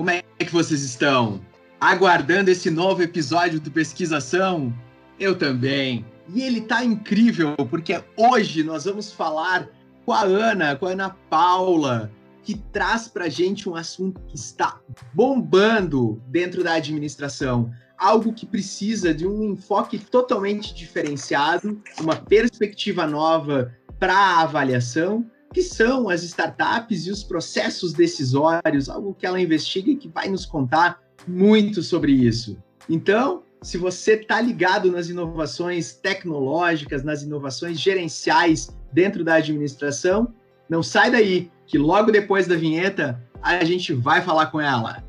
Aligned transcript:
Como 0.00 0.08
é 0.08 0.22
que 0.38 0.50
vocês 0.50 0.80
estão? 0.80 1.42
Aguardando 1.78 2.50
esse 2.50 2.70
novo 2.70 3.02
episódio 3.02 3.60
do 3.60 3.70
Pesquisação? 3.70 4.72
Eu 5.18 5.36
também. 5.36 6.06
E 6.32 6.40
ele 6.40 6.62
tá 6.62 6.82
incrível, 6.82 7.54
porque 7.68 8.02
hoje 8.16 8.62
nós 8.62 8.86
vamos 8.86 9.12
falar 9.12 9.68
com 10.06 10.14
a 10.14 10.22
Ana, 10.22 10.74
com 10.74 10.86
a 10.86 10.92
Ana 10.92 11.10
Paula, 11.28 12.10
que 12.42 12.56
traz 12.72 13.08
pra 13.08 13.28
gente 13.28 13.68
um 13.68 13.76
assunto 13.76 14.22
que 14.22 14.36
está 14.36 14.80
bombando 15.12 16.18
dentro 16.28 16.64
da 16.64 16.72
administração. 16.72 17.70
Algo 17.98 18.32
que 18.32 18.46
precisa 18.46 19.12
de 19.12 19.26
um 19.26 19.52
enfoque 19.52 19.98
totalmente 19.98 20.74
diferenciado, 20.74 21.78
uma 22.00 22.16
perspectiva 22.16 23.06
nova 23.06 23.70
para 23.98 24.16
a 24.16 24.40
avaliação 24.40 25.30
que 25.52 25.62
são 25.62 26.08
as 26.08 26.22
startups 26.22 27.06
e 27.06 27.10
os 27.10 27.24
processos 27.24 27.92
decisórios, 27.92 28.88
algo 28.88 29.14
que 29.14 29.26
ela 29.26 29.40
investiga 29.40 29.90
e 29.90 29.96
que 29.96 30.08
vai 30.08 30.28
nos 30.28 30.46
contar 30.46 31.00
muito 31.26 31.82
sobre 31.82 32.12
isso. 32.12 32.56
Então, 32.88 33.42
se 33.60 33.76
você 33.76 34.14
está 34.14 34.40
ligado 34.40 34.90
nas 34.92 35.08
inovações 35.08 35.92
tecnológicas, 35.92 37.02
nas 37.02 37.22
inovações 37.22 37.80
gerenciais 37.80 38.70
dentro 38.92 39.24
da 39.24 39.34
administração, 39.34 40.32
não 40.68 40.82
sai 40.84 41.10
daí, 41.10 41.50
que 41.66 41.76
logo 41.76 42.12
depois 42.12 42.46
da 42.46 42.54
vinheta 42.54 43.20
a 43.42 43.64
gente 43.64 43.92
vai 43.92 44.22
falar 44.22 44.46
com 44.46 44.60
ela. 44.60 45.02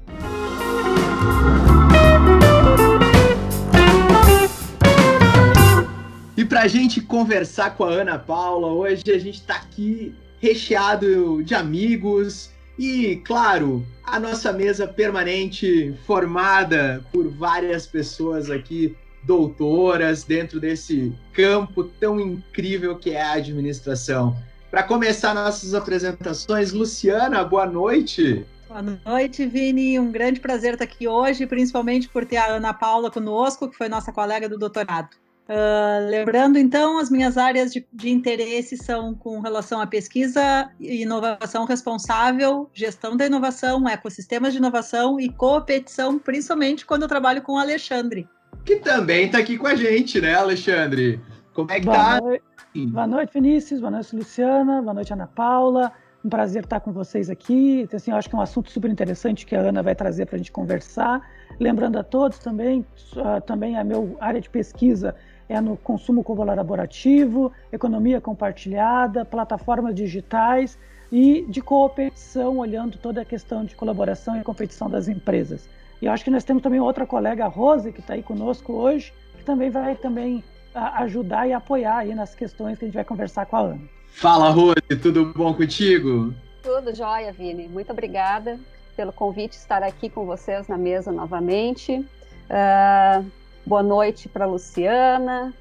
E 6.36 6.44
para 6.44 6.62
a 6.62 6.68
gente 6.68 7.00
conversar 7.00 7.76
com 7.78 7.84
a 7.84 7.90
Ana 7.90 8.18
Paula, 8.18 8.68
hoje 8.70 9.04
a 9.12 9.20
gente 9.20 9.36
está 9.36 9.56
aqui 9.56 10.16
recheado 10.42 11.44
de 11.44 11.54
amigos 11.54 12.50
e, 12.78 13.18
claro, 13.18 13.86
a 14.04 14.20
nossa 14.20 14.52
mesa 14.52 14.88
permanente 14.88 15.94
formada 16.06 17.06
por 17.14 17.30
várias 17.30 17.86
pessoas 17.86 18.50
aqui, 18.50 18.98
doutoras, 19.24 20.24
dentro 20.24 20.60
desse 20.60 21.14
campo 21.32 21.84
tão 21.84 22.20
incrível 22.20 22.98
que 22.98 23.12
é 23.12 23.22
a 23.22 23.34
administração. 23.34 24.36
Para 24.72 24.82
começar 24.82 25.36
nossas 25.36 25.76
apresentações, 25.76 26.72
Luciana, 26.72 27.44
boa 27.44 27.68
noite. 27.68 28.44
Boa 28.68 28.82
noite, 28.82 29.46
Vini. 29.46 30.00
Um 30.00 30.12
grande 30.12 30.40
prazer 30.40 30.74
estar 30.74 30.86
aqui 30.86 31.08
hoje, 31.08 31.46
principalmente 31.46 32.10
por 32.10 32.26
ter 32.26 32.38
a 32.38 32.56
Ana 32.56 32.74
Paula 32.74 33.12
conosco, 33.12 33.70
que 33.70 33.78
foi 33.78 33.90
nossa 33.90 34.12
colega 34.12 34.50
do 34.50 34.58
doutorado. 34.58 35.21
Uh, 35.52 36.10
lembrando, 36.10 36.58
então, 36.58 36.98
as 36.98 37.10
minhas 37.10 37.38
áreas 37.38 37.74
de, 37.74 37.86
de, 37.92 38.10
interesse 38.10 38.78
são 38.78 39.14
com 39.14 39.42
relação 39.42 39.82
à 39.82 39.86
pesquisa 39.86 40.72
e 40.80 41.02
inovação 41.02 41.66
responsável, 41.66 42.70
gestão 42.74 43.18
da 43.18 43.26
inovação, 43.26 43.86
ecossistemas 43.90 44.54
de 44.54 44.60
inovação 44.60 45.20
e 45.20 45.28
competição, 45.28 46.18
principalmente 46.18 46.86
quando 46.86 47.02
eu 47.02 47.08
trabalho 47.10 47.42
com 47.42 47.56
o 47.56 47.58
Alexandre. 47.58 48.30
Que 48.64 48.78
também 48.78 49.26
está 49.26 49.40
aqui 49.40 49.58
com 49.58 49.68
a 49.68 49.76
gente, 49.76 50.22
né, 50.22 50.36
Alexandre? 50.36 51.20
Como 51.54 51.70
é 51.70 51.82
que 51.82 51.86
boa 51.86 51.98
tá? 51.98 52.22
Noite. 52.22 52.44
Boa 52.88 53.08
noite, 53.08 53.34
Vinícius. 53.34 53.82
Boa 53.82 53.92
noite, 53.92 54.16
Luciana. 54.16 54.82
Boa 54.82 54.94
noite, 54.94 55.12
Ana 55.12 55.28
Paula. 55.28 55.92
Um 56.24 56.30
prazer 56.30 56.64
estar 56.64 56.80
com 56.80 56.94
vocês 56.94 57.30
aqui. 57.30 57.90
Assim, 57.94 58.12
eu 58.12 58.18
acho 58.18 58.30
que 58.30 58.36
é 58.36 58.40
um 58.40 58.42
assunto 58.42 58.72
super 58.72 58.90
interessante 58.90 59.46
que 59.46 59.54
a 59.54 59.60
Ana 59.60 59.84
vai 59.84 59.96
trazer 59.96 60.28
para 60.28 60.36
a 60.36 60.38
gente 60.38 60.52
conversar. 60.52 61.20
Lembrando 61.60 62.00
a 62.00 62.04
todos 62.04 62.40
também, 62.40 62.86
uh, 63.18 63.42
também 63.46 63.78
a 63.78 63.84
minha 63.84 64.16
área 64.22 64.40
de 64.40 64.50
pesquisa 64.50 65.14
é 65.52 65.60
no 65.60 65.76
consumo 65.76 66.24
colaborativo, 66.24 67.52
economia 67.72 68.22
compartilhada, 68.22 69.26
plataformas 69.26 69.94
digitais 69.94 70.78
e 71.12 71.46
de 71.50 71.62
competição, 71.62 72.60
olhando 72.60 72.98
toda 72.98 73.22
a 73.22 73.26
questão 73.26 73.66
de 73.66 73.76
colaboração 73.76 74.40
e 74.40 74.44
competição 74.44 74.90
das 74.90 75.10
empresas. 75.10 75.68
E 76.02 76.06
eu 76.06 76.12
acho 76.14 76.24
que 76.24 76.32
nós 76.32 76.46
temos 76.46 76.64
também 76.64 76.80
outra 76.80 77.06
colega, 77.06 77.44
a 77.44 77.50
Rose, 77.50 77.92
que 77.92 78.00
está 78.00 78.14
aí 78.14 78.24
conosco 78.24 78.72
hoje, 78.72 79.14
que 79.38 79.44
também 79.44 79.70
vai 79.70 79.94
também 79.96 80.42
ajudar 80.74 81.48
e 81.50 81.54
apoiar 81.54 81.98
aí 81.98 82.16
nas 82.16 82.34
questões 82.34 82.80
que 82.80 82.86
a 82.86 82.88
gente 82.88 82.96
vai 82.96 83.04
conversar 83.04 83.46
com 83.46 83.58
a 83.58 83.60
Ana. 83.60 83.82
Fala, 84.08 84.50
Rose, 84.52 85.02
tudo 85.02 85.34
bom 85.36 85.54
contigo? 85.54 86.34
Tudo 86.64 86.96
jóia, 86.96 87.34
Vini. 87.34 87.68
Muito 87.68 87.92
obrigada 87.92 88.58
pelo 88.96 89.12
convite 89.12 89.54
estar 89.54 89.84
aqui 89.84 90.10
com 90.10 90.26
vocês 90.26 90.70
na 90.70 90.78
mesa 90.78 91.12
novamente. 91.12 92.06
Uh, 92.50 93.41
Boa 93.66 93.84
noite 93.84 94.28
para 94.28 94.46
Luciana, 94.46 95.54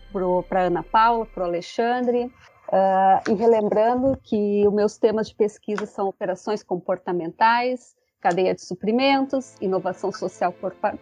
para 0.48 0.62
Ana 0.62 0.82
Paula, 0.82 1.26
para 1.26 1.44
o 1.44 1.46
Alexandre. 1.46 2.32
Uh, 2.68 3.30
e 3.30 3.34
relembrando 3.34 4.16
que 4.22 4.66
os 4.66 4.72
meus 4.72 4.96
temas 4.96 5.28
de 5.28 5.34
pesquisa 5.34 5.86
são 5.86 6.08
operações 6.08 6.62
comportamentais, 6.62 7.96
cadeia 8.20 8.54
de 8.54 8.62
suprimentos, 8.62 9.56
inovação 9.60 10.12
social 10.12 10.54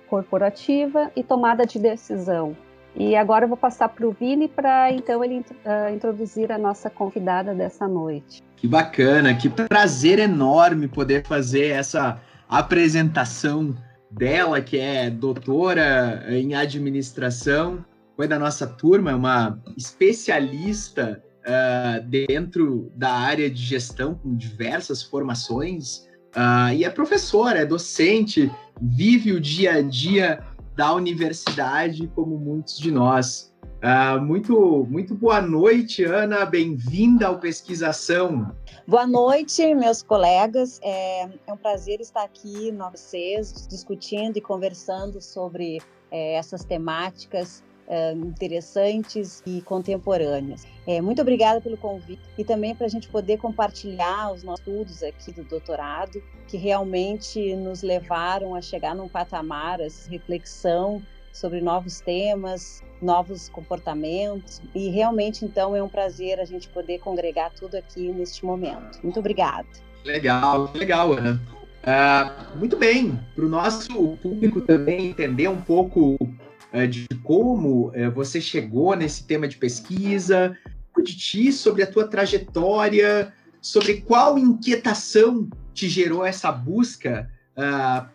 corporativa 0.08 1.10
e 1.14 1.22
tomada 1.22 1.66
de 1.66 1.78
decisão. 1.78 2.56
E 2.96 3.14
agora 3.14 3.44
eu 3.44 3.48
vou 3.48 3.56
passar 3.56 3.90
para 3.90 4.06
o 4.06 4.10
Vini 4.10 4.48
para 4.48 4.90
então 4.90 5.22
ele 5.22 5.40
uh, 5.40 5.94
introduzir 5.94 6.50
a 6.50 6.58
nossa 6.58 6.88
convidada 6.88 7.54
dessa 7.54 7.86
noite. 7.86 8.42
Que 8.56 8.66
bacana, 8.66 9.34
que 9.34 9.48
prazer 9.48 10.18
enorme 10.18 10.88
poder 10.88 11.24
fazer 11.24 11.68
essa 11.68 12.18
apresentação 12.48 13.76
dela, 14.10 14.60
que 14.60 14.78
é 14.78 15.10
doutora 15.10 16.24
em 16.28 16.54
administração, 16.54 17.84
foi 18.16 18.26
da 18.26 18.38
nossa 18.38 18.66
turma, 18.66 19.14
uma 19.14 19.62
especialista 19.76 21.22
uh, 21.46 22.04
dentro 22.08 22.90
da 22.96 23.12
área 23.12 23.48
de 23.48 23.62
gestão, 23.62 24.14
com 24.14 24.34
diversas 24.36 25.02
formações, 25.02 26.08
uh, 26.34 26.74
e 26.74 26.84
é 26.84 26.90
professora, 26.90 27.60
é 27.60 27.64
docente, 27.64 28.50
vive 28.80 29.32
o 29.32 29.40
dia 29.40 29.74
a 29.74 29.82
dia 29.82 30.44
da 30.76 30.92
universidade, 30.94 32.10
como 32.14 32.38
muitos 32.38 32.78
de 32.78 32.90
nós. 32.90 33.52
Uh, 33.78 34.20
muito, 34.20 34.84
muito 34.90 35.14
boa 35.14 35.40
noite, 35.40 36.02
Ana. 36.02 36.44
Bem-vinda 36.44 37.28
ao 37.28 37.38
Pesquisação. 37.38 38.52
Boa 38.84 39.06
noite, 39.06 39.72
meus 39.72 40.02
colegas. 40.02 40.80
É, 40.82 41.28
é 41.46 41.52
um 41.52 41.56
prazer 41.56 42.00
estar 42.00 42.24
aqui 42.24 42.72
com 42.72 42.90
vocês, 42.90 43.68
discutindo 43.68 44.36
e 44.36 44.40
conversando 44.40 45.20
sobre 45.20 45.80
é, 46.10 46.34
essas 46.34 46.64
temáticas 46.64 47.62
é, 47.86 48.12
interessantes 48.14 49.44
e 49.46 49.62
contemporâneas. 49.62 50.66
É, 50.84 51.00
muito 51.00 51.22
obrigada 51.22 51.60
pelo 51.60 51.76
convite 51.76 52.20
e 52.36 52.44
também 52.44 52.74
para 52.74 52.86
a 52.86 52.90
gente 52.90 53.08
poder 53.08 53.38
compartilhar 53.38 54.32
os 54.32 54.42
nossos 54.42 54.66
estudos 54.66 55.02
aqui 55.04 55.30
do 55.30 55.44
doutorado, 55.44 56.20
que 56.48 56.56
realmente 56.56 57.54
nos 57.54 57.82
levaram 57.82 58.56
a 58.56 58.60
chegar 58.60 58.96
num 58.96 59.08
patamar, 59.08 59.78
essa 59.78 60.10
reflexão 60.10 61.00
sobre 61.38 61.60
novos 61.60 62.00
temas, 62.00 62.82
novos 63.00 63.48
comportamentos. 63.48 64.60
E 64.74 64.88
realmente, 64.88 65.44
então, 65.44 65.74
é 65.74 65.82
um 65.82 65.88
prazer 65.88 66.40
a 66.40 66.44
gente 66.44 66.68
poder 66.68 66.98
congregar 66.98 67.52
tudo 67.52 67.76
aqui 67.76 68.08
neste 68.12 68.44
momento. 68.44 68.98
Muito 69.02 69.20
obrigada. 69.20 69.66
Legal, 70.04 70.70
legal, 70.74 71.12
Ana. 71.12 71.40
Uh, 71.78 72.58
muito 72.58 72.76
bem, 72.76 73.18
para 73.34 73.44
o 73.44 73.48
nosso 73.48 74.16
público 74.16 74.60
também 74.60 75.06
entender 75.06 75.48
um 75.48 75.60
pouco 75.60 76.16
uh, 76.20 76.88
de 76.88 77.06
como 77.22 77.88
uh, 77.88 78.10
você 78.12 78.40
chegou 78.40 78.94
nesse 78.96 79.24
tema 79.24 79.46
de 79.46 79.56
pesquisa, 79.56 80.56
de 81.02 81.16
ti, 81.16 81.52
sobre 81.52 81.84
a 81.84 81.86
tua 81.86 82.08
trajetória, 82.08 83.32
sobre 83.62 84.00
qual 84.00 84.36
inquietação 84.36 85.48
te 85.72 85.88
gerou 85.88 86.26
essa 86.26 86.50
busca 86.50 87.30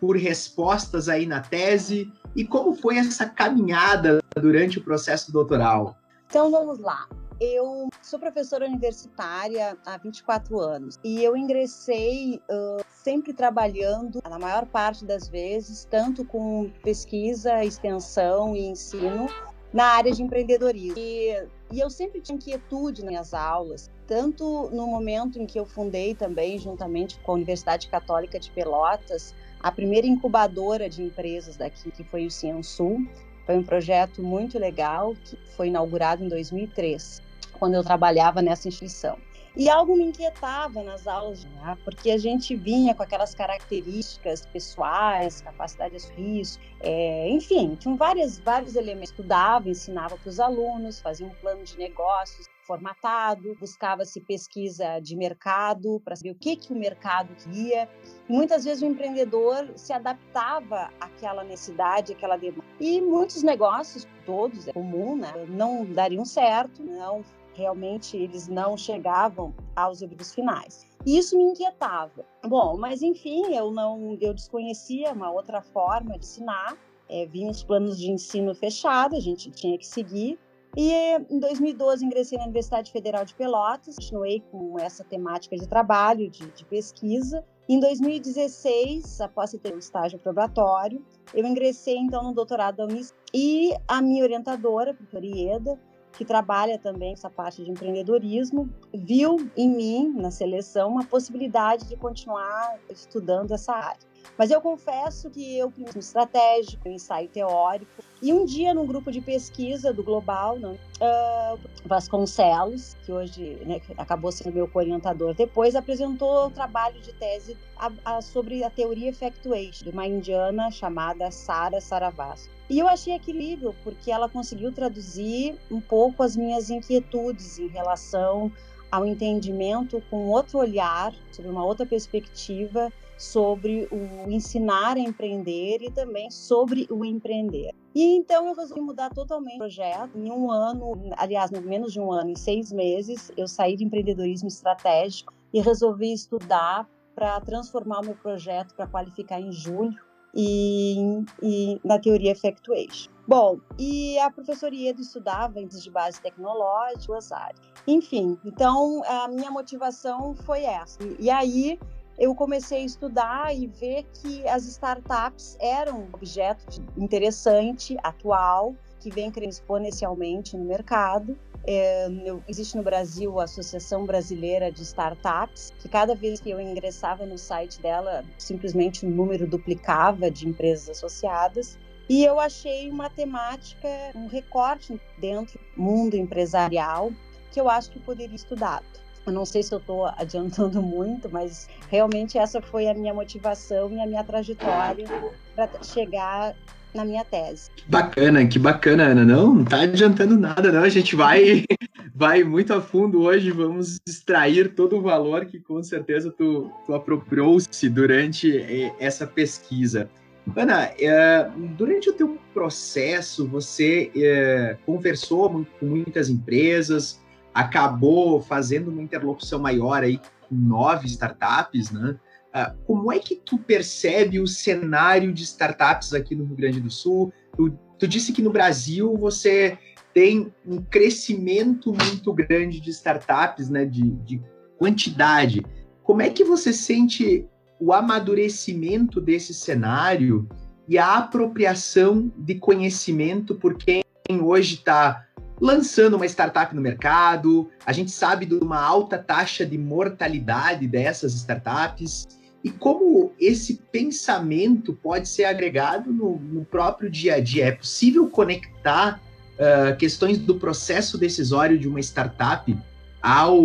por 0.00 0.16
respostas 0.16 1.08
aí 1.08 1.26
na 1.26 1.40
tese 1.40 2.10
e 2.34 2.44
como 2.44 2.74
foi 2.74 2.96
essa 2.96 3.26
caminhada 3.26 4.20
durante 4.40 4.78
o 4.78 4.82
processo 4.82 5.32
doutoral? 5.32 5.96
Então 6.26 6.50
vamos 6.50 6.78
lá. 6.78 7.06
Eu 7.40 7.88
sou 8.00 8.18
professora 8.18 8.64
universitária 8.66 9.76
há 9.84 9.96
24 9.96 10.58
anos 10.60 10.98
e 11.02 11.22
eu 11.22 11.36
ingressei 11.36 12.40
uh, 12.48 12.84
sempre 12.88 13.32
trabalhando, 13.32 14.20
na 14.28 14.38
maior 14.38 14.64
parte 14.66 15.04
das 15.04 15.28
vezes, 15.28 15.84
tanto 15.90 16.24
com 16.24 16.70
pesquisa, 16.82 17.64
extensão 17.64 18.54
e 18.54 18.66
ensino, 18.66 19.28
na 19.72 19.84
área 19.84 20.12
de 20.12 20.22
empreendedorismo. 20.22 20.96
E, 20.96 21.46
e, 21.74 21.80
eu 21.80 21.90
sempre 21.90 22.20
tinha 22.20 22.36
inquietude 22.36 23.02
nas 23.02 23.10
minhas 23.10 23.34
aulas, 23.34 23.90
tanto 24.06 24.70
no 24.70 24.86
momento 24.86 25.40
em 25.40 25.46
que 25.46 25.58
eu 25.58 25.66
fundei 25.66 26.14
também, 26.14 26.56
juntamente 26.56 27.18
com 27.18 27.32
a 27.32 27.34
Universidade 27.34 27.88
Católica 27.88 28.38
de 28.38 28.48
Pelotas, 28.52 29.34
a 29.58 29.72
primeira 29.72 30.06
incubadora 30.06 30.88
de 30.88 31.02
empresas 31.02 31.56
daqui, 31.56 31.90
que 31.90 32.04
foi 32.04 32.26
o 32.26 32.30
Ciansul. 32.30 33.04
Foi 33.44 33.56
um 33.56 33.64
projeto 33.64 34.22
muito 34.22 34.56
legal 34.56 35.16
que 35.24 35.36
foi 35.56 35.66
inaugurado 35.66 36.24
em 36.24 36.28
2003, 36.28 37.20
quando 37.58 37.74
eu 37.74 37.82
trabalhava 37.82 38.40
nessa 38.40 38.68
instituição. 38.68 39.18
E 39.56 39.68
algo 39.68 39.96
me 39.96 40.02
inquietava 40.02 40.82
nas 40.82 41.06
aulas, 41.06 41.44
né? 41.44 41.78
porque 41.84 42.10
a 42.10 42.18
gente 42.18 42.56
vinha 42.56 42.92
com 42.92 43.04
aquelas 43.04 43.36
características 43.36 44.44
pessoais, 44.46 45.42
capacidade 45.42 45.96
de 45.96 46.12
risco, 46.14 46.60
é, 46.80 47.28
enfim, 47.28 47.76
tinham 47.76 47.96
várias, 47.96 48.38
vários 48.38 48.74
elementos. 48.74 49.10
Estudava, 49.10 49.68
ensinava 49.70 50.16
para 50.16 50.28
os 50.28 50.40
alunos, 50.40 51.00
fazia 51.00 51.24
um 51.24 51.30
plano 51.30 51.62
de 51.62 51.78
negócios, 51.78 52.48
formatado, 52.66 53.56
buscava-se 53.60 54.20
pesquisa 54.20 54.98
de 54.98 55.14
mercado 55.14 56.00
para 56.04 56.16
saber 56.16 56.30
o 56.30 56.34
que, 56.34 56.56
que 56.56 56.72
o 56.72 56.76
mercado 56.76 57.34
queria. 57.36 57.88
E 58.28 58.32
muitas 58.32 58.64
vezes 58.64 58.82
o 58.82 58.86
empreendedor 58.86 59.70
se 59.76 59.92
adaptava 59.92 60.90
àquela 61.00 61.44
necessidade, 61.44 62.12
àquela 62.12 62.36
demanda. 62.36 62.64
E 62.80 63.00
muitos 63.00 63.42
negócios, 63.42 64.06
todos, 64.26 64.66
é 64.66 64.72
comum, 64.72 65.16
né, 65.16 65.32
não 65.48 65.84
dariam 65.84 66.24
certo, 66.24 66.82
não 66.82 67.22
realmente 67.54 68.16
eles 68.16 68.48
não 68.48 68.76
chegavam 68.76 69.54
aos 69.74 70.02
objetivos 70.02 70.34
finais. 70.34 70.86
E 71.06 71.18
isso 71.18 71.36
me 71.36 71.44
inquietava. 71.44 72.24
Bom, 72.44 72.76
mas 72.76 73.02
enfim, 73.02 73.54
eu 73.54 73.70
não, 73.70 74.16
eu 74.20 74.32
desconhecia 74.32 75.12
uma 75.12 75.30
outra 75.30 75.60
forma 75.60 76.18
de 76.18 76.24
ensinar. 76.24 76.76
É, 77.08 77.26
vinha 77.26 77.50
os 77.50 77.62
planos 77.62 77.98
de 77.98 78.10
ensino 78.10 78.54
fechados, 78.54 79.18
a 79.18 79.20
gente 79.20 79.50
tinha 79.50 79.76
que 79.76 79.86
seguir. 79.86 80.38
E 80.76 80.92
em 81.30 81.38
2012 81.38 82.04
ingressei 82.04 82.36
na 82.36 82.44
Universidade 82.44 82.90
Federal 82.90 83.24
de 83.24 83.34
Pelotas, 83.34 83.94
continuei 83.94 84.40
com 84.50 84.76
essa 84.78 85.04
temática 85.04 85.56
de 85.56 85.68
trabalho, 85.68 86.28
de, 86.28 86.50
de 86.50 86.64
pesquisa. 86.64 87.44
Em 87.68 87.78
2016, 87.78 89.20
após 89.20 89.52
ter 89.52 89.72
o 89.72 89.78
estágio 89.78 90.18
probatório, 90.18 91.04
eu 91.32 91.46
ingressei 91.46 91.96
então 91.96 92.24
no 92.24 92.34
doutorado 92.34 92.76
da 92.76 92.84
Unis 92.84 93.14
e 93.32 93.72
a 93.86 94.02
minha 94.02 94.24
orientadora, 94.24 94.96
a 95.14 95.18
Ieda, 95.18 95.78
que 96.16 96.24
trabalha 96.24 96.78
também 96.78 97.12
essa 97.12 97.28
parte 97.28 97.64
de 97.64 97.70
empreendedorismo, 97.70 98.68
viu 98.92 99.50
em 99.56 99.68
mim, 99.68 100.12
na 100.16 100.30
seleção, 100.30 100.88
uma 100.88 101.04
possibilidade 101.04 101.88
de 101.88 101.96
continuar 101.96 102.78
estudando 102.88 103.52
essa 103.52 103.72
área. 103.72 104.14
Mas 104.38 104.50
eu 104.50 104.60
confesso 104.60 105.30
que 105.30 105.58
eu 105.58 105.70
primeiro 105.70 105.98
estratégico, 105.98 106.88
ensaio 106.88 107.28
teórico, 107.28 108.02
e 108.22 108.32
um 108.32 108.44
dia 108.44 108.72
num 108.72 108.86
grupo 108.86 109.12
de 109.12 109.20
pesquisa 109.20 109.92
do 109.92 110.02
Global, 110.02 110.58
né, 110.58 110.78
uh, 111.00 111.60
Vasconcelos, 111.84 112.96
que 113.04 113.12
hoje 113.12 113.58
né, 113.66 113.80
acabou 113.98 114.32
sendo 114.32 114.54
meu 114.54 114.68
orientador 114.72 115.34
depois, 115.34 115.76
apresentou 115.76 116.46
um 116.46 116.50
trabalho 116.50 117.00
de 117.00 117.12
tese 117.12 117.56
a, 117.76 117.92
a, 118.04 118.22
sobre 118.22 118.64
a 118.64 118.70
teoria 118.70 119.10
effectuation 119.10 119.84
de 119.84 119.90
uma 119.90 120.06
indiana 120.06 120.70
chamada 120.70 121.30
Sara 121.30 121.80
Saravas. 121.80 122.48
E 122.68 122.78
eu 122.78 122.88
achei 122.88 123.14
incrível 123.14 123.74
porque 123.84 124.10
ela 124.10 124.28
conseguiu 124.28 124.72
traduzir 124.72 125.56
um 125.70 125.80
pouco 125.80 126.22
as 126.22 126.36
minhas 126.36 126.70
inquietudes 126.70 127.58
em 127.58 127.68
relação 127.68 128.50
ao 128.90 129.04
entendimento 129.04 130.02
com 130.08 130.28
outro 130.28 130.58
olhar, 130.58 131.12
sobre 131.32 131.50
uma 131.50 131.64
outra 131.64 131.84
perspectiva 131.84 132.92
sobre 133.16 133.88
o 133.90 134.30
ensinar 134.30 134.96
a 134.96 135.00
empreender 135.00 135.82
e 135.82 135.90
também 135.90 136.30
sobre 136.30 136.86
o 136.90 137.04
empreender. 137.04 137.72
E 137.94 138.16
então 138.16 138.46
eu 138.48 138.54
resolvi 138.54 138.80
mudar 138.80 139.10
totalmente 139.10 139.54
o 139.54 139.58
projeto. 139.58 140.18
Em 140.18 140.30
um 140.30 140.50
ano, 140.50 141.12
aliás, 141.16 141.50
no 141.50 141.60
menos 141.62 141.92
de 141.92 142.00
um 142.00 142.12
ano, 142.12 142.30
em 142.30 142.36
seis 142.36 142.72
meses, 142.72 143.30
eu 143.36 143.46
saí 143.46 143.76
de 143.76 143.84
empreendedorismo 143.84 144.48
estratégico 144.48 145.32
e 145.52 145.60
resolvi 145.60 146.12
estudar 146.12 146.88
para 147.14 147.40
transformar 147.40 148.00
o 148.00 148.06
meu 148.06 148.16
projeto 148.16 148.74
para 148.74 148.88
qualificar 148.88 149.40
em 149.40 149.52
julho 149.52 149.96
e, 150.34 151.24
e, 151.42 151.80
na 151.84 151.98
teoria 151.98 152.32
effectuation. 152.32 153.10
Bom, 153.26 153.58
e 153.78 154.18
a 154.18 154.30
professora 154.30 154.74
Iedo 154.74 155.00
estudava 155.00 155.58
em 155.58 155.66
de 155.66 155.90
base 155.90 156.20
tecnológica, 156.20 157.06
duas 157.06 157.32
áreas. 157.32 157.60
Enfim, 157.86 158.38
então 158.44 159.02
a 159.06 159.28
minha 159.28 159.50
motivação 159.50 160.34
foi 160.34 160.64
essa. 160.64 161.02
E, 161.02 161.16
e 161.20 161.30
aí 161.30 161.78
eu 162.18 162.34
comecei 162.34 162.82
a 162.82 162.84
estudar 162.84 163.56
e 163.56 163.66
ver 163.66 164.04
que 164.14 164.46
as 164.46 164.66
startups 164.66 165.56
eram 165.60 166.00
um 166.02 166.08
objeto 166.12 166.82
interessante, 166.96 167.96
atual, 168.02 168.74
que 169.00 169.10
vem 169.10 169.30
crescendo 169.30 169.52
exponencialmente 169.52 170.56
no 170.56 170.64
mercado. 170.64 171.36
É, 171.66 172.08
existe 172.46 172.76
no 172.76 172.82
Brasil 172.82 173.40
a 173.40 173.44
Associação 173.44 174.04
Brasileira 174.04 174.70
de 174.70 174.82
Startups, 174.82 175.72
que 175.78 175.88
cada 175.88 176.14
vez 176.14 176.40
que 176.40 176.50
eu 176.50 176.60
ingressava 176.60 177.24
no 177.24 177.38
site 177.38 177.80
dela, 177.80 178.22
simplesmente 178.36 179.06
o 179.06 179.10
número 179.10 179.46
duplicava 179.46 180.30
de 180.30 180.46
empresas 180.46 180.90
associadas. 180.90 181.78
E 182.08 182.22
eu 182.22 182.38
achei 182.38 182.90
uma 182.90 183.08
temática, 183.08 183.88
um 184.14 184.26
recorte 184.26 185.00
dentro 185.18 185.58
do 185.58 185.82
mundo 185.82 186.14
empresarial 186.14 187.10
que 187.50 187.60
eu 187.60 187.68
acho 187.68 187.90
que 187.90 188.00
poderia 188.00 188.34
estudar. 188.34 188.82
Eu 189.26 189.32
não 189.32 189.46
sei 189.46 189.62
se 189.62 189.72
eu 189.72 189.78
estou 189.78 190.04
adiantando 190.04 190.82
muito, 190.82 191.30
mas 191.30 191.68
realmente 191.88 192.36
essa 192.36 192.60
foi 192.60 192.88
a 192.88 192.94
minha 192.94 193.14
motivação 193.14 193.90
e 193.90 194.00
a 194.00 194.06
minha 194.06 194.22
trajetória 194.22 195.06
para 195.54 195.82
chegar 195.82 196.54
na 196.94 197.04
minha 197.04 197.24
tese. 197.24 197.70
Bacana, 197.88 198.46
que 198.46 198.58
bacana, 198.58 199.04
Ana. 199.04 199.24
Não, 199.24 199.54
não 199.54 199.64
tá 199.64 199.82
adiantando 199.82 200.38
nada, 200.38 200.70
não. 200.70 200.82
A 200.82 200.88
gente 200.88 201.16
vai, 201.16 201.64
vai 202.14 202.44
muito 202.44 202.72
a 202.72 202.80
fundo 202.80 203.22
hoje, 203.22 203.50
vamos 203.50 203.98
extrair 204.06 204.74
todo 204.74 204.96
o 204.96 205.02
valor 205.02 205.44
que 205.46 205.58
com 205.58 205.82
certeza 205.82 206.30
tu, 206.30 206.70
tu 206.86 206.94
apropriou-se 206.94 207.88
durante 207.88 208.56
eh, 208.56 208.92
essa 208.98 209.26
pesquisa. 209.26 210.08
Ana, 210.56 210.90
é, 210.98 211.50
durante 211.76 212.10
o 212.10 212.12
teu 212.12 212.38
processo, 212.52 213.48
você 213.48 214.10
é, 214.14 214.76
conversou 214.84 215.64
com 215.80 215.86
muitas 215.86 216.28
empresas, 216.28 217.20
acabou 217.52 218.42
fazendo 218.42 218.90
uma 218.90 219.02
interlocução 219.02 219.58
maior 219.58 220.02
aí 220.02 220.18
com 220.18 220.54
nove 220.54 221.06
startups, 221.06 221.90
né? 221.90 222.16
Uh, 222.54 222.76
como 222.86 223.12
é 223.12 223.18
que 223.18 223.34
tu 223.34 223.58
percebe 223.58 224.38
o 224.38 224.46
cenário 224.46 225.32
de 225.32 225.42
startups 225.42 226.14
aqui 226.14 226.36
no 226.36 226.44
Rio 226.44 226.56
Grande 226.56 226.80
do 226.80 226.90
Sul? 226.90 227.32
Tu, 227.56 227.76
tu 227.98 228.06
disse 228.06 228.32
que 228.32 228.42
no 228.42 228.50
Brasil 228.50 229.16
você 229.16 229.76
tem 230.14 230.52
um 230.64 230.80
crescimento 230.80 231.92
muito 231.92 232.32
grande 232.32 232.80
de 232.80 232.90
startups, 232.90 233.68
né? 233.68 233.84
De, 233.84 234.08
de 234.08 234.40
quantidade. 234.78 235.66
Como 236.04 236.22
é 236.22 236.30
que 236.30 236.44
você 236.44 236.72
sente 236.72 237.44
o 237.80 237.92
amadurecimento 237.92 239.20
desse 239.20 239.52
cenário 239.52 240.48
e 240.86 240.96
a 240.96 241.16
apropriação 241.16 242.32
de 242.36 242.54
conhecimento 242.54 243.54
por 243.54 243.76
quem 243.76 244.04
hoje 244.40 244.76
está 244.76 245.26
lançando 245.60 246.14
uma 246.14 246.26
startup 246.26 246.74
no 246.74 246.80
mercado. 246.80 247.70
A 247.86 247.92
gente 247.92 248.10
sabe 248.10 248.46
de 248.46 248.54
uma 248.54 248.80
alta 248.80 249.18
taxa 249.18 249.64
de 249.64 249.78
mortalidade 249.78 250.86
dessas 250.86 251.34
startups 251.34 252.26
e 252.64 252.70
como 252.70 253.30
esse 253.38 253.74
pensamento 253.92 254.94
pode 254.94 255.28
ser 255.28 255.44
agregado 255.44 256.10
no, 256.10 256.38
no 256.38 256.64
próprio 256.64 257.10
dia 257.10 257.34
a 257.34 257.40
dia. 257.40 257.66
É 257.66 257.72
possível 257.72 258.26
conectar 258.30 259.20
uh, 259.54 259.94
questões 259.98 260.38
do 260.38 260.54
processo 260.54 261.18
decisório 261.18 261.78
de 261.78 261.86
uma 261.86 262.00
startup 262.00 262.74
ao, 263.20 263.58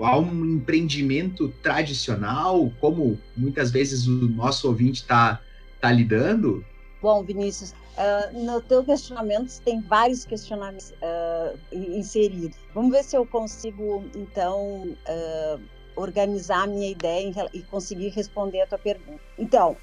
ao 0.00 0.20
um 0.22 0.56
empreendimento 0.56 1.48
tradicional, 1.62 2.72
como 2.80 3.16
muitas 3.36 3.70
vezes 3.70 4.08
o 4.08 4.28
nosso 4.28 4.66
ouvinte 4.66 5.02
está 5.02 5.40
tá 5.80 5.92
lidando? 5.92 6.64
Bom, 7.00 7.22
Vinícius, 7.22 7.70
uh, 7.70 8.44
no 8.44 8.60
teu 8.62 8.82
questionamento 8.82 9.60
tem 9.64 9.80
vários 9.80 10.24
questionamentos 10.24 10.90
uh, 10.90 11.58
inseridos. 11.72 12.56
Vamos 12.74 12.90
ver 12.90 13.04
se 13.04 13.16
eu 13.16 13.24
consigo, 13.26 14.04
então, 14.16 14.96
uh, 15.06 15.60
organizar 15.96 16.64
a 16.64 16.66
minha 16.66 16.90
ideia 16.90 17.32
e 17.52 17.62
conseguir 17.62 18.08
responder 18.08 18.62
a 18.62 18.66
tua 18.66 18.78
pergunta. 18.78 19.20
Então, 19.38 19.76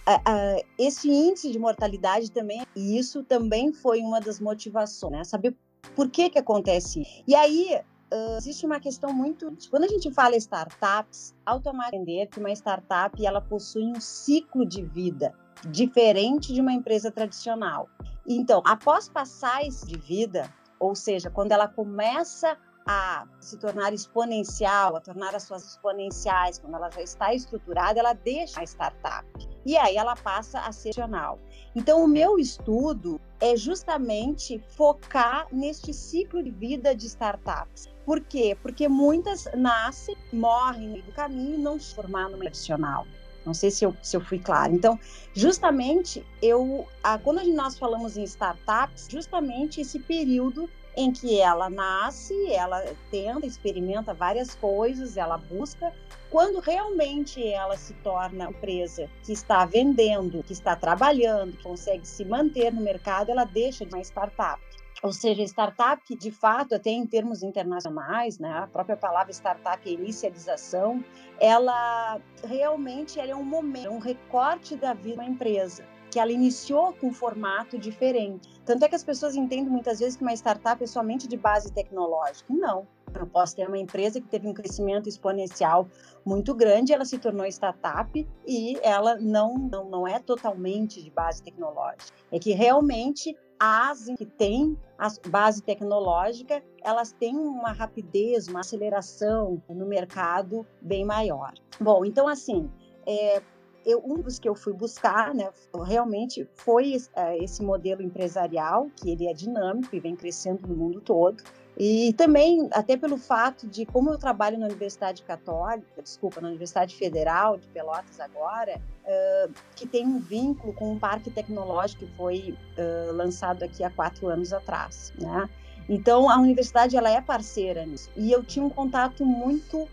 esse 0.78 1.10
índice 1.10 1.52
de 1.52 1.60
mortalidade 1.60 2.32
também, 2.32 2.62
e 2.76 2.98
isso 2.98 3.24
também 3.24 3.72
foi 3.74 4.02
uma 4.02 4.20
das 4.20 4.40
motivações, 4.40 5.12
né? 5.12 5.24
Saber 5.24 5.56
por 5.96 6.10
que 6.10 6.30
que 6.30 6.40
acontece. 6.40 7.04
E 7.28 7.36
aí, 7.36 7.80
Uh, 8.14 8.36
existe 8.36 8.66
uma 8.66 8.78
questão 8.78 9.14
muito. 9.14 9.54
Quando 9.70 9.86
a 9.86 9.88
gente 9.88 10.12
fala 10.12 10.36
startups, 10.36 11.34
automaticamente 11.46 11.96
entender 11.96 12.28
que 12.28 12.42
uma 12.42 12.52
startup 12.52 13.26
ela 13.26 13.40
possui 13.40 13.86
um 13.86 14.02
ciclo 14.02 14.66
de 14.66 14.84
vida 14.84 15.34
diferente 15.70 16.54
de 16.54 16.60
uma 16.60 16.74
empresa 16.74 17.10
tradicional. 17.10 17.88
Então, 18.28 18.62
após 18.66 19.08
passar 19.08 19.66
esse 19.66 19.86
de 19.86 19.98
vida, 19.98 20.52
ou 20.78 20.94
seja, 20.94 21.30
quando 21.30 21.54
ela 21.54 21.70
começa 21.70 22.58
a 22.86 23.26
se 23.40 23.58
tornar 23.58 23.94
exponencial, 23.94 24.96
a 24.96 25.02
tornar 25.02 25.36
as 25.36 25.44
suas 25.44 25.64
exponenciais, 25.64 26.58
quando 26.58 26.76
ela 26.76 26.90
já 26.90 27.02
está 27.02 27.34
estruturada, 27.34 28.00
ela 28.00 28.14
deixa 28.14 28.62
a 28.62 28.64
startup. 28.64 29.26
E 29.66 29.78
aí 29.78 29.96
ela 29.98 30.16
passa 30.16 30.60
a 30.60 30.72
ser 30.72 30.90
regional. 30.90 31.40
Então, 31.76 32.04
o 32.04 32.08
meu 32.08 32.38
estudo 32.38 33.20
é 33.40 33.56
justamente 33.56 34.60
focar 34.76 35.48
neste 35.52 35.94
ciclo 35.94 36.44
de 36.44 36.52
vida 36.52 36.96
de 36.96 37.08
startups. 37.08 37.90
Por 38.06 38.20
quê? 38.20 38.58
Porque 38.62 38.88
muitas 38.88 39.48
nascem, 39.56 40.16
morrem 40.34 40.88
no 40.88 40.94
meio 40.94 41.04
do 41.04 41.12
caminho 41.12 41.56
e 41.56 41.62
não 41.62 41.80
se 41.80 41.94
formaram 41.94 42.32
no 42.32 42.38
tradicional. 42.40 43.06
Não 43.46 43.54
sei 43.54 43.72
se 43.72 43.84
eu, 43.84 43.96
se 44.02 44.16
eu 44.16 44.22
fui 44.22 44.38
clara. 44.38 44.72
Então, 44.72 45.00
justamente, 45.34 46.26
eu, 46.42 46.88
a, 47.04 47.18
quando 47.18 47.44
nós 47.54 47.78
falamos 47.78 48.18
em 48.18 48.24
startups, 48.24 49.08
justamente 49.10 49.82
esse 49.82 50.00
período 50.00 50.70
em 50.96 51.12
que 51.12 51.40
ela 51.40 51.70
nasce, 51.70 52.54
ela 52.54 52.84
tenta, 53.10 53.46
experimenta 53.46 54.14
várias 54.14 54.56
coisas, 54.56 55.18
ela 55.18 55.38
busca. 55.38 55.94
Quando 56.30 56.60
realmente 56.60 57.46
ela 57.46 57.78
se 57.78 57.94
torna 57.96 58.50
empresa 58.50 59.10
que 59.24 59.34
está 59.34 59.66
vendendo, 59.66 60.44
que 60.44 60.54
está 60.54 60.76
trabalhando, 60.76 61.56
que 61.58 61.64
consegue 61.64 62.08
se 62.08 62.26
manter 62.26 62.74
no 62.74 62.82
mercado, 62.82 63.32
ela 63.32 63.44
deixa 63.44 63.86
de 63.86 63.94
uma 63.94 64.02
startup. 64.02 64.62
ou 65.04 65.12
seja, 65.12 65.42
startup, 65.44 66.16
de 66.16 66.30
fato, 66.30 66.76
até 66.76 66.92
em 66.92 67.08
termos 67.08 67.42
internacionais, 67.42 68.38
né, 68.38 68.52
a 68.52 68.68
própria 68.68 68.96
palavra 68.96 69.32
startup 69.32 69.90
inicialização, 69.90 71.04
ela 71.40 72.20
realmente 72.48 73.20
é 73.20 73.36
um 73.36 73.44
momento, 73.44 73.88
é 73.88 73.90
um 73.90 73.98
recorte 73.98 74.76
da 74.76 74.94
vida 74.94 75.10
de 75.10 75.14
uma 75.14 75.26
empresa 75.26 75.84
que 76.12 76.20
ela 76.20 76.32
iniciou 76.32 76.94
com 76.94 77.08
um 77.08 77.14
formato 77.14 77.78
diferente. 77.80 78.50
Tanto 78.66 78.84
é 78.84 78.90
que 78.90 78.96
as 78.96 79.04
pessoas 79.04 79.36
entendem 79.36 79.70
muitas 79.70 80.00
vezes 80.00 80.18
que 80.18 80.22
uma 80.22 80.34
startup 80.34 80.84
é 80.84 80.86
somente 80.86 81.28
de 81.28 81.38
base 81.38 81.72
tecnológica. 81.72 82.54
Não. 82.54 82.86
Eu 83.14 83.26
posso 83.26 83.56
ter 83.56 83.68
uma 83.68 83.78
empresa 83.78 84.22
que 84.22 84.28
teve 84.28 84.48
um 84.48 84.54
crescimento 84.54 85.10
exponencial 85.10 85.88
muito 86.26 86.54
grande, 86.54 86.94
ela 86.94 87.04
se 87.04 87.18
tornou 87.18 87.46
startup 87.46 88.28
e 88.48 88.78
ela 88.82 89.16
não, 89.16 89.56
não, 89.56 89.90
não 89.90 90.08
é 90.08 90.20
totalmente 90.20 91.02
de 91.02 91.10
base 91.10 91.42
tecnológica. 91.44 92.14
É 92.32 92.40
que 92.40 92.52
realmente 92.52 93.36
as 93.60 94.06
que 94.18 94.26
têm 94.26 94.78
a 94.98 95.08
base 95.30 95.62
tecnológica, 95.62 96.64
elas 96.84 97.12
têm 97.12 97.36
uma 97.38 97.72
rapidez, 97.72 98.48
uma 98.48 98.62
aceleração 98.62 99.62
no 99.70 99.86
mercado 99.86 100.66
bem 100.82 101.06
maior. 101.06 101.54
Bom, 101.80 102.06
então 102.06 102.28
assim, 102.28 102.72
é, 103.06 103.42
eu, 103.86 104.02
um 104.06 104.16
dos 104.16 104.40
que 104.40 104.48
eu 104.48 104.56
fui 104.56 104.74
buscar, 104.74 105.34
né, 105.34 105.50
realmente 105.86 106.48
foi 106.56 106.96
uh, 106.96 107.44
esse 107.44 107.64
modelo 107.64 108.02
empresarial, 108.02 108.90
que 108.96 109.10
ele 109.10 109.28
é 109.28 109.34
dinâmico 109.34 109.96
e 109.96 110.00
vem 110.00 110.16
crescendo 110.16 110.68
no 110.68 110.76
mundo 110.76 111.02
todo. 111.02 111.44
E 111.78 112.14
também, 112.14 112.70
até 112.74 112.98
pelo 112.98 113.18
fato 113.18 113.66
de 113.66 113.86
como 113.86 114.12
eu 114.12 114.18
trabalho 114.18 114.58
na 114.58 114.66
Universidade 114.66 115.24
Católica, 115.24 116.02
desculpa, 116.02 116.42
na 116.42 116.50
Universidade 116.50 116.96
Federal 116.96 117.58
de 117.58 117.68
Pelotas 117.68 118.20
agora, 118.20 118.80
uh, 119.06 119.54
que 119.76 119.88
tem 119.88 120.06
um 120.06 120.20
vínculo 120.20 120.74
com 120.74 120.92
um 120.92 121.00
parque 121.00 121.32
tecnológico 121.32 122.06
que 122.06 122.16
foi 122.18 122.58
uh, 122.78 123.14
lançado 123.14 123.64
aqui 123.64 123.84
há 123.84 123.90
quatro 123.90 124.28
anos 124.28 124.52
atrás, 124.54 125.14
né? 125.20 125.50
Então, 125.90 126.30
a 126.30 126.38
universidade, 126.38 126.96
ela 126.96 127.10
é 127.10 127.20
parceira 127.20 127.86
nisso. 127.86 128.10
E 128.16 128.32
eu 128.32 128.44
tinha 128.44 128.64
um 128.64 128.70
contato 128.70 129.26
muito 129.26 129.90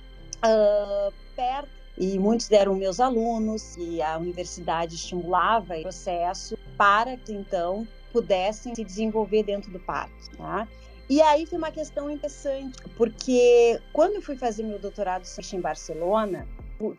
perto 1.34 1.77
e 1.98 2.18
muitos 2.18 2.48
deram 2.48 2.74
meus 2.76 3.00
alunos 3.00 3.76
e 3.76 4.00
a 4.00 4.16
universidade 4.16 4.94
estimulava 4.94 5.76
o 5.76 5.82
processo 5.82 6.56
para 6.76 7.16
que 7.16 7.32
então 7.32 7.86
pudessem 8.12 8.74
se 8.74 8.84
desenvolver 8.84 9.42
dentro 9.42 9.70
do 9.70 9.80
parque, 9.80 10.36
tá? 10.36 10.66
E 11.10 11.20
aí 11.22 11.46
foi 11.46 11.58
uma 11.58 11.70
questão 11.70 12.10
interessante, 12.10 12.78
porque 12.96 13.80
quando 13.92 14.16
eu 14.16 14.22
fui 14.22 14.36
fazer 14.36 14.62
meu 14.62 14.78
doutorado 14.78 15.24
em 15.52 15.60
Barcelona, 15.60 16.46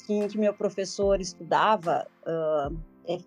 em 0.10 0.28
que 0.28 0.38
meu 0.38 0.54
professor 0.54 1.22
estudava 1.22 2.08
uh, 2.24 2.76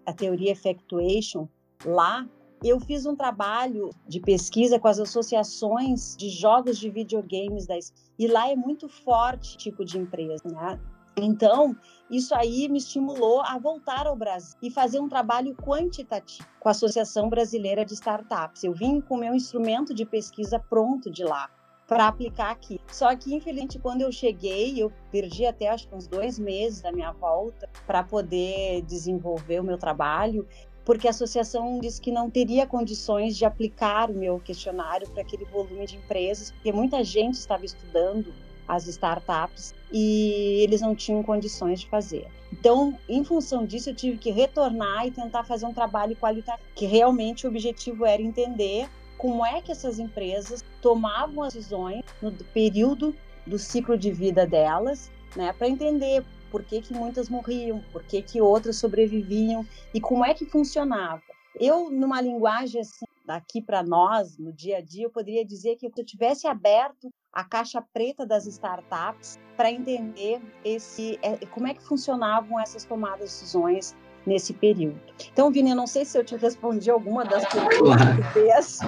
a 0.04 0.12
teoria 0.12 0.52
effectuation 0.52 1.48
lá, 1.84 2.28
eu 2.62 2.78
fiz 2.80 3.06
um 3.06 3.16
trabalho 3.16 3.90
de 4.06 4.20
pesquisa 4.20 4.78
com 4.78 4.88
as 4.88 4.98
associações 4.98 6.16
de 6.16 6.28
jogos 6.28 6.78
de 6.78 6.90
videogames 6.90 7.66
da 7.66 7.74
e 8.18 8.26
lá 8.26 8.50
é 8.50 8.54
muito 8.54 8.88
forte 8.88 9.56
tipo 9.56 9.84
de 9.84 9.98
empresa, 9.98 10.48
né? 10.48 10.78
Então, 11.16 11.76
isso 12.10 12.34
aí 12.34 12.68
me 12.68 12.78
estimulou 12.78 13.40
a 13.42 13.58
voltar 13.58 14.06
ao 14.06 14.16
Brasil 14.16 14.56
e 14.62 14.70
fazer 14.70 15.00
um 15.00 15.08
trabalho 15.08 15.54
quantitativo 15.54 16.48
com 16.58 16.68
a 16.68 16.72
Associação 16.72 17.28
Brasileira 17.28 17.84
de 17.84 17.94
Startups. 17.94 18.64
Eu 18.64 18.72
vim 18.72 19.00
com 19.00 19.16
o 19.16 19.18
meu 19.18 19.34
instrumento 19.34 19.94
de 19.94 20.04
pesquisa 20.04 20.58
pronto 20.58 21.10
de 21.10 21.24
lá 21.24 21.50
para 21.86 22.08
aplicar 22.08 22.50
aqui. 22.50 22.80
Só 22.90 23.14
que, 23.14 23.34
infelizmente, 23.34 23.78
quando 23.78 24.00
eu 24.00 24.10
cheguei, 24.10 24.82
eu 24.82 24.90
perdi 25.10 25.44
até 25.44 25.68
acho 25.68 25.88
que 25.88 25.94
uns 25.94 26.06
dois 26.06 26.38
meses 26.38 26.80
da 26.80 26.90
minha 26.90 27.12
volta 27.12 27.68
para 27.86 28.02
poder 28.02 28.82
desenvolver 28.82 29.60
o 29.60 29.64
meu 29.64 29.76
trabalho, 29.76 30.46
porque 30.84 31.06
a 31.06 31.10
associação 31.10 31.78
disse 31.80 32.00
que 32.00 32.10
não 32.10 32.30
teria 32.30 32.66
condições 32.66 33.36
de 33.36 33.44
aplicar 33.44 34.10
o 34.10 34.14
meu 34.14 34.40
questionário 34.40 35.08
para 35.10 35.22
aquele 35.22 35.44
volume 35.44 35.86
de 35.86 35.96
empresas, 35.96 36.50
porque 36.52 36.72
muita 36.72 37.04
gente 37.04 37.34
estava 37.34 37.64
estudando 37.64 38.32
as 38.66 38.86
startups 38.86 39.74
e 39.92 40.62
eles 40.62 40.80
não 40.80 40.94
tinham 40.94 41.22
condições 41.22 41.80
de 41.80 41.88
fazer. 41.88 42.26
Então, 42.52 42.98
em 43.08 43.24
função 43.24 43.64
disso, 43.64 43.90
eu 43.90 43.94
tive 43.94 44.18
que 44.18 44.30
retornar 44.30 45.06
e 45.06 45.10
tentar 45.10 45.44
fazer 45.44 45.66
um 45.66 45.72
trabalho 45.72 46.16
qualitativo, 46.16 46.68
que 46.74 46.86
realmente 46.86 47.46
o 47.46 47.50
objetivo 47.50 48.04
era 48.04 48.22
entender 48.22 48.88
como 49.16 49.44
é 49.44 49.60
que 49.60 49.70
essas 49.70 49.98
empresas 49.98 50.64
tomavam 50.80 51.44
as 51.44 51.54
decisões 51.54 52.04
no 52.20 52.32
período 52.32 53.14
do 53.46 53.58
ciclo 53.58 53.96
de 53.96 54.12
vida 54.12 54.46
delas, 54.46 55.10
né, 55.36 55.52
para 55.52 55.68
entender 55.68 56.24
por 56.50 56.62
que, 56.62 56.82
que 56.82 56.92
muitas 56.92 57.28
morriam, 57.28 57.82
por 57.92 58.02
que, 58.02 58.20
que 58.20 58.40
outras 58.40 58.76
sobreviviam 58.76 59.66
e 59.94 60.00
como 60.00 60.24
é 60.24 60.34
que 60.34 60.44
funcionava. 60.44 61.22
Eu, 61.58 61.90
numa 61.90 62.20
linguagem 62.20 62.80
assim, 62.80 63.06
daqui 63.24 63.60
para 63.60 63.82
nós, 63.82 64.38
no 64.38 64.52
dia 64.52 64.78
a 64.78 64.80
dia, 64.80 65.06
eu 65.06 65.10
poderia 65.10 65.44
dizer 65.44 65.76
que 65.76 65.88
se 65.88 66.00
eu 66.00 66.04
tivesse 66.04 66.46
aberto 66.46 67.12
a 67.32 67.44
caixa 67.44 67.82
preta 67.92 68.26
das 68.26 68.46
startups 68.46 69.38
para 69.56 69.70
entender 69.70 70.40
esse, 70.64 71.18
é, 71.22 71.44
como 71.46 71.66
é 71.66 71.74
que 71.74 71.82
funcionavam 71.82 72.60
essas 72.60 72.84
tomadas 72.84 73.30
de 73.30 73.36
decisões 73.36 73.96
nesse 74.26 74.52
período. 74.52 75.00
Então, 75.32 75.50
Vini, 75.50 75.70
eu 75.70 75.76
não 75.76 75.86
sei 75.86 76.04
se 76.04 76.18
eu 76.18 76.24
te 76.24 76.36
respondi 76.36 76.90
alguma 76.90 77.24
das 77.24 77.44
perguntas 77.46 78.16
que 78.16 78.22
fez, 78.32 78.78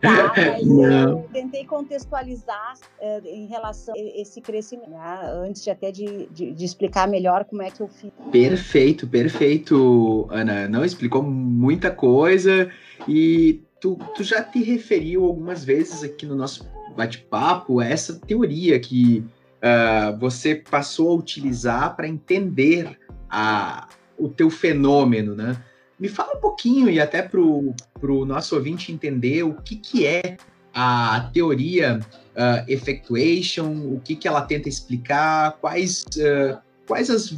tá? 0.00 0.32
mas 0.36 0.66
eu 0.66 1.28
tentei 1.32 1.64
contextualizar 1.64 2.74
uh, 3.00 3.26
em 3.26 3.46
relação 3.46 3.94
a 3.94 3.98
esse 3.98 4.40
crescimento, 4.40 4.90
né? 4.90 5.20
antes 5.44 5.62
de 5.62 5.70
até 5.70 5.90
de, 5.90 6.26
de, 6.26 6.52
de, 6.52 6.64
explicar 6.64 7.08
melhor 7.08 7.44
como 7.44 7.62
é 7.62 7.70
que 7.70 7.80
eu 7.80 7.88
fiz. 7.88 8.10
Perfeito, 8.30 9.06
perfeito, 9.06 10.26
Ana. 10.30 10.68
Não 10.68 10.84
explicou 10.84 11.22
muita 11.22 11.90
coisa 11.90 12.70
e 13.08 13.62
tu, 13.80 13.98
tu 14.14 14.22
já 14.22 14.42
te 14.42 14.62
referiu 14.62 15.24
algumas 15.24 15.64
vezes 15.64 16.02
aqui 16.02 16.26
no 16.26 16.34
nosso 16.34 16.68
bate-papo 16.96 17.80
a 17.80 17.86
essa 17.86 18.14
teoria 18.14 18.80
que 18.80 19.24
uh, 19.58 20.18
você 20.18 20.54
passou 20.54 21.10
a 21.10 21.14
utilizar 21.14 21.94
para 21.94 22.08
entender 22.08 22.98
a, 23.28 23.88
o 24.18 24.28
teu 24.28 24.50
fenômeno, 24.50 25.34
né? 25.34 25.62
Me 25.98 26.08
fala 26.08 26.36
um 26.36 26.40
pouquinho, 26.40 26.90
e 26.90 27.00
até 27.00 27.22
para 27.22 27.40
o 27.40 28.24
nosso 28.26 28.54
ouvinte 28.54 28.92
entender 28.92 29.42
o 29.42 29.54
que, 29.54 29.76
que 29.76 30.06
é 30.06 30.36
a 30.74 31.30
teoria 31.32 32.00
uh, 32.00 32.70
effectuation, 32.70 33.94
o 33.94 34.00
que, 34.04 34.14
que 34.14 34.28
ela 34.28 34.42
tenta 34.42 34.68
explicar, 34.68 35.52
quais, 35.58 36.04
uh, 36.16 36.58
quais 36.86 37.08
as, 37.08 37.34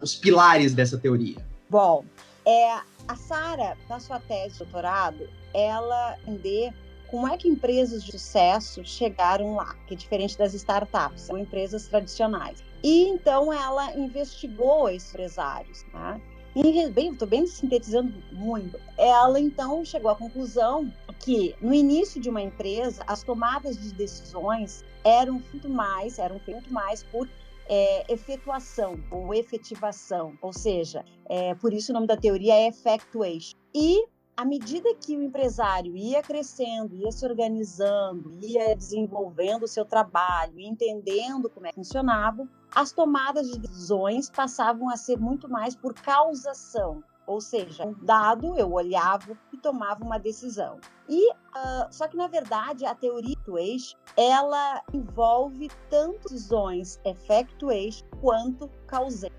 os 0.00 0.16
pilares 0.16 0.74
dessa 0.74 0.98
teoria. 0.98 1.36
Bom, 1.70 2.04
é, 2.44 2.72
a 3.06 3.16
Sara, 3.16 3.76
na 3.88 4.00
sua 4.00 4.18
tese 4.18 4.54
de 4.54 4.58
doutorado, 4.58 5.28
ela 5.54 6.16
entender 6.26 6.72
como 7.08 7.28
é 7.28 7.36
que 7.36 7.46
empresas 7.46 8.02
de 8.02 8.10
sucesso 8.10 8.82
chegaram 8.84 9.54
lá, 9.54 9.76
que 9.86 9.94
é 9.94 9.96
diferente 9.96 10.36
das 10.36 10.54
startups, 10.54 11.22
são 11.22 11.38
empresas 11.38 11.86
tradicionais. 11.86 12.64
E 12.82 13.08
então 13.08 13.52
ela 13.52 13.94
investigou 13.96 14.88
esses 14.88 15.10
empresários, 15.10 15.84
tá? 15.92 16.20
E 16.54 16.88
bem, 16.90 17.12
estou 17.12 17.26
bem 17.26 17.46
sintetizando 17.46 18.12
muito. 18.32 18.78
Ela 18.98 19.40
então 19.40 19.84
chegou 19.84 20.10
à 20.10 20.16
conclusão 20.16 20.92
que 21.20 21.54
no 21.62 21.72
início 21.72 22.20
de 22.20 22.28
uma 22.28 22.42
empresa 22.42 23.02
as 23.06 23.22
tomadas 23.22 23.78
de 23.78 23.94
decisões 23.94 24.84
eram 25.02 25.34
muito 25.50 25.68
mais, 25.68 26.18
eram 26.18 26.40
muito 26.46 26.72
mais 26.72 27.02
por 27.04 27.28
é, 27.68 28.12
efetuação 28.12 28.98
ou 29.10 29.32
efetivação, 29.32 30.36
ou 30.42 30.52
seja, 30.52 31.04
é, 31.26 31.54
por 31.54 31.72
isso 31.72 31.90
o 31.90 31.94
nome 31.94 32.06
da 32.06 32.16
teoria 32.16 32.54
é 32.54 32.68
effectuation. 32.68 33.56
E 33.74 34.04
à 34.36 34.44
medida 34.44 34.94
que 34.94 35.16
o 35.16 35.22
empresário 35.22 35.96
ia 35.96 36.22
crescendo, 36.22 36.94
ia 36.96 37.12
se 37.12 37.24
organizando, 37.24 38.32
ia 38.40 38.74
desenvolvendo 38.74 39.64
o 39.64 39.68
seu 39.68 39.84
trabalho, 39.84 40.58
entendendo 40.58 41.50
como 41.50 41.66
é 41.66 41.70
que 41.70 41.76
funcionava, 41.76 42.48
as 42.74 42.92
tomadas 42.92 43.50
de 43.50 43.58
decisões 43.58 44.30
passavam 44.30 44.88
a 44.88 44.96
ser 44.96 45.18
muito 45.18 45.48
mais 45.48 45.76
por 45.76 45.92
causação, 45.94 47.02
ou 47.26 47.40
seja, 47.40 47.86
um 47.86 47.94
dado 48.04 48.56
eu 48.56 48.72
olhava 48.72 49.38
e 49.52 49.58
tomava 49.58 50.02
uma 50.02 50.18
decisão. 50.18 50.80
E 51.08 51.30
uh, 51.30 51.86
só 51.90 52.08
que 52.08 52.16
na 52.16 52.26
verdade 52.26 52.86
a 52.86 52.94
teoria 52.94 53.36
do 53.44 53.58
eixo 53.58 53.96
ela 54.16 54.82
envolve 54.92 55.70
tanto 55.90 56.28
decisões 56.28 56.98
effectuation 57.04 58.06
quanto 58.20 58.68
causation. 58.86 59.32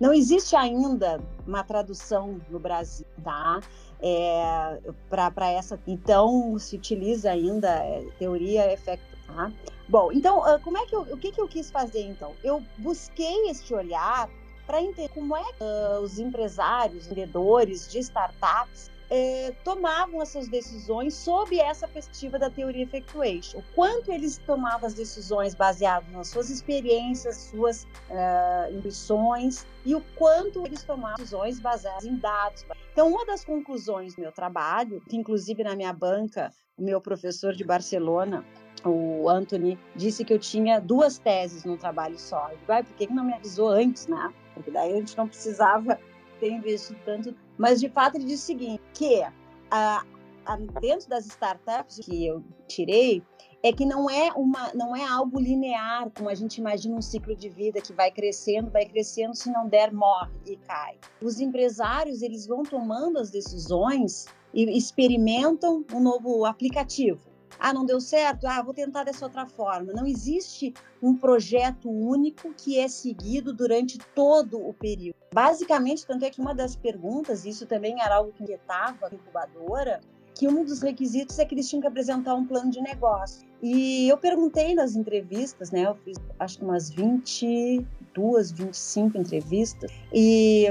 Não 0.00 0.12
existe 0.12 0.56
ainda 0.56 1.20
uma 1.46 1.62
tradução 1.62 2.40
no 2.50 2.58
Brasil, 2.58 3.06
tá? 3.22 3.60
É, 4.00 4.78
para 5.08 5.50
essa. 5.50 5.78
Então 5.86 6.58
se 6.58 6.76
utiliza 6.76 7.30
ainda 7.30 7.68
é, 7.68 8.04
teoria 8.18 8.72
effectuation. 8.72 9.14
Tá? 9.26 9.50
Bom, 9.88 10.12
então 10.12 10.42
como 10.62 10.76
é 10.76 10.84
que 10.86 10.94
eu, 10.94 11.00
o 11.00 11.16
que, 11.16 11.32
que 11.32 11.40
eu 11.40 11.48
quis 11.48 11.70
fazer 11.70 12.02
então? 12.02 12.32
Eu 12.42 12.62
busquei 12.76 13.48
este 13.48 13.74
olhar 13.74 14.28
para 14.66 14.82
entender 14.82 15.08
como 15.10 15.36
é 15.36 15.44
que 15.52 15.62
uh, 15.62 16.00
os 16.00 16.18
empresários, 16.18 17.06
vendedores 17.06 17.90
de 17.90 17.98
startups 17.98 18.90
é, 19.10 19.52
tomavam 19.62 20.22
essas 20.22 20.48
decisões 20.48 21.14
sob 21.14 21.58
essa 21.58 21.86
perspectiva 21.86 22.38
da 22.38 22.50
teoria 22.50 22.82
effectuation. 22.82 23.58
O 23.58 23.64
quanto 23.74 24.12
eles 24.12 24.38
tomavam 24.38 24.86
as 24.86 24.94
decisões 24.94 25.54
baseadas 25.54 26.10
nas 26.12 26.28
suas 26.28 26.50
experiências, 26.50 27.36
suas 27.36 27.84
uh, 27.84 28.72
intuições 28.72 29.66
e 29.84 29.94
o 29.94 30.00
quanto 30.16 30.64
eles 30.66 30.82
tomavam 30.82 31.16
decisões 31.16 31.60
baseadas 31.60 32.04
em 32.04 32.16
dados. 32.16 32.64
Então, 32.92 33.08
uma 33.08 33.24
das 33.26 33.44
conclusões 33.44 34.14
do 34.14 34.22
meu 34.22 34.32
trabalho, 34.32 35.02
que 35.08 35.16
inclusive 35.16 35.62
na 35.62 35.74
minha 35.74 35.92
banca, 35.92 36.52
o 36.76 36.82
meu 36.82 37.00
professor 37.00 37.52
de 37.52 37.64
Barcelona, 37.64 38.44
o 38.84 39.28
Anthony, 39.28 39.78
disse 39.94 40.24
que 40.24 40.32
eu 40.32 40.38
tinha 40.38 40.80
duas 40.80 41.18
teses 41.18 41.64
num 41.64 41.76
trabalho 41.76 42.18
só. 42.18 42.50
Eu 42.50 42.58
digo, 42.58 42.72
ah, 42.72 42.82
por 42.82 42.94
que 42.94 43.06
não 43.12 43.24
me 43.24 43.32
avisou 43.32 43.68
antes, 43.68 44.06
né? 44.06 44.32
Porque 44.54 44.70
daí 44.70 44.92
a 44.92 44.96
gente 44.96 45.16
não 45.16 45.26
precisava 45.26 45.98
ter 46.44 46.52
investido 46.52 46.98
tanto 47.04 47.34
mas, 47.56 47.80
de 47.80 47.88
fato, 47.88 48.16
ele 48.16 48.24
diz 48.24 48.42
o 48.42 48.46
seguinte, 48.46 48.82
que 48.92 49.22
a, 49.70 50.04
a, 50.44 50.56
dentro 50.80 51.08
das 51.08 51.26
startups 51.26 52.00
que 52.00 52.26
eu 52.26 52.42
tirei, 52.66 53.22
é 53.62 53.72
que 53.72 53.86
não 53.86 54.10
é 54.10 54.30
uma 54.32 54.74
não 54.74 54.94
é 54.94 55.02
algo 55.02 55.40
linear 55.40 56.10
como 56.10 56.28
a 56.28 56.34
gente 56.34 56.58
imagina 56.58 56.96
um 56.96 57.00
ciclo 57.00 57.34
de 57.34 57.48
vida 57.48 57.80
que 57.80 57.94
vai 57.94 58.10
crescendo 58.10 58.70
vai 58.70 58.84
crescendo 58.84 59.34
se 59.34 59.50
não 59.50 59.66
der 59.66 59.90
morre 59.90 60.32
e 60.44 60.56
cai. 60.58 60.98
Os 61.22 61.40
empresários 61.40 62.20
eles 62.20 62.46
vão 62.46 62.62
tomando 62.62 63.18
as 63.18 63.30
decisões 63.30 64.26
e 64.52 64.76
experimentam 64.76 65.82
um 65.94 66.00
novo 66.00 66.44
aplicativo 66.44 67.33
ah, 67.58 67.72
não 67.72 67.84
deu 67.84 68.00
certo? 68.00 68.46
Ah, 68.46 68.62
vou 68.62 68.74
tentar 68.74 69.04
dessa 69.04 69.24
outra 69.24 69.46
forma. 69.46 69.92
Não 69.92 70.06
existe 70.06 70.72
um 71.02 71.16
projeto 71.16 71.90
único 71.90 72.52
que 72.54 72.78
é 72.78 72.88
seguido 72.88 73.52
durante 73.52 73.98
todo 74.14 74.58
o 74.58 74.72
período. 74.72 75.16
Basicamente, 75.32 76.06
tanto 76.06 76.24
é 76.24 76.30
que 76.30 76.40
uma 76.40 76.54
das 76.54 76.76
perguntas, 76.76 77.44
isso 77.44 77.66
também 77.66 78.00
era 78.00 78.16
algo 78.16 78.32
que 78.32 78.42
inquietava 78.42 79.06
a 79.06 79.14
incubadora, 79.14 80.00
que 80.34 80.48
um 80.48 80.64
dos 80.64 80.82
requisitos 80.82 81.38
é 81.38 81.44
que 81.44 81.54
eles 81.54 81.68
tinham 81.68 81.80
que 81.80 81.86
apresentar 81.86 82.34
um 82.34 82.44
plano 82.44 82.70
de 82.70 82.80
negócio. 82.80 83.46
E 83.62 84.08
eu 84.08 84.18
perguntei 84.18 84.74
nas 84.74 84.96
entrevistas, 84.96 85.70
né? 85.70 85.86
Eu 85.86 85.94
fiz 85.94 86.18
acho 86.38 86.58
que 86.58 86.64
umas 86.64 86.90
22, 86.90 88.52
25 88.52 89.18
entrevistas. 89.18 89.90
E 90.12 90.66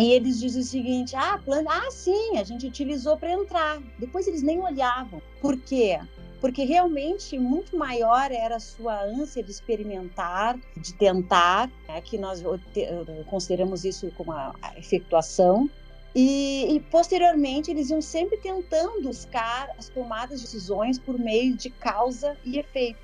e 0.00 0.12
eles 0.12 0.40
dizem 0.40 0.62
o 0.62 0.64
seguinte: 0.64 1.14
ah, 1.14 1.38
plano, 1.44 1.68
ah, 1.70 1.90
sim, 1.90 2.38
a 2.38 2.44
gente 2.44 2.66
utilizou 2.66 3.16
para 3.16 3.32
entrar. 3.32 3.80
Depois 3.98 4.26
eles 4.26 4.42
nem 4.42 4.60
olhavam. 4.60 5.20
Por 5.40 5.56
quê? 5.58 6.00
Porque 6.40 6.64
realmente 6.64 7.38
muito 7.38 7.76
maior 7.76 8.32
era 8.32 8.56
a 8.56 8.60
sua 8.60 9.02
ânsia 9.02 9.42
de 9.42 9.50
experimentar, 9.50 10.58
de 10.76 10.94
tentar, 10.94 11.70
né, 11.86 12.00
que 12.00 12.16
nós 12.16 12.42
consideramos 13.28 13.84
isso 13.84 14.10
como 14.16 14.32
a, 14.32 14.54
efetuação. 14.76 15.68
E, 16.14 16.74
e, 16.74 16.80
posteriormente 16.80 17.70
eles 17.70 17.90
iam 17.90 18.00
sempre 18.00 18.36
tentando 18.38 19.02
buscar 19.02 19.68
as 19.78 19.88
tomadas 19.88 20.40
de 20.40 20.46
decisões 20.46 20.98
por 20.98 21.16
meio 21.16 21.54
de 21.56 21.70
causa 21.70 22.36
e 22.44 22.58
efeito. 22.58 22.98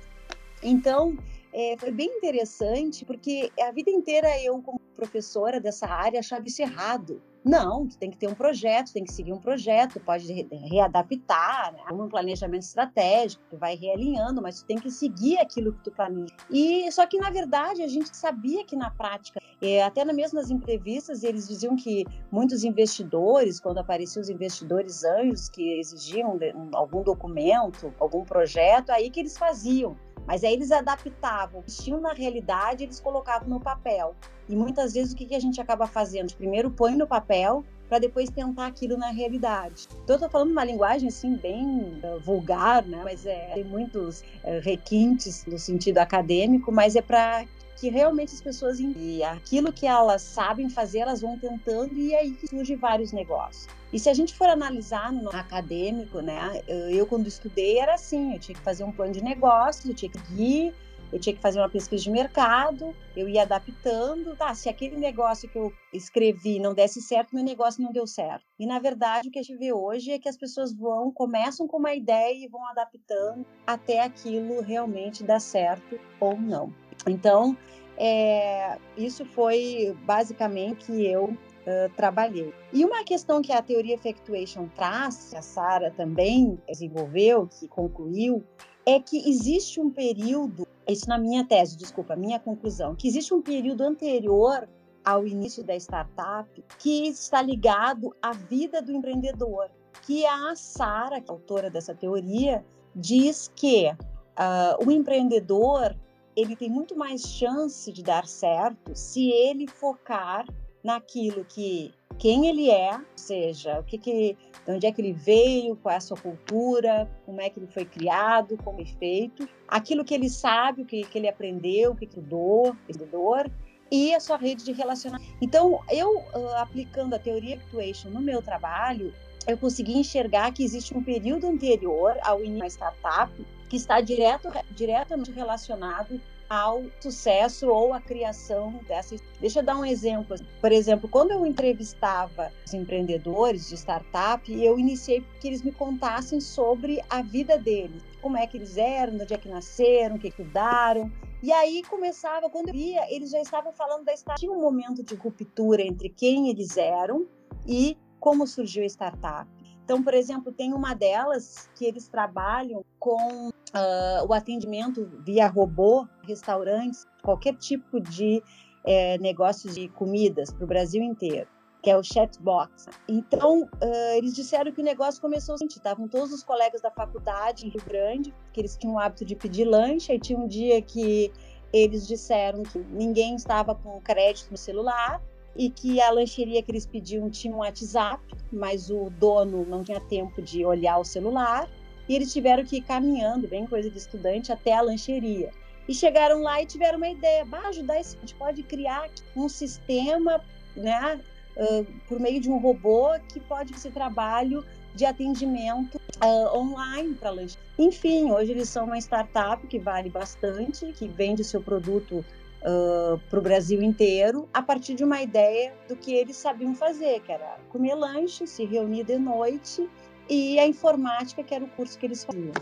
Então, 0.61 1.17
é, 1.57 1.75
foi 1.75 1.89
bem 1.89 2.07
interessante, 2.17 3.03
porque 3.03 3.51
a 3.59 3.71
vida 3.71 3.89
inteira 3.89 4.29
eu, 4.43 4.61
como 4.61 4.79
professora 4.95 5.59
dessa 5.59 5.87
área, 5.87 6.19
achava 6.19 6.45
isso 6.45 6.61
errado. 6.61 7.19
Não, 7.43 7.87
tu 7.87 7.97
tem 7.97 8.11
que 8.11 8.17
ter 8.17 8.27
um 8.27 8.35
projeto, 8.35 8.93
tem 8.93 9.03
que 9.03 9.11
seguir 9.11 9.33
um 9.33 9.39
projeto, 9.39 9.99
pode 9.99 10.47
readaptar, 10.69 11.73
né? 11.73 11.81
um 11.91 12.07
planejamento 12.09 12.61
estratégico, 12.61 13.41
tu 13.49 13.57
vai 13.57 13.75
realinhando, 13.75 14.39
mas 14.39 14.61
tu 14.61 14.67
tem 14.67 14.77
que 14.77 14.91
seguir 14.91 15.39
aquilo 15.39 15.73
que 15.73 15.83
tu 15.85 15.91
planeja. 15.91 16.35
E 16.51 16.91
só 16.91 17.07
que 17.07 17.17
na 17.17 17.31
verdade 17.31 17.81
a 17.81 17.87
gente 17.87 18.15
sabia 18.15 18.63
que 18.63 18.75
na 18.75 18.91
prática, 18.91 19.39
é, 19.59 19.81
até 19.81 20.05
mesmo 20.05 20.39
nas 20.39 20.51
entrevistas, 20.51 21.23
eles 21.23 21.47
diziam 21.47 21.75
que 21.75 22.05
muitos 22.31 22.63
investidores, 22.63 23.59
quando 23.59 23.79
apareciam 23.79 24.21
os 24.21 24.29
investidores 24.29 25.03
anjos 25.03 25.49
que 25.49 25.79
exigiam 25.79 26.37
algum 26.73 27.01
documento, 27.01 27.91
algum 27.99 28.23
projeto, 28.23 28.91
aí 28.91 29.09
que 29.09 29.21
eles 29.21 29.37
faziam. 29.37 29.95
Mas 30.27 30.43
aí 30.43 30.53
eles 30.53 30.71
adaptavam, 30.71 31.63
tinham 31.65 32.01
na 32.01 32.11
realidade, 32.11 32.83
eles 32.83 32.99
colocavam 32.99 33.47
no 33.47 33.61
papel. 33.61 34.13
E 34.49 34.55
muitas 34.55 34.93
vezes 34.93 35.13
o 35.13 35.15
que, 35.15 35.33
a 35.33 35.39
gente 35.39 35.59
acaba 35.61 35.87
fazendo? 35.87 36.33
Primeiro 36.35 36.69
põe 36.69 36.95
no 36.95 37.07
papel 37.07 37.63
para 37.87 37.99
depois 37.99 38.29
tentar 38.29 38.67
aquilo 38.67 38.97
na 38.97 39.09
realidade. 39.09 39.87
Então 40.03 40.17
eu 40.17 40.19
tô 40.19 40.29
falando 40.29 40.51
uma 40.51 40.65
linguagem 40.65 41.07
assim 41.07 41.37
bem 41.37 42.01
uh, 42.03 42.19
vulgar, 42.19 42.83
né? 42.85 43.01
Mas 43.03 43.25
é, 43.25 43.51
tem 43.53 43.63
muitos 43.63 44.21
uh, 44.43 44.59
requintes 44.61 45.45
no 45.45 45.57
sentido 45.57 45.99
acadêmico, 45.99 46.71
mas 46.71 46.97
é 46.97 47.01
para 47.01 47.45
que 47.77 47.89
realmente 47.89 48.33
as 48.33 48.41
pessoas 48.41 48.79
e 48.79 49.23
aquilo 49.23 49.71
que 49.71 49.85
elas 49.85 50.21
sabem 50.21 50.69
fazer, 50.69 50.99
elas 50.99 51.21
vão 51.21 51.37
tentando 51.37 51.95
e 51.95 52.13
aí 52.15 52.35
surge 52.49 52.75
vários 52.75 53.11
negócios. 53.11 53.67
E 53.93 53.99
se 53.99 54.09
a 54.09 54.13
gente 54.13 54.33
for 54.35 54.49
analisar 54.49 55.13
no 55.13 55.29
acadêmico, 55.29 56.19
né, 56.19 56.61
eu 56.89 57.05
quando 57.05 57.27
estudei 57.27 57.77
era 57.77 57.93
assim, 57.93 58.33
eu 58.33 58.39
tinha 58.39 58.55
que 58.57 58.63
fazer 58.63 58.83
um 58.83 58.91
plano 58.91 59.13
de 59.13 59.23
negócio, 59.23 59.89
eu 59.89 59.95
tinha 59.95 60.11
que 60.11 60.19
ir, 60.33 60.73
eu 61.11 61.19
tinha 61.19 61.33
que 61.33 61.41
fazer 61.41 61.59
uma 61.59 61.69
pesquisa 61.69 62.03
de 62.03 62.11
mercado, 62.11 62.93
eu 63.15 63.29
ia 63.29 63.43
adaptando, 63.43 64.35
tá, 64.35 64.53
se 64.53 64.67
aquele 64.67 64.97
negócio 64.97 65.47
que 65.47 65.57
eu 65.57 65.71
escrevi 65.93 66.59
não 66.59 66.73
desse 66.73 67.01
certo, 67.01 67.33
meu 67.33 67.43
negócio 67.43 67.81
não 67.81 67.93
deu 67.93 68.05
certo. 68.05 68.43
E 68.59 68.65
na 68.65 68.79
verdade 68.79 69.29
o 69.29 69.31
que 69.31 69.39
a 69.39 69.43
gente 69.43 69.57
vê 69.57 69.71
hoje 69.71 70.11
é 70.11 70.19
que 70.19 70.27
as 70.27 70.35
pessoas 70.35 70.73
vão, 70.73 71.11
começam 71.11 71.67
com 71.67 71.77
uma 71.77 71.93
ideia 71.93 72.33
e 72.33 72.49
vão 72.49 72.65
adaptando 72.67 73.45
até 73.65 74.01
aquilo 74.01 74.61
realmente 74.61 75.23
dar 75.23 75.39
certo 75.39 75.97
ou 76.19 76.37
não. 76.37 76.73
Então, 77.07 77.57
é, 77.97 78.77
isso 78.95 79.25
foi 79.25 79.95
basicamente 80.05 80.85
que 80.85 81.05
eu 81.05 81.25
uh, 81.25 81.95
trabalhei. 81.95 82.53
E 82.71 82.85
uma 82.85 83.03
questão 83.03 83.41
que 83.41 83.51
a 83.51 83.61
teoria 83.61 83.95
effectuation 83.95 84.67
traz, 84.75 85.29
que 85.31 85.37
a 85.37 85.41
Sara 85.41 85.91
também 85.91 86.59
desenvolveu, 86.67 87.47
que 87.47 87.67
concluiu, 87.67 88.43
é 88.85 88.99
que 88.99 89.29
existe 89.29 89.81
um 89.81 89.89
período, 89.89 90.65
isso 90.87 91.09
na 91.09 91.17
minha 91.17 91.43
tese, 91.43 91.75
desculpa, 91.75 92.15
minha 92.15 92.39
conclusão, 92.39 92.95
que 92.95 93.07
existe 93.07 93.33
um 93.33 93.41
período 93.41 93.81
anterior 93.81 94.69
ao 95.03 95.25
início 95.25 95.63
da 95.63 95.75
startup 95.75 96.49
que 96.79 97.07
está 97.07 97.41
ligado 97.41 98.15
à 98.21 98.31
vida 98.31 98.81
do 98.81 98.91
empreendedor, 98.91 99.69
que 100.03 100.25
a 100.25 100.55
Sara, 100.55 101.17
é 101.17 101.23
autora 101.27 101.69
dessa 101.69 101.95
teoria, 101.95 102.63
diz 102.95 103.51
que 103.55 103.89
uh, 103.89 104.85
o 104.85 104.91
empreendedor 104.91 105.95
ele 106.37 106.55
tem 106.55 106.69
muito 106.69 106.95
mais 106.95 107.23
chance 107.23 107.91
de 107.91 108.03
dar 108.03 108.27
certo 108.27 108.95
se 108.95 109.31
ele 109.31 109.65
focar 109.67 110.45
naquilo 110.83 111.43
que 111.43 111.91
quem 112.19 112.47
ele 112.47 112.69
é, 112.69 112.95
ou 112.95 113.03
seja, 113.15 113.79
o 113.79 113.83
que, 113.83 113.97
que 113.97 114.37
de 114.65 114.71
onde 114.71 114.85
é 114.85 114.91
que 114.91 115.01
ele 115.01 115.13
veio, 115.13 115.75
qual 115.77 115.93
é 115.93 115.97
a 115.97 116.01
sua 116.01 116.15
cultura, 116.15 117.09
como 117.25 117.41
é 117.41 117.49
que 117.49 117.59
ele 117.59 117.67
foi 117.67 117.85
criado, 117.85 118.55
como 118.63 118.81
é 118.81 118.85
feito, 118.85 119.49
aquilo 119.67 120.05
que 120.05 120.13
ele 120.13 120.29
sabe, 120.29 120.83
o 120.83 120.85
que, 120.85 121.03
que 121.03 121.17
ele 121.17 121.27
aprendeu, 121.27 121.91
o 121.91 121.95
que, 121.95 122.05
que 122.05 122.19
estudou, 122.19 122.75
estudor, 122.87 123.49
e 123.91 124.13
a 124.13 124.19
sua 124.19 124.37
rede 124.37 124.63
de 124.63 124.71
relacionamento. 124.71 125.37
Então, 125.41 125.81
eu 125.89 126.17
uh, 126.17 126.55
aplicando 126.57 127.15
a 127.15 127.19
teoria 127.19 127.55
Actuation 127.55 128.09
no 128.09 128.21
meu 128.21 128.41
trabalho, 128.41 129.13
eu 129.47 129.57
consegui 129.57 129.97
enxergar 129.97 130.51
que 130.51 130.63
existe 130.63 130.95
um 130.95 131.03
período 131.03 131.47
anterior 131.47 132.15
ao 132.21 132.43
início 132.43 132.79
da 132.79 132.91
startup 132.91 133.31
que 133.69 133.75
está 133.75 134.01
direto, 134.01 134.49
diretamente 134.71 135.31
relacionado 135.31 136.19
ao 136.49 136.83
sucesso 136.99 137.67
ou 137.67 137.93
à 137.93 137.99
criação 137.99 138.79
dessa. 138.87 139.15
Deixa 139.39 139.59
eu 139.59 139.63
dar 139.63 139.77
um 139.77 139.85
exemplo. 139.85 140.37
Por 140.61 140.71
exemplo, 140.71 141.09
quando 141.09 141.31
eu 141.31 141.45
entrevistava 141.45 142.51
os 142.65 142.73
empreendedores 142.73 143.69
de 143.69 143.75
startup, 143.75 144.51
eu 144.51 144.79
iniciei 144.79 145.23
que 145.39 145.47
eles 145.47 145.61
me 145.61 145.71
contassem 145.71 146.39
sobre 146.39 147.01
a 147.09 147.21
vida 147.21 147.57
deles, 147.57 148.01
como 148.21 148.37
é 148.37 148.47
que 148.47 148.57
eles 148.57 148.77
eram, 148.77 149.15
onde 149.15 149.33
é 149.33 149.37
que 149.37 149.49
nasceram, 149.49 150.15
o 150.15 150.19
que 150.19 150.29
estudaram. 150.29 151.11
E 151.43 151.51
aí 151.51 151.83
começava, 151.83 152.49
quando 152.49 152.69
eu 152.69 152.73
via, 152.73 153.13
eles 153.13 153.29
já 153.29 153.41
estavam 153.41 153.71
falando 153.73 154.05
da 154.05 154.13
startup. 154.13 154.39
Tinha 154.39 154.51
um 154.51 154.61
momento 154.61 155.03
de 155.03 155.15
ruptura 155.15 155.81
entre 155.81 156.09
quem 156.09 156.49
eles 156.49 156.77
eram 156.77 157.27
e 157.65 157.97
como 158.19 158.47
surgiu 158.47 158.83
a 158.83 158.87
startup. 158.87 159.56
Então, 159.87 160.03
por 160.03 160.13
exemplo, 160.13 160.51
tem 160.51 160.73
uma 160.73 160.93
delas 160.93 161.69
que 161.73 161.85
eles 161.85 162.09
trabalham 162.09 162.83
com 162.99 163.47
uh, 163.47 164.27
o 164.27 164.33
atendimento 164.33 165.09
via 165.23 165.47
robô, 165.47 166.05
restaurantes, 166.23 167.07
qualquer 167.23 167.55
tipo 167.55 168.01
de 168.01 168.43
é, 168.83 169.17
negócio 169.19 169.71
de 169.71 169.87
comidas 169.87 170.51
para 170.51 170.65
o 170.65 170.67
Brasil 170.67 171.01
inteiro 171.01 171.47
que 171.81 171.89
é 171.89 171.95
o 171.95 172.03
chatbox. 172.03 172.87
Então, 173.07 173.61
uh, 173.61 174.17
eles 174.17 174.35
disseram 174.35 174.73
que 174.73 174.81
o 174.81 174.83
negócio 174.83 175.21
começou 175.21 175.55
assim, 175.55 175.67
estavam 175.67 176.05
todos 176.05 176.33
os 176.33 176.43
colegas 176.43 176.81
da 176.81 176.91
faculdade 176.91 177.65
em 177.65 177.69
Rio 177.69 177.83
Grande, 177.85 178.33
que 178.51 178.59
eles 178.59 178.75
tinham 178.75 178.95
o 178.95 178.99
hábito 178.99 179.23
de 179.23 179.37
pedir 179.37 179.63
lanche, 179.63 180.11
aí 180.11 180.19
tinha 180.19 180.37
um 180.37 180.47
dia 180.47 180.81
que 180.81 181.31
eles 181.71 182.05
disseram 182.05 182.63
que 182.63 182.79
ninguém 182.79 183.35
estava 183.35 183.73
com 183.73 184.01
crédito 184.01 184.51
no 184.51 184.57
celular, 184.57 185.21
e 185.57 185.71
que 185.71 185.99
a 185.99 186.11
lancheria 186.11 186.61
que 186.61 186.71
eles 186.71 186.85
pediam 186.85 187.29
tinha 187.29 187.53
um 187.53 187.57
WhatsApp, 187.57 188.23
mas 188.51 188.91
o 188.91 189.09
dono 189.09 189.65
não 189.65 189.83
tinha 189.83 189.99
tempo 189.99 190.41
de 190.41 190.63
olhar 190.63 190.99
o 190.99 191.03
celular 191.03 191.67
e 192.07 192.15
eles 192.15 192.31
tiveram 192.31 192.63
que 192.63 192.77
ir 192.77 192.81
caminhando, 192.81 193.47
bem 193.47 193.65
coisa 193.65 193.89
de 193.89 193.97
estudante, 193.97 194.51
até 194.51 194.73
a 194.73 194.81
lancheria. 194.81 195.51
e 195.87 195.93
chegaram 195.93 196.41
lá 196.41 196.61
e 196.61 196.65
tiveram 196.65 196.97
uma 196.97 197.07
ideia, 197.07 197.45
bah, 197.45 197.69
ajudar 197.69 197.99
esse, 197.99 198.17
a 198.17 198.19
gente 198.19 198.35
pode 198.35 198.61
criar 198.61 199.09
um 199.35 199.47
sistema, 199.47 200.41
né, 200.75 201.19
uh, 201.55 201.85
por 202.07 202.19
meio 202.19 202.41
de 202.41 202.49
um 202.49 202.57
robô 202.57 203.17
que 203.31 203.39
pode 203.39 203.71
fazer 203.73 203.91
trabalho 203.91 204.65
de 204.93 205.05
atendimento 205.05 205.95
uh, 205.95 206.57
online 206.57 207.13
para 207.13 207.29
lanche. 207.29 207.57
Enfim, 207.79 208.31
hoje 208.31 208.51
eles 208.51 208.67
são 208.67 208.85
uma 208.85 208.97
startup 208.97 209.65
que 209.67 209.79
vale 209.79 210.09
bastante, 210.09 210.91
que 210.91 211.07
vende 211.07 211.43
seu 211.43 211.61
produto 211.61 212.25
uh, 212.61 213.19
para 213.29 213.39
o 213.39 213.41
Brasil 213.41 213.81
inteiro, 213.81 214.47
a 214.53 214.61
partir 214.61 214.93
de 214.95 215.03
uma 215.03 215.21
ideia 215.21 215.73
do 215.87 215.95
que 215.95 216.13
eles 216.13 216.35
sabiam 216.35 216.73
fazer, 216.75 217.21
que 217.21 217.31
era 217.31 217.57
comer 217.69 217.95
lanche, 217.95 218.47
se 218.47 218.65
reunir 218.65 219.03
de 219.03 219.17
noite, 219.17 219.89
e 220.29 220.59
a 220.59 220.67
informática, 220.67 221.43
que 221.43 221.53
era 221.53 221.63
o 221.63 221.69
curso 221.69 221.97
que 221.97 222.05
eles 222.05 222.23
faziam. 222.23 222.53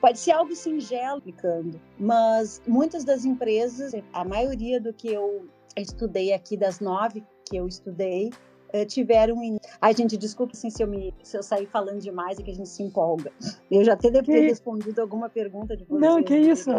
Pode 0.00 0.18
ser 0.18 0.32
algo 0.32 0.54
singelo, 0.54 1.18
explicando, 1.18 1.80
mas 1.98 2.60
muitas 2.66 3.04
das 3.04 3.24
empresas, 3.24 3.94
a 4.12 4.24
maioria 4.24 4.78
do 4.78 4.92
que 4.92 5.08
eu 5.08 5.48
estudei 5.76 6.32
aqui, 6.32 6.56
das 6.56 6.78
nove 6.80 7.24
que 7.48 7.56
eu 7.56 7.66
estudei, 7.66 8.30
eh, 8.74 8.84
tiveram. 8.84 9.42
In... 9.42 9.58
Ai, 9.80 9.94
gente, 9.94 10.16
desculpa 10.16 10.52
assim, 10.52 10.68
se, 10.68 10.82
eu 10.82 10.88
me, 10.88 11.14
se 11.22 11.36
eu 11.36 11.42
sair 11.42 11.66
falando 11.66 12.00
demais 12.00 12.38
e 12.38 12.42
que 12.42 12.50
a 12.50 12.54
gente 12.54 12.68
se 12.68 12.82
empolga. 12.82 13.32
Eu 13.70 13.84
já 13.84 13.94
até 13.94 14.10
devo 14.10 14.26
ter 14.26 14.40
que... 14.40 14.48
respondido 14.48 15.00
alguma 15.00 15.30
pergunta 15.30 15.76
de 15.76 15.84
vocês. 15.84 16.00
Não, 16.00 16.22
que 16.22 16.36
isso. 16.36 16.70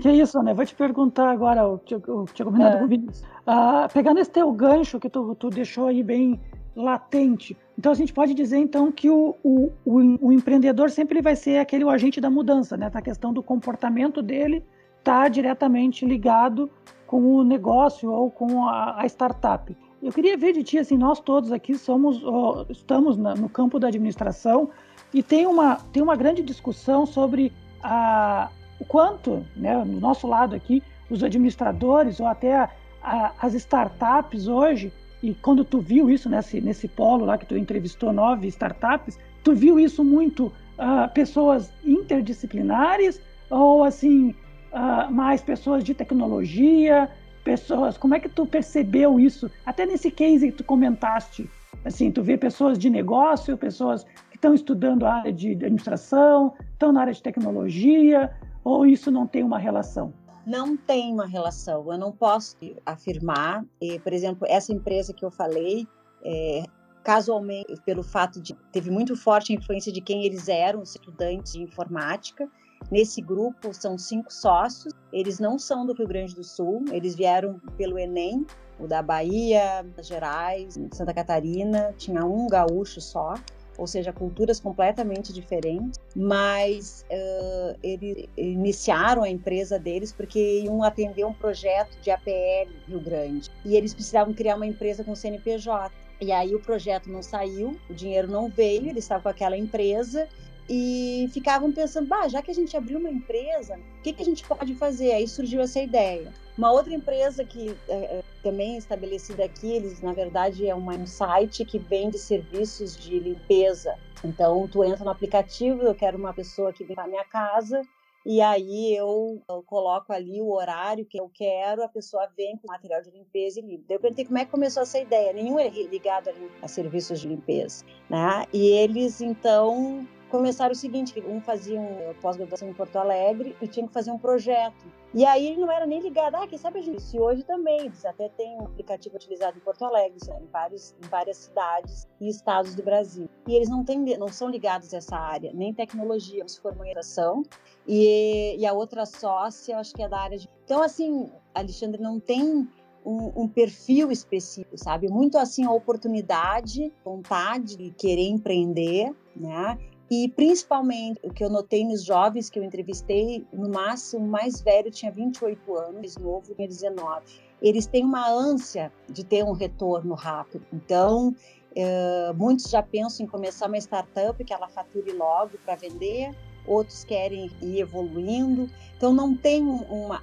Que 0.00 0.10
isso, 0.10 0.42
né? 0.42 0.54
Vou 0.54 0.64
te 0.64 0.74
perguntar 0.74 1.30
agora, 1.30 1.62
eu 1.62 1.80
tinha, 1.84 2.00
eu 2.06 2.26
tinha 2.32 2.46
combinado 2.46 2.76
é. 2.76 2.78
com 2.78 2.84
o 2.84 2.88
Vinícius. 2.88 3.24
Ah, 3.46 3.88
pegando 3.92 4.18
esse 4.18 4.30
teu 4.30 4.50
gancho 4.52 4.98
que 4.98 5.08
tu, 5.08 5.34
tu 5.34 5.50
deixou 5.50 5.86
aí 5.86 6.02
bem 6.02 6.40
latente, 6.74 7.56
então 7.78 7.92
a 7.92 7.94
gente 7.94 8.12
pode 8.12 8.34
dizer 8.34 8.58
então 8.58 8.90
que 8.90 9.10
o, 9.10 9.34
o, 9.42 9.70
o, 9.84 10.28
o 10.28 10.32
empreendedor 10.32 10.90
sempre 10.90 11.20
vai 11.20 11.36
ser 11.36 11.58
aquele 11.58 11.84
o 11.84 11.90
agente 11.90 12.20
da 12.20 12.30
mudança, 12.30 12.76
né? 12.76 12.90
A 12.92 13.02
questão 13.02 13.32
do 13.32 13.42
comportamento 13.42 14.22
dele 14.22 14.64
está 14.98 15.28
diretamente 15.28 16.06
ligado 16.06 16.70
com 17.06 17.34
o 17.34 17.44
negócio 17.44 18.10
ou 18.10 18.30
com 18.30 18.66
a, 18.66 19.02
a, 19.02 19.06
startup. 19.06 19.76
Eu 20.02 20.12
queria 20.12 20.36
ver 20.36 20.52
de 20.52 20.62
ti 20.62 20.78
assim, 20.78 20.96
nós 20.96 21.20
todos 21.20 21.52
aqui 21.52 21.74
somos, 21.76 22.22
estamos 22.70 23.16
na, 23.16 23.34
no 23.34 23.48
campo 23.48 23.78
da 23.78 23.88
administração 23.88 24.70
e 25.12 25.22
tem 25.22 25.46
uma 25.46 25.76
tem 25.76 26.02
uma 26.02 26.16
grande 26.16 26.42
discussão 26.42 27.06
sobre 27.06 27.52
a, 27.82 28.50
o 28.78 28.84
quanto, 28.84 29.44
né, 29.56 29.76
no 29.84 30.00
nosso 30.00 30.26
lado 30.26 30.54
aqui, 30.54 30.82
os 31.10 31.22
administradores 31.22 32.20
ou 32.20 32.26
até 32.26 32.56
a, 32.56 32.70
a, 33.02 33.32
as 33.40 33.54
startups 33.54 34.46
hoje, 34.46 34.92
e 35.22 35.34
quando 35.34 35.64
tu 35.64 35.80
viu 35.80 36.10
isso 36.10 36.28
nesse, 36.28 36.60
nesse 36.60 36.86
polo 36.86 37.24
lá 37.24 37.38
que 37.38 37.46
tu 37.46 37.56
entrevistou 37.56 38.12
nove 38.12 38.46
startups, 38.48 39.18
tu 39.42 39.54
viu 39.54 39.80
isso 39.80 40.04
muito 40.04 40.46
uh, 40.46 41.08
pessoas 41.14 41.72
interdisciplinares 41.84 43.20
ou 43.48 43.84
assim 43.84 44.34
uh, 44.72 45.10
mais 45.10 45.40
pessoas 45.40 45.82
de 45.82 45.94
tecnologia, 45.94 47.08
pessoas, 47.42 47.96
como 47.96 48.14
é 48.14 48.20
que 48.20 48.28
tu 48.28 48.44
percebeu 48.46 49.20
isso? 49.20 49.50
Até 49.64 49.86
nesse 49.86 50.10
case 50.10 50.50
que 50.50 50.58
tu 50.58 50.64
comentaste, 50.64 51.48
assim, 51.84 52.10
tu 52.10 52.22
vê 52.22 52.36
pessoas 52.36 52.78
de 52.78 52.88
negócio, 52.90 53.56
pessoas 53.56 54.04
que 54.30 54.36
estão 54.36 54.54
estudando 54.54 55.04
a 55.04 55.14
área 55.14 55.32
de 55.32 55.52
administração, 55.52 56.54
estão 56.72 56.92
na 56.92 57.02
área 57.02 57.12
de 57.12 57.22
tecnologia, 57.22 58.30
ou 58.64 58.86
isso 58.86 59.10
não 59.10 59.26
tem 59.26 59.42
uma 59.42 59.58
relação? 59.58 60.12
Não 60.46 60.76
tem 60.76 61.12
uma 61.12 61.26
relação. 61.26 61.90
Eu 61.90 61.98
não 61.98 62.10
posso 62.10 62.56
afirmar. 62.84 63.64
Por 64.02 64.12
exemplo, 64.12 64.46
essa 64.48 64.72
empresa 64.72 65.12
que 65.12 65.24
eu 65.24 65.30
falei, 65.30 65.86
é, 66.24 66.64
casualmente, 67.02 67.74
pelo 67.84 68.02
fato 68.02 68.40
de 68.40 68.54
teve 68.72 68.90
muito 68.90 69.14
forte 69.14 69.52
a 69.52 69.56
influência 69.56 69.92
de 69.92 70.00
quem 70.00 70.24
eles 70.24 70.48
eram, 70.48 70.82
estudantes 70.82 71.52
de 71.52 71.62
informática. 71.62 72.48
Nesse 72.90 73.22
grupo 73.22 73.72
são 73.72 73.96
cinco 73.96 74.32
sócios. 74.32 74.92
Eles 75.12 75.38
não 75.38 75.58
são 75.58 75.86
do 75.86 75.94
Rio 75.94 76.08
Grande 76.08 76.34
do 76.34 76.44
Sul. 76.44 76.84
Eles 76.90 77.14
vieram 77.14 77.58
pelo 77.76 77.98
Enem, 77.98 78.46
o 78.78 78.86
da 78.86 79.02
Bahia, 79.02 79.82
Minas 79.82 80.06
Gerais, 80.06 80.78
Santa 80.92 81.14
Catarina. 81.14 81.94
Tinha 81.96 82.24
um 82.24 82.46
gaúcho 82.46 83.00
só 83.00 83.34
ou 83.76 83.86
seja, 83.86 84.12
culturas 84.12 84.60
completamente 84.60 85.32
diferentes, 85.32 85.98
mas 86.14 87.04
uh, 87.10 87.78
eles 87.82 88.26
iniciaram 88.36 89.22
a 89.22 89.28
empresa 89.28 89.78
deles 89.78 90.12
porque 90.12 90.60
iam 90.62 90.82
atender 90.82 91.24
um 91.24 91.32
projeto 91.32 91.98
de 92.00 92.10
APL 92.10 92.70
Rio 92.86 93.00
Grande 93.00 93.50
e 93.64 93.76
eles 93.76 93.94
precisavam 93.94 94.32
criar 94.34 94.56
uma 94.56 94.66
empresa 94.66 95.02
com 95.04 95.14
CNPJ. 95.14 95.92
E 96.20 96.30
aí 96.30 96.54
o 96.54 96.60
projeto 96.60 97.10
não 97.10 97.22
saiu, 97.22 97.76
o 97.90 97.94
dinheiro 97.94 98.28
não 98.28 98.48
veio, 98.48 98.88
eles 98.88 99.04
estavam 99.04 99.24
com 99.24 99.28
aquela 99.28 99.56
empresa 99.56 100.28
e 100.68 101.28
ficavam 101.32 101.70
pensando, 101.72 102.08
bah, 102.08 102.28
já 102.28 102.40
que 102.42 102.50
a 102.50 102.54
gente 102.54 102.76
abriu 102.76 102.98
uma 102.98 103.10
empresa, 103.10 103.76
o 103.76 104.02
que, 104.02 104.12
que 104.12 104.22
a 104.22 104.24
gente 104.24 104.44
pode 104.46 104.74
fazer? 104.74 105.12
Aí 105.12 105.28
surgiu 105.28 105.60
essa 105.60 105.80
ideia. 105.80 106.32
Uma 106.56 106.72
outra 106.72 106.94
empresa 106.94 107.44
que 107.44 107.76
é, 107.88 108.22
também 108.42 108.74
é 108.74 108.78
estabelecida 108.78 109.44
aqui, 109.44 109.72
eles 109.72 110.00
na 110.00 110.12
verdade 110.12 110.66
é 110.66 110.74
uma, 110.74 110.94
um 110.94 111.06
site 111.06 111.64
que 111.64 111.78
vende 111.78 112.18
serviços 112.18 112.96
de 112.96 113.18
limpeza. 113.18 113.96
Então 114.24 114.66
tu 114.68 114.84
entra 114.84 115.04
no 115.04 115.10
aplicativo, 115.10 115.82
eu 115.82 115.94
quero 115.94 116.16
uma 116.16 116.32
pessoa 116.32 116.72
que 116.72 116.84
vem 116.84 116.94
para 116.94 117.08
minha 117.08 117.24
casa 117.24 117.82
e 118.26 118.40
aí 118.40 118.96
eu, 118.96 119.42
eu, 119.46 119.62
coloco 119.62 120.10
ali 120.10 120.40
o 120.40 120.50
horário 120.50 121.04
que 121.04 121.20
eu 121.20 121.30
quero, 121.32 121.82
a 121.82 121.88
pessoa 121.88 122.26
vem 122.34 122.56
com 122.56 122.66
material 122.66 123.02
de 123.02 123.10
limpeza 123.10 123.60
e 123.60 123.62
limpa. 123.62 123.92
Eu 123.92 124.00
perguntei 124.00 124.24
como 124.24 124.38
é 124.38 124.46
que 124.46 124.50
começou 124.50 124.82
essa 124.82 124.98
ideia. 124.98 125.32
Nenhum 125.34 125.58
é 125.58 125.68
ligado 125.68 126.30
a, 126.30 126.32
a 126.62 126.68
serviços 126.68 127.20
de 127.20 127.28
limpeza, 127.28 127.84
né? 128.08 128.46
E 128.50 128.68
eles 128.68 129.20
então 129.20 130.08
começaram 130.30 130.72
o 130.72 130.74
seguinte, 130.76 131.22
um 131.26 131.40
fazia 131.40 131.80
um 131.80 132.14
pós-graduação 132.20 132.68
em 132.68 132.72
Porto 132.72 132.96
Alegre 132.96 133.56
e 133.60 133.68
tinha 133.68 133.86
que 133.86 133.92
fazer 133.92 134.10
um 134.10 134.18
projeto. 134.18 134.84
E 135.12 135.24
aí 135.24 135.46
ele 135.46 135.60
não 135.60 135.70
era 135.70 135.86
nem 135.86 136.00
ligado, 136.00 136.34
ah, 136.34 136.46
quem 136.46 136.58
sabe 136.58 136.80
a 136.80 136.82
gente, 136.82 137.00
se 137.00 137.20
hoje 137.20 137.44
também, 137.44 137.82
eles 137.82 138.04
até 138.04 138.28
tem 138.30 138.56
um 138.56 138.64
aplicativo 138.64 139.14
utilizado 139.14 139.56
em 139.56 139.60
Porto 139.60 139.84
Alegre, 139.84 140.18
em, 140.28 140.46
vários, 140.46 140.94
em 141.02 141.08
várias 141.08 141.36
cidades 141.36 142.08
e 142.20 142.28
estados 142.28 142.74
do 142.74 142.82
Brasil. 142.82 143.28
E 143.46 143.54
eles 143.54 143.68
não, 143.68 143.84
têm, 143.84 144.00
não 144.18 144.28
são 144.28 144.48
ligados 144.48 144.92
a 144.92 144.96
essa 144.96 145.16
área, 145.16 145.52
nem 145.54 145.72
tecnologia, 145.72 146.46
se 146.48 146.60
formam 146.60 146.84
em 146.84 146.90
educação. 146.90 147.44
E, 147.86 148.56
e 148.58 148.66
a 148.66 148.72
outra 148.72 149.06
sócia, 149.06 149.78
acho 149.78 149.94
que 149.94 150.02
é 150.02 150.08
da 150.08 150.18
área 150.18 150.38
de... 150.38 150.48
Então, 150.64 150.82
assim, 150.82 151.30
Alexandre, 151.54 152.02
não 152.02 152.18
tem 152.18 152.68
um, 153.04 153.42
um, 153.42 153.48
perfil 153.48 154.10
específico, 154.10 154.76
sabe? 154.78 155.08
Muito 155.08 155.36
assim 155.36 155.64
a 155.64 155.70
oportunidade, 155.70 156.92
vontade 157.04 157.76
de 157.76 157.90
querer 157.90 158.28
empreender, 158.28 159.14
né? 159.36 159.78
E 160.10 160.28
principalmente 160.28 161.18
o 161.22 161.32
que 161.32 161.42
eu 161.42 161.48
notei 161.48 161.84
nos 161.84 162.04
jovens 162.04 162.50
que 162.50 162.58
eu 162.58 162.64
entrevistei, 162.64 163.44
no 163.52 163.68
máximo, 163.68 164.24
o 164.24 164.28
mais 164.28 164.60
velho 164.60 164.90
tinha 164.90 165.10
28 165.10 165.74
anos, 165.74 165.94
mais 165.94 166.16
novo 166.16 166.54
tinha 166.54 166.68
19. 166.68 167.22
Eles 167.62 167.86
têm 167.86 168.04
uma 168.04 168.28
ânsia 168.28 168.92
de 169.08 169.24
ter 169.24 169.42
um 169.42 169.52
retorno 169.52 170.14
rápido. 170.14 170.66
Então, 170.72 171.34
é, 171.74 172.32
muitos 172.34 172.70
já 172.70 172.82
pensam 172.82 173.24
em 173.24 173.28
começar 173.28 173.66
uma 173.66 173.78
startup 173.78 174.42
que 174.44 174.52
ela 174.52 174.68
fature 174.68 175.10
logo 175.12 175.52
para 175.64 175.74
vender, 175.74 176.30
outros 176.66 177.04
querem 177.04 177.50
ir 177.62 177.80
evoluindo. 177.80 178.68
Então, 178.96 179.12
não 179.14 179.34
tem 179.34 179.62
uma, 179.62 180.20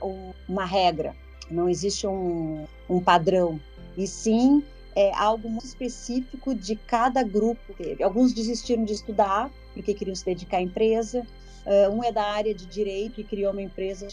uma 0.48 0.66
regra, 0.66 1.16
não 1.50 1.68
existe 1.68 2.06
um, 2.06 2.66
um 2.88 3.00
padrão. 3.00 3.60
E 3.98 4.06
sim, 4.06 4.64
é 4.96 5.12
algo 5.16 5.50
muito 5.50 5.66
específico 5.66 6.54
de 6.54 6.76
cada 6.76 7.24
grupo. 7.24 7.74
Alguns 8.04 8.32
desistiram 8.34 8.84
de 8.84 8.94
estudar 8.94 9.52
porque 9.74 9.94
queriam 9.94 10.16
se 10.16 10.26
dedicar 10.26 10.58
à 10.58 10.62
empresa. 10.62 11.26
Uh, 11.66 11.94
um 11.94 12.04
é 12.04 12.12
da 12.12 12.24
área 12.24 12.56
de 12.56 12.66
direito 12.66 13.22
e 13.22 13.24
criou 13.24 13.52
uma 13.52 13.62
empresa 13.62 14.08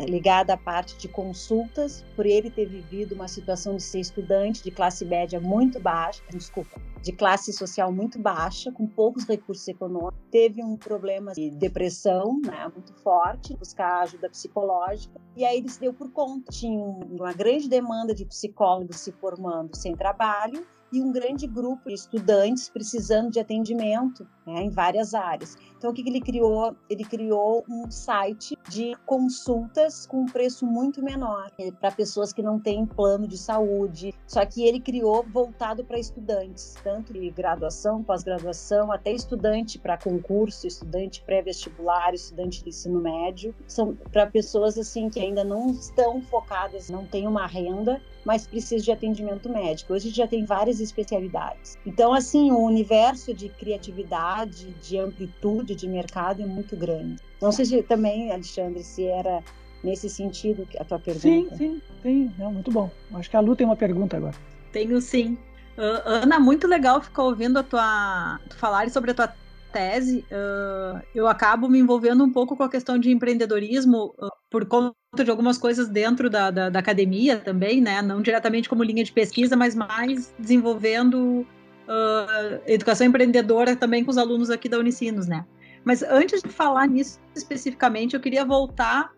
ligada 0.00 0.52
à 0.52 0.56
parte 0.58 0.96
de 0.98 1.08
consultas, 1.08 2.04
por 2.14 2.26
ele 2.26 2.50
ter 2.50 2.66
vivido 2.66 3.14
uma 3.14 3.28
situação 3.28 3.76
de 3.76 3.82
ser 3.82 4.00
estudante 4.00 4.62
de 4.62 4.70
classe 4.70 5.04
média 5.04 5.40
muito 5.40 5.80
baixa, 5.80 6.22
desculpa, 6.30 6.78
de 7.00 7.12
classe 7.12 7.52
social 7.52 7.90
muito 7.90 8.18
baixa, 8.18 8.70
com 8.70 8.86
poucos 8.86 9.24
recursos 9.26 9.66
econômicos, 9.68 10.18
teve 10.30 10.62
um 10.62 10.76
problema 10.76 11.32
de 11.32 11.50
depressão, 11.50 12.38
né, 12.44 12.70
muito 12.74 12.92
forte, 12.94 13.56
buscar 13.56 14.02
ajuda 14.02 14.28
psicológica, 14.28 15.18
e 15.34 15.44
aí 15.44 15.58
ele 15.58 15.70
se 15.70 15.80
deu 15.80 15.94
por 15.94 16.10
conta. 16.10 16.52
Tinha 16.52 16.78
uma 16.78 17.32
grande 17.32 17.68
demanda 17.68 18.14
de 18.14 18.26
psicólogos 18.26 18.96
se 19.00 19.12
formando 19.12 19.74
sem 19.74 19.96
trabalho, 19.96 20.66
e 20.92 21.00
um 21.02 21.12
grande 21.12 21.46
grupo 21.46 21.88
de 21.88 21.94
estudantes 21.94 22.68
precisando 22.68 23.30
de 23.30 23.40
atendimento 23.40 24.26
né, 24.46 24.62
em 24.62 24.70
várias 24.70 25.14
áreas. 25.14 25.56
Então, 25.76 25.90
o 25.90 25.94
que 25.94 26.08
ele 26.08 26.20
criou? 26.20 26.74
Ele 26.88 27.04
criou 27.04 27.64
um 27.68 27.90
site 27.90 28.56
de 28.68 28.96
consultas 29.04 30.06
com 30.06 30.22
um 30.22 30.26
preço 30.26 30.64
muito 30.64 31.02
menor 31.02 31.50
eh, 31.58 31.70
para 31.70 31.90
pessoas 31.90 32.32
que 32.32 32.42
não 32.42 32.58
têm 32.58 32.86
plano 32.86 33.26
de 33.26 33.36
saúde. 33.36 34.14
Só 34.26 34.44
que 34.46 34.64
ele 34.64 34.80
criou 34.80 35.24
voltado 35.24 35.84
para 35.84 35.98
estudantes, 35.98 36.74
tanto 36.82 37.12
de 37.12 37.30
graduação, 37.30 38.02
pós-graduação, 38.02 38.90
até 38.92 39.12
estudante 39.12 39.78
para 39.78 39.98
concurso, 39.98 40.66
estudante 40.66 41.22
pré-vestibular, 41.22 42.14
estudante 42.14 42.62
de 42.62 42.70
ensino 42.70 43.00
médio. 43.00 43.54
São 43.66 43.94
para 44.12 44.26
pessoas 44.26 44.78
assim 44.78 45.08
que 45.10 45.20
ainda 45.20 45.44
não 45.44 45.70
estão 45.70 46.22
focadas, 46.22 46.88
não 46.88 47.04
têm 47.06 47.26
uma 47.26 47.46
renda 47.46 48.00
mas 48.26 48.44
precisa 48.44 48.82
de 48.82 48.90
atendimento 48.90 49.48
médico. 49.48 49.94
Hoje 49.94 50.10
já 50.10 50.26
tem 50.26 50.44
várias 50.44 50.80
especialidades. 50.80 51.78
Então, 51.86 52.12
assim, 52.12 52.50
o 52.50 52.58
universo 52.58 53.32
de 53.32 53.48
criatividade, 53.48 54.74
de 54.82 54.98
amplitude 54.98 55.76
de 55.76 55.88
mercado 55.88 56.42
é 56.42 56.46
muito 56.46 56.76
grande. 56.76 57.22
Não 57.40 57.52
sei 57.52 57.64
se 57.64 57.82
também, 57.84 58.32
Alexandre, 58.32 58.82
se 58.82 59.06
era 59.06 59.44
nesse 59.84 60.10
sentido 60.10 60.66
a 60.80 60.84
tua 60.84 60.98
pergunta. 60.98 61.54
Sim, 61.54 61.56
sim, 61.56 61.82
sim. 62.02 62.32
Não, 62.36 62.52
muito 62.52 62.72
bom. 62.72 62.90
Acho 63.14 63.30
que 63.30 63.36
a 63.36 63.40
Lu 63.40 63.54
tem 63.54 63.64
uma 63.64 63.76
pergunta 63.76 64.16
agora. 64.16 64.34
Tenho 64.72 65.00
sim. 65.00 65.38
Uh, 65.78 66.02
Ana, 66.04 66.40
muito 66.40 66.66
legal 66.66 67.00
ficar 67.00 67.22
ouvindo 67.22 67.58
a 67.58 67.62
tua 67.62 68.40
tu 68.48 68.56
falar 68.56 68.90
sobre 68.90 69.12
a 69.12 69.14
tua 69.14 69.32
tese. 69.72 70.24
Uh, 70.30 71.00
eu 71.14 71.26
acabo 71.26 71.68
me 71.68 71.78
envolvendo 71.78 72.24
um 72.24 72.30
pouco 72.30 72.56
com 72.56 72.62
a 72.62 72.68
questão 72.68 72.98
de 72.98 73.10
empreendedorismo 73.10 74.14
uh, 74.18 74.30
por 74.50 74.66
conta 74.66 74.94
de 75.22 75.30
algumas 75.30 75.58
coisas 75.58 75.88
dentro 75.88 76.28
da, 76.30 76.50
da, 76.50 76.70
da, 76.70 76.78
academia 76.78 77.38
também, 77.38 77.80
né? 77.80 78.02
Não 78.02 78.22
diretamente 78.22 78.68
como 78.68 78.82
linha 78.82 79.04
de 79.04 79.12
pesquisa, 79.12 79.56
mas 79.56 79.74
mais 79.74 80.34
desenvolvendo 80.38 81.46
educação 82.66 83.06
empreendedora 83.06 83.76
também 83.76 84.04
com 84.04 84.10
os 84.10 84.18
alunos 84.18 84.50
aqui 84.50 84.68
da 84.68 84.76
Unicinos, 84.76 85.28
né? 85.28 85.46
Mas 85.84 86.02
antes 86.02 86.42
de 86.42 86.48
falar 86.48 86.88
nisso 86.88 87.20
especificamente, 87.32 88.14
eu 88.14 88.20
queria 88.20 88.44
voltar 88.44 89.12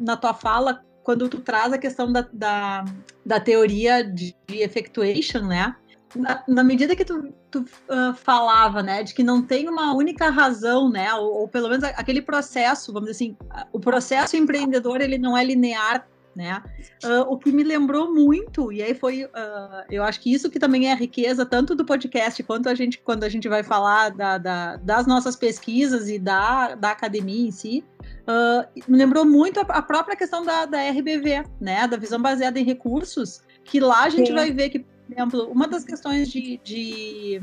na 0.00 0.16
tua 0.16 0.34
fala 0.34 0.82
quando 1.04 1.28
tu 1.28 1.38
traz 1.38 1.72
a 1.72 1.78
questão 1.78 2.12
da, 2.12 2.28
da, 2.32 2.84
da 3.24 3.38
teoria 3.38 4.02
de, 4.02 4.34
de 4.48 4.62
effectuation, 4.62 5.46
né? 5.46 5.76
Na, 6.16 6.42
na, 6.48 6.64
medida 6.64 6.96
que 6.96 7.04
tu, 7.04 7.32
tu 7.50 7.60
uh, 7.60 8.14
falava, 8.14 8.82
né, 8.82 9.02
de 9.02 9.14
que 9.14 9.22
não 9.22 9.42
tem 9.42 9.68
uma 9.68 9.94
única 9.94 10.30
razão, 10.30 10.90
né, 10.90 11.12
ou, 11.14 11.40
ou, 11.40 11.48
pelo 11.48 11.68
menos 11.68 11.84
aquele 11.84 12.22
processo, 12.22 12.92
vamos 12.92 13.10
dizer 13.10 13.24
assim, 13.24 13.36
o 13.72 13.80
processo 13.80 14.36
empreendedor 14.36 15.00
ele 15.00 15.18
não 15.18 15.36
é 15.36 15.44
linear, 15.44 16.06
né, 16.34 16.62
uh, 17.04 17.32
o 17.32 17.36
que 17.36 17.50
me 17.50 17.64
lembrou 17.64 18.14
muito 18.14 18.72
e 18.72 18.82
aí 18.82 18.94
foi, 18.94 19.24
uh, 19.24 19.28
eu 19.90 20.04
acho 20.04 20.20
que 20.20 20.32
isso 20.32 20.48
que 20.48 20.58
também 20.58 20.88
é 20.88 20.92
a 20.92 20.96
riqueza 20.96 21.44
tanto 21.44 21.74
do 21.74 21.84
podcast 21.84 22.42
quanto 22.44 22.68
a 22.68 22.74
gente 22.74 22.98
quando 22.98 23.24
a 23.24 23.28
gente 23.28 23.48
vai 23.48 23.64
falar 23.64 24.10
da, 24.10 24.38
da, 24.38 24.76
das 24.76 25.06
nossas 25.06 25.34
pesquisas 25.34 26.08
e 26.08 26.18
da, 26.18 26.76
da 26.76 26.90
academia 26.90 27.48
em 27.48 27.50
si, 27.50 27.84
me 28.86 28.96
lembrou 28.96 29.24
muito 29.24 29.58
a, 29.58 29.62
a, 29.62 29.82
própria 29.82 30.16
questão 30.16 30.44
da, 30.44 30.64
da 30.64 30.78
RBV, 30.90 31.44
né, 31.60 31.88
da 31.88 31.96
visão 31.96 32.20
baseada 32.22 32.60
em 32.60 32.64
recursos, 32.64 33.42
que 33.64 33.80
lá 33.80 34.04
a 34.04 34.08
gente 34.08 34.28
Sim. 34.28 34.34
vai 34.34 34.52
ver 34.52 34.70
que 34.70 34.86
exemplo, 35.12 35.50
uma 35.50 35.66
das 35.66 35.84
questões 35.84 36.30
de, 36.30 36.60
de, 36.62 37.42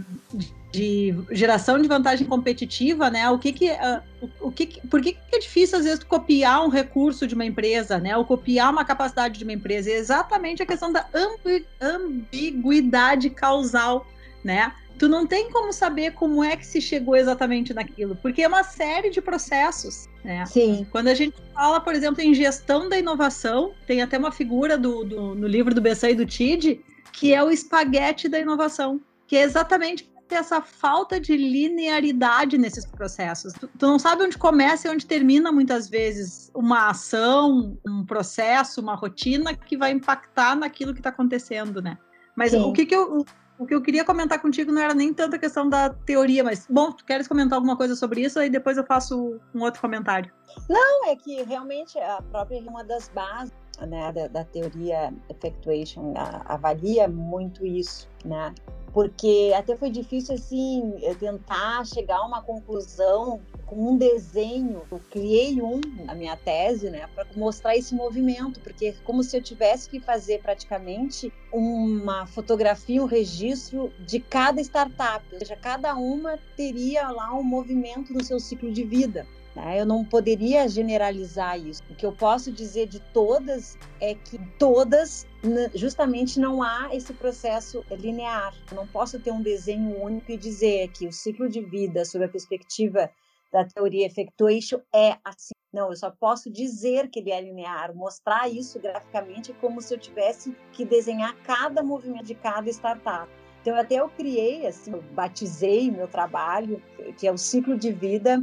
de, 0.71 1.15
geração 1.32 1.82
de 1.82 1.88
vantagem 1.88 2.28
competitiva, 2.28 3.10
né? 3.10 3.30
O 3.30 3.39
que 3.39 3.51
que, 3.51 3.71
uh, 3.71 4.01
o, 4.21 4.47
o 4.47 4.51
que, 4.51 4.80
por 4.88 5.01
que, 5.01 5.13
que 5.13 5.36
é 5.36 5.39
difícil 5.39 5.80
às 5.80 5.86
vezes 5.86 6.04
copiar 6.04 6.63
um 6.63 6.69
recurso 6.69 7.25
de 7.25 7.36
uma 7.36 7.45
empresa, 7.45 7.97
né? 7.97 8.15
Ou 8.15 8.25
copiar 8.25 8.71
uma 8.71 8.86
capacidade 8.86 9.38
de 9.38 9.43
uma 9.43 9.54
empresa? 9.54 9.89
É 9.89 9.95
exatamente 9.95 10.62
a 10.62 10.65
questão 10.65 10.91
da 10.91 11.08
ambi, 11.13 11.65
ambiguidade 11.82 13.30
causal, 13.30 14.06
né? 14.43 14.71
Tu 14.97 15.10
não 15.10 15.28
tem 15.28 15.51
como 15.51 15.73
saber 15.73 16.13
como 16.13 16.41
é 16.41 16.56
que 16.56 16.65
se 16.65 16.80
chegou 16.80 17.17
exatamente 17.17 17.73
naquilo, 17.73 18.15
porque 18.21 18.43
é 18.43 18.47
uma 18.47 18.63
série 18.63 19.10
de 19.10 19.21
processos, 19.21 20.08
né? 20.23 20.45
Sim. 20.45 20.88
Quando 20.89 21.10
a 21.10 21.13
gente 21.13 21.36
fala, 21.54 21.82
por 21.82 21.93
exemplo, 21.93 22.21
em 22.21 22.34
gestão 22.34 22.88
da 22.88 22.97
inovação, 22.97 23.73
tem 23.86 24.01
até 24.01 24.17
uma 24.17 24.32
figura 24.32 24.78
do, 24.78 25.04
do 25.04 25.36
no 25.36 25.47
livro 25.47 25.75
do 25.75 25.82
Bessa 25.82 26.10
e 26.10 26.15
do 26.15 26.25
TID, 26.25 26.80
que 27.15 27.34
é 27.34 27.43
o 27.43 27.49
espaguete 27.49 28.28
da 28.28 28.39
inovação, 28.39 28.99
que 29.28 29.36
é 29.36 29.41
exatamente 29.41 30.13
essa 30.30 30.60
falta 30.60 31.19
de 31.19 31.38
linearidade 31.38 32.58
nesses 32.58 32.86
processos. 32.86 33.54
Tu, 33.54 33.67
tu, 33.67 33.86
não 33.86 33.99
sabe 33.99 34.23
onde 34.23 34.38
começa 34.38 34.88
e 34.88 34.91
onde 34.91 35.06
termina 35.06 35.51
muitas 35.51 35.88
vezes 35.88 36.51
uma 36.54 36.89
ação, 36.89 37.78
um 37.88 38.06
processo, 38.06 38.82
uma 38.82 38.95
rotina 38.95 39.56
que 39.56 39.78
vai 39.78 39.91
impactar 39.91 40.56
naquilo 40.56 40.93
que 40.93 40.99
está 40.99 41.10
acontecendo, 41.10 41.82
né? 41.82 41.97
Mas 42.36 42.51
Sim. 42.51 42.62
o 42.62 42.73
que, 42.73 42.86
que 42.86 42.95
eu 42.95 43.23
o 43.58 43.65
que 43.65 43.73
eu 43.73 43.82
queria 43.82 44.04
comentar 44.04 44.41
contigo 44.41 44.69
não 44.69 44.82
era 44.82 44.93
nem 44.93 45.13
tanto 45.13 45.38
a 45.38 45.39
questão 45.39 45.69
da 45.69 45.89
teoria, 45.89 46.43
mas 46.43 46.67
bom, 46.69 46.91
tu 46.91 47.06
queres 47.06 47.25
comentar 47.25 47.56
alguma 47.56 47.78
coisa 47.78 47.95
sobre 47.95 48.21
isso 48.21 48.38
aí 48.38 48.49
depois 48.49 48.78
eu 48.78 48.84
faço 48.84 49.39
um 49.54 49.62
outro 49.62 49.80
comentário. 49.80 50.30
Não, 50.69 51.10
é 51.10 51.15
que 51.15 51.41
realmente 51.43 51.97
a 51.97 52.21
própria 52.21 52.60
uma 52.60 52.84
das 52.84 53.08
bases 53.10 53.54
né, 53.82 54.12
da, 54.12 54.28
da 54.28 54.44
teoria 54.44 55.14
effectuation 55.30 56.14
avalia 56.46 57.08
muito 57.08 57.66
isso, 57.66 58.08
né? 58.24 58.54
Porque 58.94 59.52
até 59.54 59.76
foi 59.76 59.90
difícil 59.90 60.36
assim 60.36 60.94
tentar 61.20 61.86
chegar 61.86 62.18
a 62.18 62.26
uma 62.26 62.42
conclusão 62.42 63.42
com 63.66 63.92
um 63.92 63.98
desenho. 63.98 64.84
Eu 64.90 65.02
criei 65.10 65.62
um 65.62 65.82
na 66.06 66.16
minha 66.16 66.38
tese, 66.38 66.90
né, 66.90 67.08
para 67.14 67.26
mostrar 67.36 67.76
esse 67.76 67.94
movimento, 67.94 68.60
porque 68.62 68.88
é 68.88 68.96
como 69.04 69.22
se 69.22 69.36
eu 69.36 69.42
tivesse 69.42 69.90
que 69.90 70.00
fazer 70.00 70.42
praticamente 70.42 71.34
uma 71.52 72.26
fotografia, 72.26 73.04
um 73.04 73.06
registro 73.06 73.92
de 74.00 74.20
cada 74.20 74.62
startup, 74.62 75.26
ou 75.32 75.40
seja, 75.40 75.56
cada 75.58 75.94
uma 75.96 76.38
teria 76.56 77.10
lá 77.10 77.34
um 77.34 77.44
movimento 77.44 78.14
no 78.14 78.24
seu 78.24 78.40
ciclo 78.40 78.72
de 78.72 78.84
vida. 78.84 79.28
Né? 79.56 79.80
Eu 79.80 79.86
não 79.86 80.04
poderia 80.04 80.68
generalizar 80.68 81.58
isso. 81.58 81.82
O 81.89 81.96
que 81.96 82.06
eu 82.06 82.12
posso 82.12 82.52
dizer 82.52 82.88
de 82.88 83.00
todas 83.13 83.78
é 84.02 84.13
que 84.13 84.38
todas, 84.60 85.26
justamente, 85.74 86.39
não 86.39 86.62
há 86.62 86.89
esse 86.94 87.13
processo 87.13 87.84
linear. 87.91 88.54
Eu 88.70 88.76
não 88.76 88.88
posso 88.88 89.20
ter 89.20 89.32
um 89.32 89.41
desenho 89.41 90.02
único 90.02 90.32
e 90.32 90.38
dizer 90.38 90.89
que 90.89 91.08
o 91.08 91.12
ciclo 91.12 91.48
de 91.48 91.62
vida, 91.62 92.04
sob 92.04 92.26
a 92.26 92.30
perspectiva 92.30 93.10
da 93.52 93.63
teoria 93.63 94.06
effectuation, 94.06 94.80
é 94.94 95.18
assim. 95.24 95.54
Não, 95.72 95.89
eu 95.89 95.96
só 95.96 96.10
posso 96.10 96.50
dizer 96.50 97.10
que 97.10 97.20
ele 97.20 97.32
é 97.32 97.41
linear, 97.41 97.94
mostrar 97.94 98.50
isso 98.50 98.80
graficamente 98.80 99.54
como 99.60 99.82
se 99.82 99.94
eu 99.94 99.98
tivesse 99.98 100.56
que 100.72 100.86
desenhar 100.86 101.36
cada 101.44 101.84
movimento 101.84 102.26
de 102.26 102.36
cada 102.36 102.70
startup. 102.70 103.30
Então, 103.62 103.76
até 103.76 103.96
eu 103.96 104.08
criei, 104.10 104.68
assim, 104.68 104.91
eu 104.91 105.02
batizei 105.13 105.89
meu 105.91 106.08
trabalho, 106.08 106.82
que 107.18 107.28
é 107.28 107.32
o 107.32 107.38
ciclo 107.38 107.78
de 107.78 107.91
vida 107.91 108.41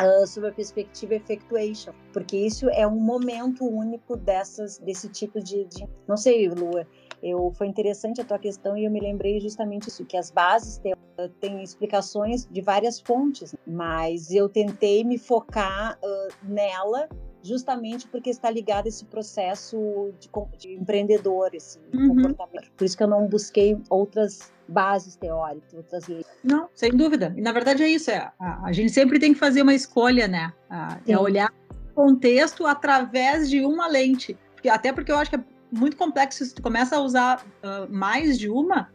uh, 0.00 0.26
sob 0.26 0.48
a 0.48 0.52
perspectiva 0.52 1.14
effectuation, 1.14 1.92
porque 2.12 2.36
isso 2.36 2.68
é 2.70 2.86
um 2.86 2.98
momento 2.98 3.64
único 3.64 4.16
dessas, 4.16 4.78
desse 4.78 5.08
tipo 5.08 5.40
de, 5.40 5.64
de... 5.64 5.88
não 6.06 6.16
sei, 6.16 6.48
Lua, 6.48 6.86
eu 7.22 7.50
foi 7.52 7.66
interessante 7.66 8.20
a 8.20 8.24
tua 8.24 8.38
questão 8.38 8.76
e 8.76 8.84
eu 8.84 8.90
me 8.90 9.00
lembrei 9.00 9.40
justamente 9.40 9.88
isso 9.88 10.04
que 10.04 10.16
as 10.16 10.30
bases 10.30 10.78
têm, 10.78 10.94
têm 11.40 11.62
explicações 11.62 12.46
de 12.46 12.60
várias 12.60 13.00
fontes, 13.00 13.54
mas 13.66 14.30
eu 14.30 14.48
tentei 14.48 15.02
me 15.04 15.18
focar 15.18 15.98
uh, 16.02 16.34
nela 16.46 17.08
justamente 17.44 18.08
porque 18.08 18.30
está 18.30 18.50
ligado 18.50 18.86
a 18.86 18.88
esse 18.88 19.04
processo 19.04 20.12
de, 20.18 20.30
de 20.58 20.74
empreendedor, 20.74 21.50
esse 21.54 21.78
uhum. 21.92 22.08
comportamento. 22.08 22.72
Por 22.76 22.84
isso 22.84 22.96
que 22.96 23.02
eu 23.02 23.08
não 23.08 23.28
busquei 23.28 23.78
outras 23.90 24.50
bases 24.66 25.14
teóricas, 25.14 25.74
outras 25.74 26.08
leis. 26.08 26.26
Não, 26.42 26.68
sem 26.74 26.90
dúvida. 26.90 27.34
E 27.36 27.42
na 27.42 27.52
verdade 27.52 27.82
é 27.82 27.88
isso. 27.88 28.10
É, 28.10 28.32
a, 28.40 28.66
a 28.66 28.72
gente 28.72 28.90
sempre 28.90 29.18
tem 29.18 29.34
que 29.34 29.38
fazer 29.38 29.60
uma 29.60 29.74
escolha, 29.74 30.26
né? 30.26 30.52
A, 30.70 30.98
é 31.06 31.18
olhar 31.18 31.52
o 31.70 31.94
contexto 31.94 32.66
através 32.66 33.50
de 33.50 33.60
uma 33.60 33.86
lente. 33.86 34.36
Porque, 34.54 34.70
até 34.70 34.90
porque 34.90 35.12
eu 35.12 35.18
acho 35.18 35.30
que 35.30 35.36
é 35.36 35.44
muito 35.70 35.96
complexo 35.96 36.44
se 36.44 36.54
tu 36.54 36.62
começa 36.62 36.96
a 36.96 37.00
usar 37.00 37.44
uh, 37.62 37.92
mais 37.92 38.38
de 38.38 38.48
uma, 38.48 38.90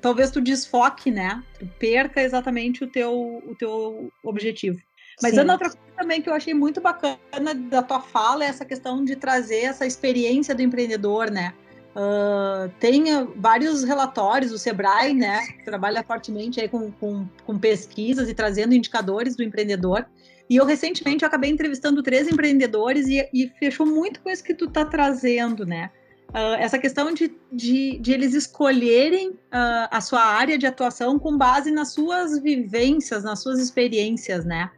talvez 0.00 0.30
tu 0.30 0.40
desfoque, 0.40 1.10
né? 1.10 1.42
Tu 1.58 1.66
perca 1.78 2.20
exatamente 2.20 2.84
o 2.84 2.86
teu, 2.86 3.42
o 3.46 3.54
teu 3.56 4.12
objetivo. 4.22 4.78
Mas 5.20 5.34
Sim. 5.34 5.40
outra 5.40 5.68
coisa 5.68 5.78
também 5.96 6.22
que 6.22 6.28
eu 6.28 6.34
achei 6.34 6.54
muito 6.54 6.80
bacana 6.80 7.54
da 7.70 7.82
tua 7.82 8.00
fala 8.00 8.44
é 8.44 8.48
essa 8.48 8.64
questão 8.64 9.04
de 9.04 9.16
trazer 9.16 9.64
essa 9.64 9.86
experiência 9.86 10.54
do 10.54 10.62
empreendedor, 10.62 11.30
né? 11.30 11.52
Uh, 11.94 12.70
tem 12.80 13.04
vários 13.36 13.84
relatórios, 13.84 14.50
o 14.50 14.58
Sebrae, 14.58 15.12
né, 15.12 15.46
que 15.58 15.64
trabalha 15.64 16.02
fortemente 16.02 16.58
aí 16.58 16.66
com, 16.66 16.90
com, 16.92 17.28
com, 17.44 17.58
pesquisas 17.58 18.30
e 18.30 18.34
trazendo 18.34 18.74
indicadores 18.74 19.36
do 19.36 19.42
empreendedor. 19.42 20.06
E 20.48 20.56
eu 20.56 20.64
recentemente 20.64 21.22
eu 21.22 21.28
acabei 21.28 21.50
entrevistando 21.50 22.02
três 22.02 22.26
empreendedores 22.28 23.08
e, 23.08 23.28
e, 23.32 23.48
fechou 23.58 23.84
muito 23.84 24.20
com 24.20 24.30
isso 24.30 24.42
que 24.42 24.54
tu 24.54 24.64
está 24.64 24.86
trazendo, 24.86 25.66
né? 25.66 25.90
Uh, 26.30 26.56
essa 26.58 26.78
questão 26.78 27.12
de, 27.12 27.30
de, 27.52 27.98
de 27.98 28.12
eles 28.12 28.32
escolherem 28.32 29.28
uh, 29.28 29.88
a 29.90 30.00
sua 30.00 30.22
área 30.22 30.56
de 30.56 30.66
atuação 30.66 31.18
com 31.18 31.36
base 31.36 31.70
nas 31.70 31.92
suas 31.92 32.38
vivências, 32.38 33.22
nas 33.22 33.42
suas 33.42 33.58
experiências, 33.58 34.46
né? 34.46 34.70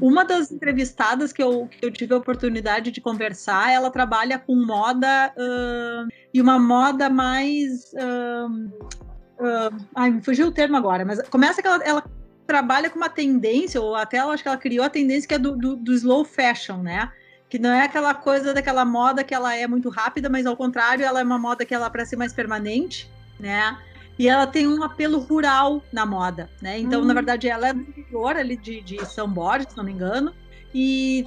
Uma 0.00 0.24
das 0.24 0.52
entrevistadas 0.52 1.32
que 1.32 1.42
eu, 1.42 1.66
que 1.66 1.84
eu 1.84 1.90
tive 1.90 2.12
a 2.12 2.18
oportunidade 2.18 2.90
de 2.90 3.00
conversar, 3.00 3.72
ela 3.72 3.90
trabalha 3.90 4.38
com 4.38 4.54
moda 4.54 5.32
uh, 5.36 6.08
e 6.34 6.40
uma 6.40 6.58
moda 6.58 7.08
mais. 7.08 7.92
Uh, 7.94 8.68
uh, 9.40 9.86
ai, 9.94 10.10
me 10.10 10.22
fugiu 10.22 10.48
o 10.48 10.52
termo 10.52 10.76
agora, 10.76 11.04
mas 11.04 11.22
começa 11.28 11.62
que 11.62 11.68
ela, 11.68 11.82
ela, 11.82 12.04
trabalha 12.46 12.90
com 12.90 12.96
uma 12.96 13.08
tendência, 13.08 13.80
ou 13.80 13.94
até 13.94 14.16
ela 14.16 14.34
acho 14.34 14.42
que 14.42 14.48
ela 14.48 14.58
criou 14.58 14.84
a 14.84 14.90
tendência 14.90 15.28
que 15.28 15.34
é 15.34 15.38
do, 15.38 15.56
do, 15.56 15.76
do 15.76 15.92
slow 15.94 16.24
fashion, 16.24 16.82
né? 16.82 17.10
que 17.50 17.58
não 17.58 17.70
é 17.70 17.82
aquela 17.82 18.14
coisa 18.14 18.54
daquela 18.54 18.84
moda 18.84 19.24
que 19.24 19.34
ela 19.34 19.54
é 19.56 19.66
muito 19.66 19.88
rápida, 19.88 20.28
mas 20.28 20.46
ao 20.46 20.56
contrário, 20.56 21.04
ela 21.04 21.20
é 21.20 21.24
uma 21.24 21.38
moda 21.38 21.64
que 21.64 21.74
ela 21.74 21.86
é 21.86 21.90
para 21.90 22.06
ser 22.06 22.14
mais 22.14 22.32
permanente, 22.32 23.10
né? 23.40 23.76
E 24.20 24.28
ela 24.28 24.46
tem 24.46 24.68
um 24.68 24.82
apelo 24.82 25.18
rural 25.18 25.82
na 25.90 26.04
moda, 26.04 26.50
né? 26.60 26.78
Então, 26.78 27.00
hum. 27.00 27.06
na 27.06 27.14
verdade, 27.14 27.48
ela 27.48 27.68
é 27.68 27.72
do 27.72 27.80
interior 27.80 28.36
ali 28.36 28.54
de, 28.54 28.82
de 28.82 29.02
São 29.06 29.26
Borges, 29.26 29.68
se 29.70 29.76
não 29.78 29.82
me 29.82 29.92
engano. 29.92 30.34
E 30.74 31.24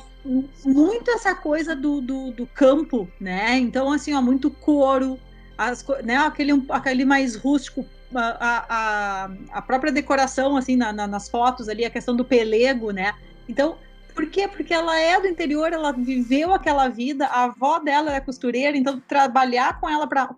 muito 0.63 1.09
essa 1.09 1.33
coisa 1.33 1.75
do, 1.75 1.99
do, 1.99 2.29
do 2.29 2.45
campo, 2.45 3.09
né? 3.19 3.57
Então, 3.57 3.91
assim, 3.91 4.13
ó, 4.13 4.21
muito 4.21 4.51
couro, 4.51 5.19
as, 5.57 5.83
né? 6.03 6.17
aquele, 6.17 6.63
aquele 6.69 7.03
mais 7.03 7.35
rústico, 7.35 7.83
a, 8.13 8.65
a, 8.69 9.31
a 9.53 9.61
própria 9.63 9.91
decoração, 9.91 10.55
assim, 10.55 10.75
na, 10.75 10.93
na, 10.93 11.07
nas 11.07 11.27
fotos 11.27 11.67
ali, 11.67 11.83
a 11.83 11.89
questão 11.89 12.15
do 12.15 12.23
pelego, 12.23 12.91
né? 12.91 13.15
Então, 13.49 13.75
Por 14.13 14.29
quê? 14.29 14.47
Porque 14.47 14.71
ela 14.71 14.95
é 14.95 15.19
do 15.19 15.27
interior, 15.27 15.73
ela 15.73 15.91
viveu 15.91 16.53
aquela 16.53 16.89
vida, 16.89 17.25
a 17.25 17.45
avó 17.45 17.79
dela 17.79 18.13
é 18.13 18.19
costureira, 18.19 18.77
então 18.77 19.01
trabalhar 19.07 19.79
com 19.79 19.89
ela 19.89 20.05
pra, 20.05 20.29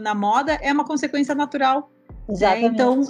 na 0.00 0.14
moda 0.14 0.54
é 0.54 0.72
uma 0.72 0.86
consequência 0.86 1.34
natural. 1.34 1.90
Né? 2.28 2.34
Exatamente. 2.34 2.62
Né? 2.62 2.68
Então 2.72 3.00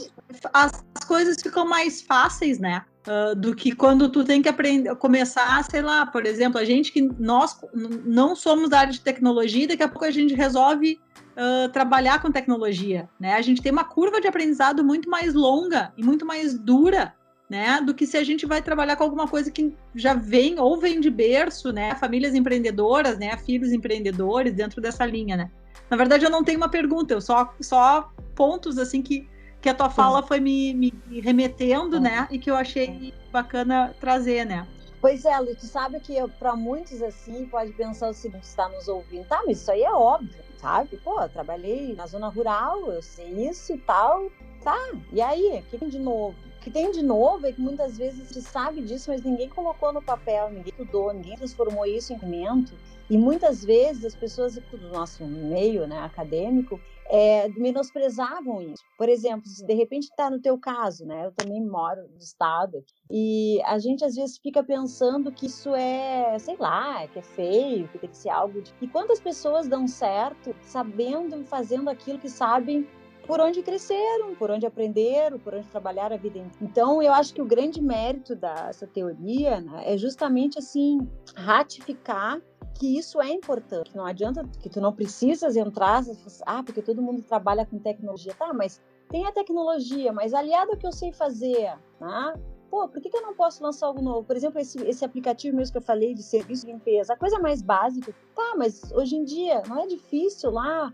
as, 0.52 0.84
as, 0.94 1.04
coisas 1.04 1.40
ficam 1.40 1.66
mais 1.66 2.02
fáceis, 2.02 2.58
né? 2.58 2.84
Uh, 3.06 3.34
do 3.34 3.54
que 3.54 3.72
quando 3.72 4.10
tu 4.10 4.22
tem 4.22 4.42
que 4.42 4.48
aprender, 4.48 4.94
começar, 4.96 5.64
sei 5.64 5.80
lá, 5.80 6.04
por 6.04 6.26
exemplo, 6.26 6.58
a 6.58 6.64
gente 6.64 6.92
que 6.92 7.00
nós 7.18 7.58
não 8.04 8.36
somos 8.36 8.68
da 8.68 8.80
área 8.80 8.92
de 8.92 9.00
tecnologia, 9.00 9.66
daqui 9.66 9.82
a 9.82 9.88
pouco 9.88 10.04
a 10.04 10.10
gente 10.10 10.34
resolve 10.34 11.00
uh, 11.32 11.70
trabalhar 11.70 12.20
com 12.20 12.30
tecnologia, 12.30 13.08
né? 13.18 13.32
A 13.34 13.40
gente 13.40 13.62
tem 13.62 13.72
uma 13.72 13.84
curva 13.84 14.20
de 14.20 14.28
aprendizado 14.28 14.84
muito 14.84 15.08
mais 15.08 15.32
longa 15.32 15.90
e 15.96 16.04
muito 16.04 16.26
mais 16.26 16.58
dura 16.58 17.14
né, 17.48 17.80
do 17.80 17.94
que 17.94 18.06
se 18.06 18.16
a 18.16 18.22
gente 18.22 18.44
vai 18.44 18.60
trabalhar 18.60 18.96
com 18.96 19.04
alguma 19.04 19.26
coisa 19.26 19.50
que 19.50 19.74
já 19.94 20.12
vem 20.12 20.58
ou 20.60 20.78
vem 20.78 21.00
de 21.00 21.08
berço, 21.08 21.72
né, 21.72 21.94
famílias 21.94 22.34
empreendedoras, 22.34 23.18
né, 23.18 23.34
filhos 23.38 23.72
empreendedores 23.72 24.52
dentro 24.52 24.82
dessa 24.82 25.06
linha, 25.06 25.36
né. 25.36 25.50
Na 25.90 25.96
verdade, 25.96 26.24
eu 26.24 26.30
não 26.30 26.44
tenho 26.44 26.58
uma 26.58 26.68
pergunta, 26.68 27.14
eu 27.14 27.20
só 27.20 27.54
só 27.60 28.10
pontos 28.34 28.78
assim 28.78 29.02
que 29.02 29.28
que 29.60 29.68
a 29.68 29.74
tua 29.74 29.90
fala 29.90 30.22
foi 30.22 30.38
me, 30.38 30.72
me 30.72 31.20
remetendo, 31.20 31.98
né, 31.98 32.28
e 32.30 32.38
que 32.38 32.48
eu 32.48 32.54
achei 32.54 33.12
bacana 33.32 33.92
trazer, 33.98 34.46
né. 34.46 34.66
Pois 35.00 35.24
é, 35.24 35.38
Lu, 35.38 35.54
tu 35.54 35.66
sabe 35.66 36.00
que 36.00 36.16
para 36.38 36.56
muitos 36.56 37.02
assim 37.02 37.46
pode 37.46 37.72
pensar 37.72 38.08
o 38.08 38.14
seguinte, 38.14 38.44
está 38.44 38.68
nos 38.68 38.88
ouvindo, 38.88 39.24
tá, 39.26 39.42
mas 39.46 39.60
isso 39.60 39.70
aí 39.70 39.82
é 39.82 39.92
óbvio, 39.92 40.44
sabe? 40.56 40.96
Pô, 40.98 41.20
eu 41.20 41.28
trabalhei 41.28 41.94
na 41.94 42.06
zona 42.06 42.28
rural, 42.28 42.90
eu 42.90 43.02
sei 43.02 43.48
isso 43.48 43.74
e 43.74 43.78
tal, 43.78 44.30
tá? 44.62 44.76
E 45.12 45.20
aí, 45.20 45.60
o 45.60 45.70
que 45.70 45.78
tem 45.78 45.88
de 45.88 45.98
novo? 45.98 46.36
Que 46.60 46.70
tem 46.70 46.90
de 46.90 47.02
novo 47.02 47.46
é 47.46 47.52
que 47.52 47.60
muitas 47.60 47.96
vezes 47.96 48.28
se 48.28 48.42
sabe 48.42 48.82
disso, 48.82 49.10
mas 49.10 49.22
ninguém 49.22 49.48
colocou 49.48 49.92
no 49.92 50.02
papel, 50.02 50.50
ninguém 50.50 50.70
estudou, 50.70 51.12
ninguém 51.12 51.36
transformou 51.36 51.86
isso 51.86 52.12
em 52.12 52.16
documento. 52.16 52.74
E 53.08 53.16
muitas 53.16 53.64
vezes 53.64 54.04
as 54.04 54.14
pessoas 54.14 54.54
do 54.56 54.88
nosso 54.90 55.24
meio 55.24 55.86
né, 55.86 55.98
acadêmico 56.00 56.78
é, 57.08 57.48
menosprezavam 57.48 58.60
isso. 58.60 58.84
Por 58.98 59.08
exemplo, 59.08 59.48
se 59.48 59.64
de 59.64 59.72
repente 59.72 60.04
está 60.04 60.28
no 60.28 60.40
teu 60.40 60.58
caso, 60.58 61.06
né? 61.06 61.24
Eu 61.24 61.32
também 61.32 61.64
moro 61.64 62.02
no 62.02 62.18
estado 62.18 62.84
e 63.10 63.60
a 63.64 63.78
gente 63.78 64.04
às 64.04 64.14
vezes 64.14 64.36
fica 64.36 64.62
pensando 64.62 65.32
que 65.32 65.46
isso 65.46 65.74
é, 65.74 66.38
sei 66.38 66.56
lá, 66.58 67.06
que 67.08 67.18
é 67.18 67.22
feio, 67.22 67.88
que 67.88 67.98
tem 67.98 68.10
que 68.10 68.16
ser 68.16 68.28
algo. 68.28 68.60
De... 68.60 68.74
E 68.82 68.86
quantas 68.86 69.20
pessoas 69.20 69.66
dão 69.66 69.86
certo 69.88 70.54
sabendo 70.60 71.40
e 71.40 71.44
fazendo 71.44 71.88
aquilo 71.88 72.18
que 72.18 72.28
sabem 72.28 72.86
por 73.28 73.40
onde 73.42 73.62
cresceram, 73.62 74.34
por 74.34 74.50
onde 74.50 74.64
aprenderam, 74.64 75.38
por 75.38 75.52
onde 75.52 75.68
trabalharam 75.68 76.16
a 76.16 76.18
vida. 76.18 76.42
Então, 76.62 77.02
eu 77.02 77.12
acho 77.12 77.34
que 77.34 77.42
o 77.42 77.44
grande 77.44 77.78
mérito 77.78 78.34
dessa 78.34 78.86
teoria 78.86 79.60
né, 79.60 79.82
é 79.84 79.98
justamente 79.98 80.58
assim 80.58 81.06
ratificar 81.36 82.40
que 82.74 82.96
isso 82.98 83.20
é 83.20 83.30
importante. 83.30 83.94
Não 83.94 84.06
adianta 84.06 84.42
que 84.62 84.70
tu 84.70 84.80
não 84.80 84.94
precisas 84.94 85.56
entrar, 85.56 86.02
ah, 86.46 86.62
porque 86.62 86.80
todo 86.80 87.02
mundo 87.02 87.22
trabalha 87.22 87.66
com 87.66 87.78
tecnologia, 87.78 88.34
tá? 88.34 88.54
Mas 88.54 88.80
tem 89.10 89.26
a 89.26 89.32
tecnologia, 89.32 90.10
mas 90.10 90.32
aliado 90.32 90.72
ao 90.72 90.78
que 90.78 90.86
eu 90.86 90.92
sei 90.92 91.12
fazer, 91.12 91.76
né? 92.00 92.32
Pô, 92.70 92.88
por 92.88 93.00
que, 93.00 93.10
que 93.10 93.16
eu 93.16 93.22
não 93.22 93.34
posso 93.34 93.62
lançar 93.62 93.86
algo 93.86 94.00
novo? 94.00 94.24
Por 94.24 94.36
exemplo, 94.36 94.60
esse, 94.60 94.78
esse 94.86 95.04
aplicativo 95.04 95.56
mesmo 95.56 95.72
que 95.72 95.78
eu 95.78 95.82
falei 95.82 96.14
de 96.14 96.22
serviço 96.22 96.66
de 96.66 96.72
limpeza, 96.72 97.12
a 97.12 97.16
coisa 97.16 97.38
mais 97.38 97.62
básica. 97.62 98.14
Tá, 98.34 98.54
mas 98.56 98.92
hoje 98.92 99.16
em 99.16 99.24
dia 99.24 99.62
não 99.66 99.78
é 99.78 99.86
difícil 99.86 100.50
lá. 100.50 100.92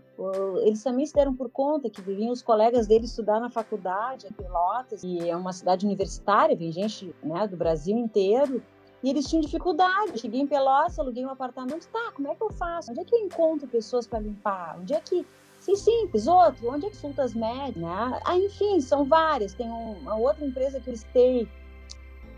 Eles 0.63 0.83
também 0.83 1.05
se 1.05 1.13
deram 1.13 1.33
por 1.33 1.49
conta 1.49 1.89
que 1.89 2.01
vinham 2.01 2.31
os 2.31 2.41
colegas 2.41 2.87
deles 2.87 3.09
estudar 3.09 3.39
na 3.39 3.49
faculdade, 3.49 4.27
em 4.27 4.33
Pelotas, 4.33 5.03
e 5.03 5.29
é 5.29 5.35
uma 5.35 5.53
cidade 5.53 5.85
universitária, 5.85 6.55
vem 6.55 6.71
gente 6.71 7.13
né, 7.21 7.47
do 7.47 7.57
Brasil 7.57 7.97
inteiro. 7.97 8.63
E 9.03 9.09
eles 9.09 9.27
tinham 9.27 9.41
dificuldade. 9.41 10.11
Eu 10.11 10.17
cheguei 10.17 10.41
em 10.41 10.47
Pelotas, 10.47 10.97
aluguei 10.97 11.23
um 11.23 11.29
apartamento. 11.29 11.87
Tá, 11.89 12.11
como 12.15 12.27
é 12.27 12.35
que 12.35 12.41
eu 12.41 12.51
faço? 12.51 12.91
Onde 12.91 13.01
é 13.01 13.03
que 13.03 13.13
eu 13.13 13.19
encontro 13.19 13.67
pessoas 13.67 14.07
para 14.07 14.19
limpar? 14.19 14.79
Onde 14.79 14.93
é 14.93 14.99
que 14.99 15.25
Sim, 15.65 15.75
simples. 15.75 16.27
Outro, 16.27 16.69
onde 16.69 16.85
é 16.85 16.89
que 16.91 16.95
consultas 16.95 17.33
médicas, 17.33 17.81
né? 17.81 18.19
Ah, 18.23 18.37
enfim, 18.37 18.79
são 18.79 19.03
várias. 19.03 19.53
Tem 19.55 19.67
uma 19.67 20.15
outra 20.15 20.45
empresa 20.45 20.79
que 20.79 20.91
eles 20.91 21.03
têm 21.05 21.49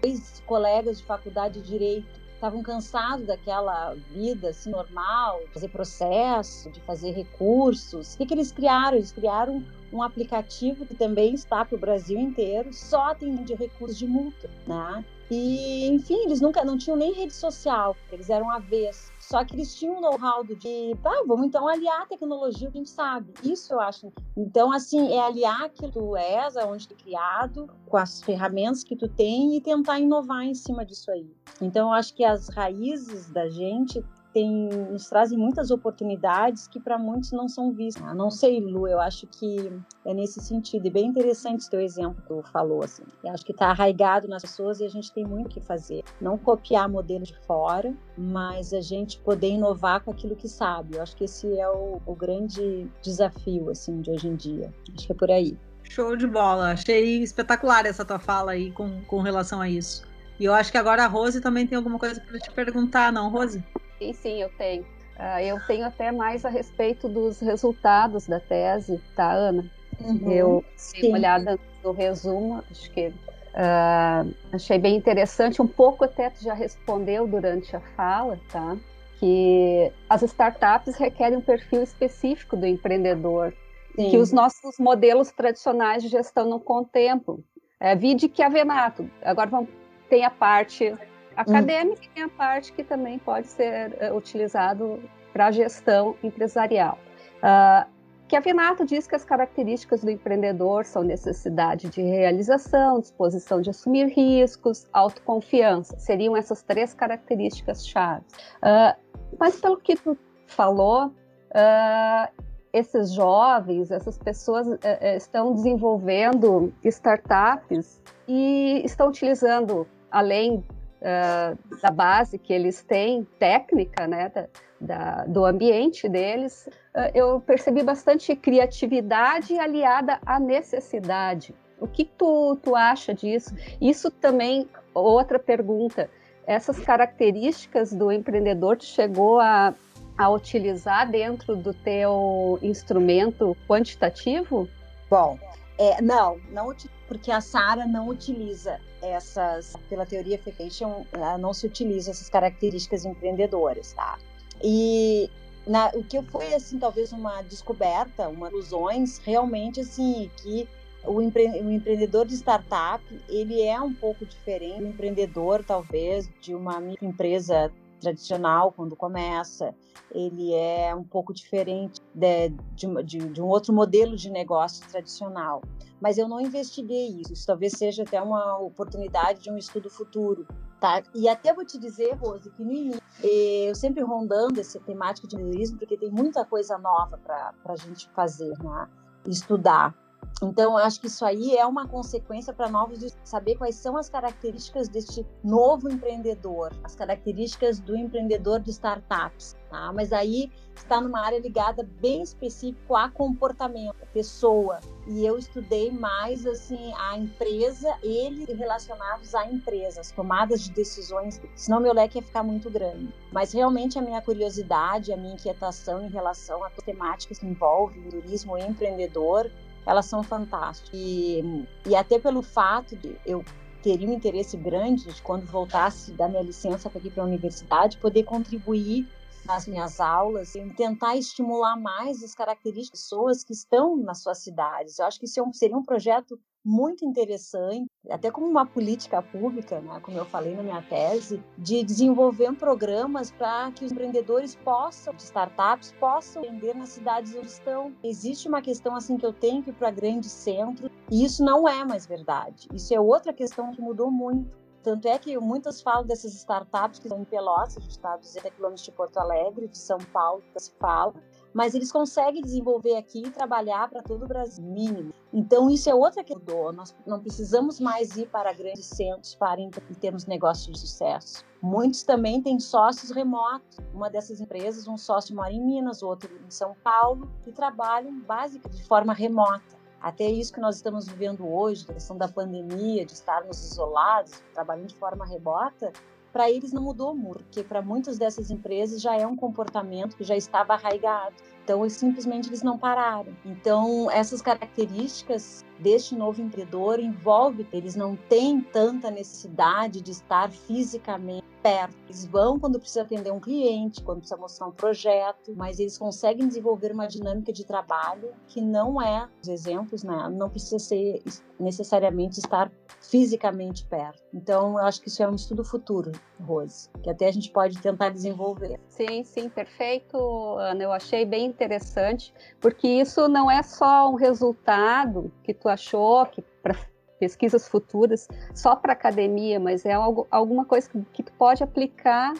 dois 0.07 0.41
colegas 0.45 0.99
de 0.99 1.03
faculdade 1.03 1.61
de 1.61 1.67
direito 1.67 2.07
estavam 2.33 2.61
cansados 2.61 3.25
daquela 3.25 3.95
vida 4.11 4.49
assim, 4.49 4.69
normal, 4.69 5.39
de 5.39 5.53
fazer 5.53 5.69
processo, 5.69 6.69
de 6.69 6.79
fazer 6.81 7.11
recursos. 7.11 8.13
O 8.13 8.17
que, 8.17 8.27
que 8.27 8.33
eles 8.33 8.51
criaram? 8.51 8.95
Eles 8.95 9.11
criaram 9.11 9.63
um 9.91 10.03
aplicativo 10.03 10.85
que 10.85 10.93
também 10.93 11.33
está 11.33 11.65
para 11.65 11.75
o 11.75 11.79
Brasil 11.79 12.19
inteiro, 12.19 12.71
só 12.73 13.15
tem 13.15 13.35
de 13.43 13.55
recursos 13.55 13.97
de 13.97 14.05
multa, 14.05 14.49
né? 14.67 15.03
E, 15.29 15.87
enfim, 15.87 16.23
eles 16.25 16.39
nunca 16.39 16.63
não 16.63 16.77
tinham 16.77 16.97
nem 16.97 17.13
rede 17.13 17.33
social, 17.33 17.95
eles 18.11 18.29
eram 18.29 18.49
avessos. 18.49 19.11
Só 19.19 19.43
que 19.43 19.55
eles 19.55 19.75
tinham 19.75 19.97
um 19.97 20.01
know-how 20.01 20.41
de, 20.43 20.95
tá, 21.03 21.23
vamos 21.27 21.47
então 21.47 21.67
aliar 21.67 22.03
a 22.03 22.05
tecnologia 22.05 22.71
que 22.71 22.77
a 22.77 22.79
gente 22.79 22.89
sabe. 22.89 23.33
Isso 23.43 23.73
eu 23.73 23.79
acho. 23.81 24.11
Então, 24.37 24.71
assim, 24.71 25.11
é 25.11 25.19
aliar 25.19 25.69
que 25.69 25.91
tu 25.91 26.15
és, 26.15 26.55
aonde 26.55 26.87
tu 26.87 26.93
é 26.93 26.97
criado, 26.97 27.69
com 27.85 27.97
as 27.97 28.21
ferramentas 28.21 28.85
que 28.85 28.95
tu 28.95 29.09
tem 29.09 29.57
e 29.57 29.61
tentar 29.61 29.99
inovar 29.99 30.43
em 30.43 30.53
cima 30.53 30.85
disso 30.85 31.11
aí. 31.11 31.29
Então, 31.61 31.89
eu 31.89 31.93
acho 31.93 32.13
que 32.13 32.23
as 32.23 32.47
raízes 32.47 33.29
da 33.29 33.49
gente 33.49 34.01
tem, 34.37 34.69
nos 34.91 35.09
trazem 35.09 35.35
muitas 35.35 35.71
oportunidades 35.71 36.67
que 36.67 36.79
para 36.79 36.95
muitos 36.95 37.31
não 37.31 37.49
são 37.49 37.71
vistas. 37.71 38.03
Ah, 38.05 38.13
não 38.13 38.29
sei, 38.29 38.59
Lu, 38.59 38.87
eu 38.87 38.99
acho 38.99 39.25
que 39.25 39.71
é 40.05 40.13
nesse 40.13 40.39
sentido. 40.39 40.85
E 40.85 40.91
bem 40.91 41.07
interessante 41.07 41.65
o 41.65 41.69
teu 41.71 41.81
exemplo 41.81 42.21
que 42.21 42.27
tu 42.27 42.43
falou, 42.51 42.83
assim. 42.83 43.01
Eu 43.23 43.33
acho 43.33 43.43
que 43.43 43.51
está 43.51 43.69
arraigado 43.69 44.27
nas 44.27 44.43
pessoas 44.43 44.79
e 44.79 44.85
a 44.85 44.89
gente 44.89 45.11
tem 45.11 45.25
muito 45.25 45.47
o 45.47 45.49
que 45.49 45.59
fazer. 45.59 46.03
Não 46.21 46.37
copiar 46.37 46.87
modelos 46.87 47.29
de 47.29 47.39
fora, 47.47 47.91
mas 48.15 48.73
a 48.73 48.81
gente 48.81 49.19
poder 49.21 49.49
inovar 49.49 50.03
com 50.03 50.11
aquilo 50.11 50.35
que 50.35 50.47
sabe. 50.47 50.97
Eu 50.97 51.01
acho 51.01 51.15
que 51.15 51.23
esse 51.23 51.57
é 51.57 51.67
o, 51.67 51.99
o 52.05 52.13
grande 52.13 52.87
desafio, 53.01 53.71
assim, 53.71 54.01
de 54.01 54.11
hoje 54.11 54.27
em 54.27 54.35
dia. 54.35 54.71
Acho 54.95 55.07
que 55.07 55.13
é 55.13 55.15
por 55.15 55.31
aí. 55.31 55.57
Show 55.81 56.15
de 56.15 56.27
bola. 56.27 56.73
Achei 56.73 57.23
espetacular 57.23 57.87
essa 57.87 58.05
tua 58.05 58.19
fala 58.19 58.51
aí 58.51 58.71
com, 58.71 59.01
com 59.05 59.19
relação 59.21 59.59
a 59.59 59.67
isso. 59.67 60.05
E 60.39 60.45
eu 60.45 60.53
acho 60.53 60.71
que 60.71 60.77
agora 60.77 61.05
a 61.05 61.07
Rose 61.07 61.41
também 61.41 61.65
tem 61.65 61.75
alguma 61.75 61.97
coisa 61.97 62.21
para 62.21 62.37
te 62.37 62.51
perguntar, 62.51 63.11
não, 63.11 63.31
Rose? 63.31 63.63
Sim, 63.97 64.13
sim, 64.13 64.41
eu 64.41 64.49
tenho. 64.49 64.83
Uh, 65.17 65.39
eu 65.41 65.59
tenho 65.61 65.85
até 65.85 66.11
mais 66.11 66.45
a 66.45 66.49
respeito 66.49 67.09
dos 67.09 67.39
resultados 67.39 68.27
da 68.27 68.39
tese, 68.39 69.01
tá, 69.15 69.31
Ana? 69.31 69.65
Uhum, 69.99 70.31
eu 70.31 70.65
dei 70.93 71.09
uma 71.09 71.17
olhada 71.17 71.59
no 71.83 71.91
resumo, 71.91 72.63
acho 72.69 72.91
que 72.91 73.07
uh, 73.07 74.35
achei 74.51 74.77
bem 74.77 74.95
interessante. 74.95 75.59
Um 75.61 75.67
pouco 75.67 76.05
até 76.05 76.29
tu 76.29 76.43
já 76.43 76.53
respondeu 76.53 77.27
durante 77.27 77.75
a 77.75 77.79
fala, 77.79 78.39
tá? 78.51 78.77
Que 79.19 79.91
as 80.07 80.21
startups 80.21 80.95
requerem 80.95 81.39
um 81.39 81.41
perfil 81.41 81.81
específico 81.81 82.55
do 82.55 82.67
empreendedor, 82.67 83.55
Sim. 83.95 84.11
que 84.11 84.17
os 84.17 84.31
nossos 84.31 84.77
modelos 84.77 85.31
tradicionais 85.31 86.03
de 86.03 86.09
gestão 86.09 86.47
não 86.47 86.59
contemplam. 86.59 87.39
É, 87.79 87.95
vide 87.95 88.29
que 88.29 88.43
a 88.43 88.49
Venato, 88.49 89.09
agora 89.23 89.49
vamos, 89.49 89.69
tem 90.09 90.23
a 90.23 90.29
parte 90.29 90.95
acadêmica 91.37 92.03
e 92.03 92.09
tem 92.09 92.23
a 92.23 92.29
parte 92.29 92.73
que 92.73 92.83
também 92.83 93.19
pode 93.19 93.47
ser 93.47 93.91
uh, 94.01 94.15
utilizado 94.15 95.01
para 95.31 95.51
gestão 95.51 96.15
empresarial. 96.23 96.97
Uh, 97.37 97.97
que 98.27 98.35
a 98.35 98.41
Venato 98.41 98.85
diz 98.85 99.07
que 99.07 99.15
as 99.15 99.23
características 99.23 100.03
do 100.03 100.11
empreendedor 100.11 100.83
são 100.83 101.01
necessidade 101.01 101.87
de 101.89 102.01
realização, 102.01 102.99
disposição 102.99 103.61
de 103.61 103.69
assumir 103.69 104.07
riscos, 104.07 104.85
autoconfiança. 104.91 105.97
Seriam 105.97 106.35
essas 106.35 106.61
três 106.61 106.93
características 106.93 107.87
chaves. 107.87 108.27
Uh, 108.57 108.97
mas 109.39 109.59
pelo 109.61 109.77
que 109.77 109.95
tu 109.95 110.17
falou, 110.45 111.07
uh, 111.07 112.43
esses 112.73 113.13
jovens, 113.13 113.91
essas 113.91 114.17
pessoas 114.17 114.67
uh, 114.67 114.79
estão 115.15 115.53
desenvolvendo 115.53 116.73
startups 116.83 118.01
e 118.27 118.81
estão 118.83 119.07
utilizando, 119.07 119.87
além 120.11 120.65
uh, 121.01 121.77
da 121.81 121.91
base 121.91 122.37
que 122.37 122.53
eles 122.53 122.83
têm, 122.83 123.25
técnica, 123.39 124.07
né, 124.07 124.29
da, 124.29 124.47
da, 124.79 125.25
do 125.25 125.45
ambiente 125.45 126.07
deles, 126.07 126.67
uh, 126.95 127.11
eu 127.13 127.39
percebi 127.41 127.83
bastante 127.83 128.35
criatividade 128.35 129.57
aliada 129.57 130.19
à 130.25 130.39
necessidade. 130.39 131.53
O 131.79 131.87
que 131.87 132.05
tu, 132.05 132.57
tu 132.63 132.75
acha 132.75 133.13
disso? 133.13 133.53
Isso 133.79 134.09
também, 134.09 134.67
outra 134.93 135.37
pergunta, 135.37 136.09
essas 136.45 136.79
características 136.79 137.93
do 137.93 138.11
empreendedor 138.11 138.77
tu 138.77 138.85
chegou 138.85 139.39
a, 139.39 139.73
a 140.17 140.29
utilizar 140.29 141.09
dentro 141.09 141.55
do 141.55 141.73
teu 141.73 142.57
instrumento 142.61 143.55
quantitativo? 143.67 144.67
Bom, 145.09 145.37
é, 145.77 146.01
não, 146.01 146.39
não 146.51 146.73
porque 147.07 147.31
a 147.31 147.41
Sara 147.41 147.85
não 147.85 148.07
utiliza 148.09 148.79
essas, 149.01 149.75
pela 149.89 150.05
teoria 150.05 150.37
Fication, 150.37 151.05
não 151.39 151.53
se 151.53 151.65
utiliza 151.65 152.11
essas 152.11 152.29
características 152.29 153.05
empreendedoras, 153.05 153.93
tá? 153.93 154.17
E 154.63 155.29
na, 155.65 155.89
o 155.93 156.03
que 156.03 156.21
foi, 156.23 156.53
assim, 156.53 156.79
talvez 156.79 157.11
uma 157.11 157.41
descoberta, 157.41 158.27
uma 158.27 158.49
ilusões, 158.49 159.19
realmente, 159.19 159.81
assim, 159.81 160.31
que 160.37 160.67
o, 161.05 161.21
empre 161.21 161.47
o, 161.61 161.71
empreendedor 161.71 162.25
de 162.25 162.35
startup 162.35 163.03
ele 163.29 163.61
é 163.61 163.79
um 163.79 163.93
pouco 163.93 164.25
diferente 164.25 164.79
do 164.79 164.87
empreendedor 164.87 165.63
talvez 165.63 166.29
de 166.41 166.53
uma 166.53 166.79
microempresa 166.79 167.71
tradicional 167.97 168.71
quando 168.71 168.95
começa 168.95 169.73
ele 170.11 170.53
é 170.53 170.93
um 170.95 171.03
pouco 171.03 171.33
diferente 171.33 172.01
de, 172.13 172.49
de, 172.75 173.03
de, 173.03 173.29
de, 173.29 173.41
um 173.41 173.47
outro 173.47 173.73
modelo 173.73 174.15
de 174.15 174.29
negócio 174.29 174.87
tradicional. 174.87 175.61
Mas 176.01 176.17
eu 176.17 176.27
não 176.27 176.39
investiguei 176.39 177.07
isso. 177.21 177.33
Isso 177.33 177.45
talvez 177.45 177.73
seja 177.73 178.03
até 178.03 178.21
uma 178.21 178.57
oportunidade 178.57 179.41
de 179.41 179.51
um 179.51 179.57
estudo 179.57 179.89
futuro. 179.89 180.47
Tá? 180.79 181.01
E 181.15 181.27
até 181.27 181.53
vou 181.53 181.65
te 181.65 181.77
dizer, 181.79 182.13
Rose, 182.15 182.51
que 182.51 182.63
no 182.63 182.71
início, 182.71 183.01
eu 183.23 183.73
sempre 183.73 184.03
rondando 184.03 184.59
essa 184.59 184.79
temática 184.79 185.27
de 185.27 185.35
empreendedorismo, 185.35 185.79
porque 185.79 185.97
tem 185.97 186.11
muita 186.11 186.45
coisa 186.45 186.77
nova 186.77 187.17
para 187.17 187.53
a 187.65 187.75
gente 187.75 188.07
fazer, 188.09 188.53
né? 188.59 188.87
estudar. 189.25 189.95
Então, 190.41 190.77
acho 190.77 191.01
que 191.01 191.07
isso 191.07 191.25
aí 191.25 191.55
é 191.55 191.65
uma 191.65 191.87
consequência 191.87 192.53
para 192.53 192.69
novos 192.69 193.15
saber 193.23 193.55
quais 193.55 193.75
são 193.75 193.97
as 193.97 194.07
características 194.07 194.87
deste 194.87 195.25
novo 195.43 195.89
empreendedor, 195.89 196.71
as 196.83 196.93
características 196.93 197.79
do 197.79 197.97
empreendedor 197.97 198.59
de 198.59 198.69
startups, 198.69 199.55
tá? 199.69 199.91
Mas 199.93 200.13
aí 200.13 200.51
está 200.75 201.01
numa 201.01 201.21
área 201.21 201.39
ligada 201.39 201.81
bem 201.99 202.21
específico 202.21 202.95
a 202.95 203.09
comportamento, 203.09 203.95
a 204.03 204.05
pessoa. 204.05 204.79
E 205.07 205.25
eu 205.25 205.39
estudei 205.39 205.89
mais 205.89 206.45
assim 206.45 206.93
a 206.95 207.17
empresa, 207.17 207.97
eles 208.03 208.47
relacionados 208.47 209.33
à 209.33 209.49
empresa, 209.49 210.01
as 210.01 210.11
tomadas 210.11 210.61
de 210.61 210.71
decisões, 210.71 211.41
senão 211.55 211.79
meu 211.79 211.93
leque 211.93 212.19
ia 212.19 212.23
ficar 212.23 212.43
muito 212.43 212.69
grande. 212.69 213.11
Mas 213.31 213.53
realmente 213.53 213.97
a 213.97 214.01
minha 214.03 214.21
curiosidade, 214.21 215.11
a 215.11 215.17
minha 215.17 215.33
inquietação 215.33 216.05
em 216.05 216.09
relação 216.09 216.63
a 216.63 216.69
temáticas 216.69 217.39
que 217.39 217.47
envolvem 217.47 218.03
turismo 218.03 218.55
e 218.55 218.61
empreendedor 218.61 219.49
elas 219.87 220.05
são 220.05 220.21
fantásticas. 220.21 220.91
E, 220.93 221.65
e 221.87 221.95
até 221.95 222.19
pelo 222.19 222.41
fato 222.41 222.95
de 222.97 223.15
eu 223.25 223.43
teria 223.81 224.09
um 224.09 224.13
interesse 224.13 224.57
grande 224.57 225.11
de 225.11 225.21
quando 225.21 225.45
voltasse 225.45 226.11
da 226.11 226.27
minha 226.27 226.43
licença 226.43 226.89
para 226.89 226.99
aqui 226.99 227.09
para 227.09 227.23
a 227.23 227.25
universidade 227.25 227.97
poder 227.97 228.23
contribuir 228.23 229.07
nas 229.45 229.65
minhas 229.65 230.01
aulas 230.01 230.55
e 230.55 230.73
tentar 230.73 231.15
estimular 231.15 231.77
mais 231.77 232.21
as 232.21 232.35
características 232.35 232.99
das 232.99 233.07
pessoas 233.07 233.43
que 233.45 233.53
estão 233.53 233.95
nas 233.95 234.21
suas 234.21 234.39
cidades. 234.39 234.99
Eu 234.99 235.05
acho 235.05 235.17
que 235.17 235.25
isso 235.25 235.39
é 235.39 235.53
seria 235.53 235.77
um 235.77 235.83
projeto 235.83 236.37
muito 236.67 237.05
interessante, 237.05 237.89
até 238.09 238.29
como 238.29 238.45
uma 238.45 238.65
política 238.65 239.21
pública, 239.21 239.79
né, 239.79 240.01
como 240.01 240.17
eu 240.17 240.25
falei 240.25 240.53
na 240.53 240.61
minha 240.61 240.81
tese, 240.81 241.41
de 241.57 241.81
desenvolver 241.81 242.51
programas 242.53 243.31
para 243.31 243.71
que 243.71 243.85
os 243.85 243.91
empreendedores 243.91 244.53
possam, 244.55 245.13
de 245.13 245.23
startups, 245.23 245.93
possam 245.97 246.41
vender 246.41 246.75
nas 246.75 246.89
cidades 246.89 247.33
onde 247.35 247.47
estão. 247.47 247.93
Existe 248.03 248.49
uma 248.49 248.61
questão 248.61 248.95
assim 248.95 249.17
que 249.17 249.25
eu 249.25 249.31
tenho 249.31 249.63
que 249.63 249.69
ir 249.69 249.73
para 249.73 249.89
grandes 249.91 250.31
centros, 250.31 250.91
e 251.09 251.23
isso 251.23 251.43
não 251.43 251.67
é 251.67 251.85
mais 251.85 252.05
verdade. 252.05 252.67
Isso 252.73 252.93
é 252.93 252.99
outra 252.99 253.31
questão 253.31 253.71
que 253.71 253.81
mudou 253.81 254.11
muito. 254.11 254.51
Tanto 254.83 255.07
é 255.07 255.17
que 255.17 255.37
muitas 255.37 255.81
falam 255.81 256.05
dessas 256.05 256.33
startups 256.33 256.99
que 256.99 257.07
estão 257.07 257.21
em 257.21 257.25
Pelotas, 257.25 257.77
a 257.77 257.79
gente 257.79 257.91
está 257.91 258.13
a 258.13 258.17
200 258.17 258.51
quilômetros 258.51 258.85
de 258.85 258.91
Porto 258.91 259.17
Alegre, 259.17 259.67
de 259.67 259.77
São 259.77 259.97
Paulo, 259.97 260.43
que 260.53 260.59
se 260.61 260.71
fala, 260.79 261.13
mas 261.57 261.73
eles 261.73 261.91
conseguem 261.91 262.39
desenvolver 262.39 262.95
aqui 262.97 263.25
e 263.25 263.31
trabalhar 263.31 263.89
para 263.89 264.03
todo 264.03 264.25
o 264.25 264.27
Brasil, 264.27 264.63
mínimo. 264.63 265.11
Então, 265.33 265.71
isso 265.71 265.89
é 265.89 265.95
outra 265.95 266.23
que 266.23 266.35
mudou. 266.35 266.71
Nós 266.71 266.95
não 267.03 267.19
precisamos 267.19 267.79
mais 267.79 268.15
ir 268.15 268.27
para 268.27 268.53
grandes 268.53 268.85
centros 268.85 269.33
para 269.33 269.59
termos 269.99 270.27
negócios 270.27 270.71
de 270.71 270.79
sucesso. 270.79 271.43
Muitos 271.59 272.03
também 272.03 272.43
têm 272.43 272.59
sócios 272.59 273.09
remotos. 273.09 273.79
Uma 273.91 274.07
dessas 274.07 274.39
empresas, 274.39 274.87
um 274.87 274.97
sócio 274.97 275.35
mora 275.35 275.51
em 275.51 275.59
Minas, 275.59 276.03
outro 276.03 276.29
em 276.45 276.51
São 276.51 276.75
Paulo, 276.83 277.27
e 277.47 277.51
trabalham 277.51 278.19
basicamente 278.19 278.77
de 278.77 278.83
forma 278.83 279.11
remota. 279.11 279.75
Até 279.99 280.25
isso 280.25 280.53
que 280.53 280.59
nós 280.59 280.75
estamos 280.75 281.07
vivendo 281.07 281.43
hoje, 281.51 281.87
a 281.89 281.93
questão 281.93 282.15
da 282.15 282.27
pandemia, 282.27 283.03
de 283.03 283.13
estarmos 283.13 283.65
isolados, 283.65 284.43
trabalhando 284.53 284.89
de 284.89 284.95
forma 284.95 285.25
remota, 285.25 285.91
para 286.37 286.51
eles 286.51 286.71
não 286.71 286.83
mudou 286.83 287.15
muito, 287.15 287.43
porque 287.45 287.63
para 287.63 287.81
muitas 287.81 288.19
dessas 288.19 288.51
empresas 288.51 289.01
já 289.01 289.17
é 289.17 289.25
um 289.25 289.35
comportamento 289.35 290.15
que 290.15 290.23
já 290.23 290.37
estava 290.37 290.75
arraigado. 290.75 291.33
Então, 291.67 291.87
simplesmente 291.89 292.47
eles 292.47 292.63
não 292.63 292.77
pararam. 292.77 293.35
Então, 293.43 294.09
essas 294.09 294.41
características 294.41 295.65
deste 295.77 296.15
novo 296.15 296.41
empreendedor 296.41 296.97
envolve 296.97 297.67
eles 297.73 297.93
não 297.93 298.15
têm 298.15 298.61
tanta 298.61 299.11
necessidade 299.11 300.01
de 300.01 300.11
estar 300.11 300.49
fisicamente 300.49 301.45
perto. 301.61 301.93
Eles 302.05 302.25
vão 302.25 302.57
quando 302.57 302.79
precisa 302.79 303.01
atender 303.01 303.31
um 303.31 303.39
cliente, 303.39 304.01
quando 304.01 304.19
precisa 304.19 304.39
mostrar 304.39 304.67
um 304.67 304.71
projeto, 304.71 305.53
mas 305.57 305.79
eles 305.79 305.97
conseguem 305.97 306.47
desenvolver 306.47 306.93
uma 306.93 307.07
dinâmica 307.07 307.51
de 307.51 307.65
trabalho 307.65 308.29
que 308.47 308.61
não 308.61 309.01
é, 309.01 309.27
os 309.41 309.49
exemplos, 309.49 310.03
né, 310.03 310.29
não 310.31 310.49
precisa 310.49 310.79
ser 310.79 311.21
necessariamente 311.59 312.39
estar 312.39 312.71
fisicamente 313.01 313.85
perto. 313.85 314.21
Então, 314.33 314.73
eu 314.73 314.85
acho 314.85 315.01
que 315.01 315.07
isso 315.07 315.21
é 315.21 315.27
um 315.27 315.35
estudo 315.35 315.63
futuro, 315.63 316.11
Rose, 316.41 316.89
que 317.03 317.09
até 317.09 317.27
a 317.27 317.31
gente 317.31 317.51
pode 317.51 317.79
tentar 317.79 318.09
desenvolver. 318.09 318.79
Sim, 318.87 319.23
sim, 319.23 319.49
perfeito, 319.49 320.17
Ana. 320.57 320.83
Eu 320.83 320.91
achei 320.91 321.25
bem 321.25 321.45
interessante, 321.57 322.31
porque 322.61 322.87
isso 322.87 323.27
não 323.27 323.49
é 323.49 323.63
só 323.63 324.11
um 324.11 324.15
resultado 324.15 325.31
que 325.43 325.53
tu 325.53 325.67
achou 325.67 326.25
que 326.27 326.43
para 326.61 326.75
pesquisas 327.19 327.67
futuras 327.67 328.27
só 328.53 328.75
para 328.75 328.93
academia, 328.93 329.59
mas 329.59 329.85
é 329.85 329.93
algo, 329.93 330.27
alguma 330.29 330.65
coisa 330.65 330.87
que, 330.87 331.01
que 331.13 331.23
tu 331.23 331.33
pode 331.33 331.63
aplicar, 331.63 332.35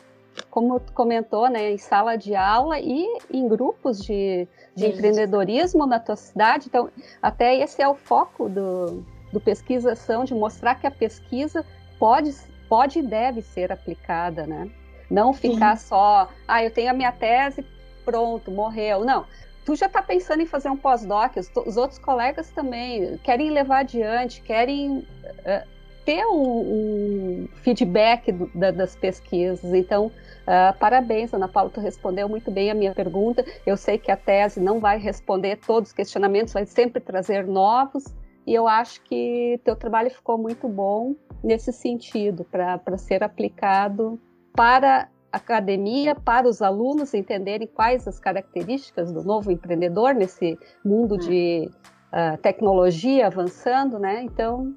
como 0.52 0.80
tu 0.80 0.94
comentou, 0.94 1.50
né, 1.50 1.72
em 1.72 1.80
sala 1.80 2.16
de 2.16 2.36
aula 2.36 2.80
e 2.80 3.08
em 3.32 3.48
grupos 3.48 4.00
de, 4.00 4.48
de 4.76 4.86
empreendedorismo 4.86 5.88
na 5.88 6.00
tua 6.00 6.16
cidade. 6.16 6.68
Então, 6.68 6.92
até 7.20 7.56
esse 7.56 7.82
é 7.82 7.88
o 7.88 7.96
foco 7.96 8.48
do, 8.48 9.04
do 9.34 9.42
pesquisação, 9.42 10.24
de 10.24 10.36
mostrar 10.36 10.76
que 10.76 10.86
a 10.86 10.92
pesquisa 10.92 11.66
pode, 11.98 12.36
pode 12.70 13.00
e 13.00 13.02
deve 13.02 13.42
ser 13.42 13.72
aplicada, 13.72 14.46
né? 14.46 14.70
Não 15.10 15.34
ficar 15.34 15.76
Sim. 15.78 15.88
só, 15.88 16.30
ah, 16.48 16.64
eu 16.64 16.70
tenho 16.70 16.92
a 16.92 16.94
minha 16.94 17.12
tese, 17.12 17.66
pronto, 18.08 18.50
morreu. 18.50 19.04
Não, 19.04 19.26
tu 19.66 19.76
já 19.76 19.88
está 19.88 20.02
pensando 20.02 20.42
em 20.42 20.46
fazer 20.46 20.70
um 20.70 20.78
pós-doc, 20.78 21.36
os, 21.36 21.52
os, 21.66 21.76
outros 21.76 22.00
colegas 22.00 22.50
também 22.52 23.18
querem 23.18 23.52
levar 23.52 23.80
adiante, 23.80 24.42
querem 24.42 25.00
uh, 25.00 25.68
ter 26.06 26.26
um, 26.26 26.38
um 26.42 27.50
feedback 27.64 28.32
do, 28.32 28.50
da, 28.56 28.72
das 28.72 28.96
pesquisas. 28.96 29.74
Então, 29.74 30.06
uh, 30.06 30.80
parabéns, 30.80 31.34
Ana 31.34 31.50
Paula, 31.50 31.70
tu 31.70 31.82
respondeu 31.82 32.30
muito 32.30 32.50
bem 32.50 32.72
a 32.72 32.74
minha 32.74 32.94
pergunta. 32.94 33.44
Eu 33.66 33.76
sei 33.76 33.98
que 33.98 34.10
a 34.10 34.16
tese 34.16 34.62
não 34.62 34.80
vai 34.80 34.98
responder 34.98 35.58
todos 35.58 35.90
os 35.90 35.94
questionamentos, 35.94 36.54
vai 36.54 36.66
sempre 36.66 37.02
trazer 37.02 37.46
novos. 37.46 38.06
E 38.46 38.54
eu 38.54 38.66
acho 38.70 39.02
que 39.02 39.60
teu 39.66 39.76
trabalho 39.76 40.10
ficou 40.10 40.38
muito 40.38 40.70
bom 40.70 41.14
nesse 41.44 41.74
sentido, 41.74 42.46
para 42.46 42.98
ser 42.98 43.22
aplicado 43.22 44.18
para 44.56 45.10
academia 45.32 46.16
para 46.16 46.48
os 46.48 46.62
alunos 46.62 47.14
entenderem 47.14 47.68
quais 47.68 48.08
as 48.08 48.20
características 48.20 49.12
do 49.12 49.24
novo 49.24 49.52
empreendedor 49.52 50.14
nesse 50.14 50.58
mundo 50.84 51.16
hum. 51.16 51.20
de 51.20 51.70
uh, 52.14 52.38
tecnologia 52.38 53.28
avançando, 53.28 54.00
né? 54.00 54.24
Então, 54.24 54.74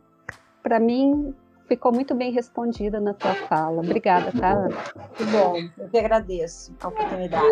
para 0.63 0.79
mim, 0.79 1.35
ficou 1.71 1.93
muito 1.93 2.17
bem 2.17 2.33
respondida 2.33 3.01
na 3.01 3.15
tua 3.15 3.35
fala. 3.35 3.81
Obrigada, 3.81 4.33
tá, 4.33 4.51
Ana? 4.51 4.77
Muito 4.97 5.33
bom, 5.33 5.57
eu 5.79 5.89
que 5.89 5.99
agradeço 5.99 6.75
a 6.81 6.89
oportunidade. 6.89 7.47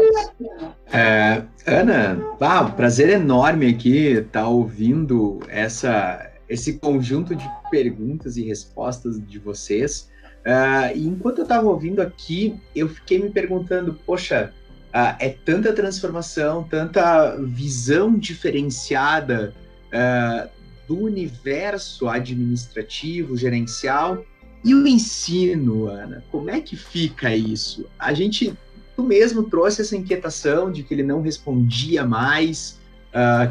É, 0.93 1.43
Ana, 1.67 2.19
ah, 2.41 2.65
prazer 2.65 3.11
enorme 3.11 3.69
aqui 3.69 4.15
estar 4.15 4.43
tá 4.43 4.49
ouvindo 4.49 5.39
essa, 5.49 6.33
esse 6.49 6.79
conjunto 6.81 7.37
de 7.37 7.49
perguntas 7.71 8.37
e 8.37 8.43
respostas 8.43 9.25
de 9.25 9.39
vocês. 9.39 10.11
Uh, 10.47 10.97
e 10.97 11.07
enquanto 11.07 11.39
eu 11.39 11.43
estava 11.43 11.67
ouvindo 11.67 12.01
aqui, 12.01 12.59
eu 12.75 12.89
fiquei 12.89 13.19
me 13.19 13.31
perguntando, 13.31 13.95
poxa, 14.07 14.53
uh, 14.89 15.17
é 15.19 15.31
tanta 15.45 15.73
transformação, 15.73 16.65
tanta 16.65 17.37
visão 17.37 18.17
diferenciada 18.17 19.55
uh, 19.89 20.49
do 20.87 20.99
universo 21.03 22.09
administrativo, 22.09 23.37
gerencial, 23.37 24.25
e 24.65 24.75
o 24.75 24.87
ensino, 24.87 25.87
Ana, 25.87 26.25
como 26.31 26.51
é 26.51 26.61
que 26.61 26.77
fica 26.77 27.35
isso? 27.35 27.87
A 27.99 28.13
gente, 28.15 28.57
tu 28.97 29.03
mesmo 29.03 29.45
trouxe 29.45 29.83
essa 29.83 29.97
inquietação 29.97 30.73
de 30.73 30.83
que 30.83 30.95
ele 30.95 31.05
não 31.05 31.23
respondia 31.23 32.05
mais, 32.05 32.81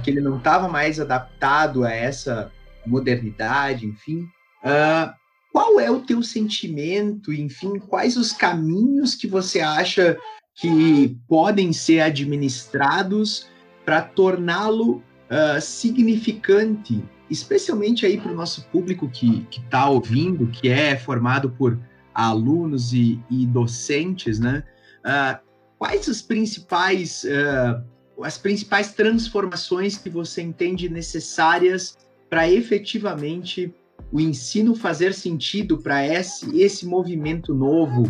que 0.03 0.11
ele 0.11 0.19
não 0.19 0.37
estava 0.37 0.67
mais 0.67 0.99
adaptado 0.99 1.85
a 1.85 1.91
essa 1.91 2.51
modernidade, 2.85 3.85
enfim. 3.85 4.27
Uh, 4.63 5.13
qual 5.51 5.79
é 5.79 5.89
o 5.89 6.01
teu 6.01 6.21
sentimento, 6.21 7.33
enfim, 7.33 7.79
quais 7.79 8.17
os 8.17 8.31
caminhos 8.31 9.15
que 9.15 9.27
você 9.27 9.59
acha 9.59 10.17
que 10.55 11.17
podem 11.27 11.71
ser 11.71 12.01
administrados 12.01 13.47
para 13.85 14.01
torná-lo 14.01 14.97
uh, 14.97 15.61
significante, 15.61 17.03
especialmente 17.29 18.05
aí 18.05 18.19
para 18.19 18.31
o 18.31 18.35
nosso 18.35 18.65
público 18.69 19.09
que 19.09 19.47
está 19.51 19.87
ouvindo, 19.89 20.47
que 20.47 20.69
é 20.69 20.97
formado 20.97 21.51
por 21.51 21.79
alunos 22.13 22.93
e, 22.93 23.19
e 23.29 23.45
docentes, 23.45 24.39
né? 24.39 24.63
Uh, 25.05 25.39
quais 25.77 26.09
as 26.09 26.21
principais 26.21 27.23
uh, 27.23 27.83
as 28.23 28.37
principais 28.37 28.93
transformações 28.93 29.97
que 29.97 30.09
você 30.09 30.41
entende 30.41 30.89
necessárias 30.89 31.97
para 32.29 32.49
efetivamente 32.49 33.73
o 34.11 34.19
ensino 34.19 34.75
fazer 34.75 35.13
sentido 35.13 35.77
para 35.77 36.05
esse, 36.05 36.59
esse 36.61 36.85
movimento 36.85 37.53
novo 37.53 38.03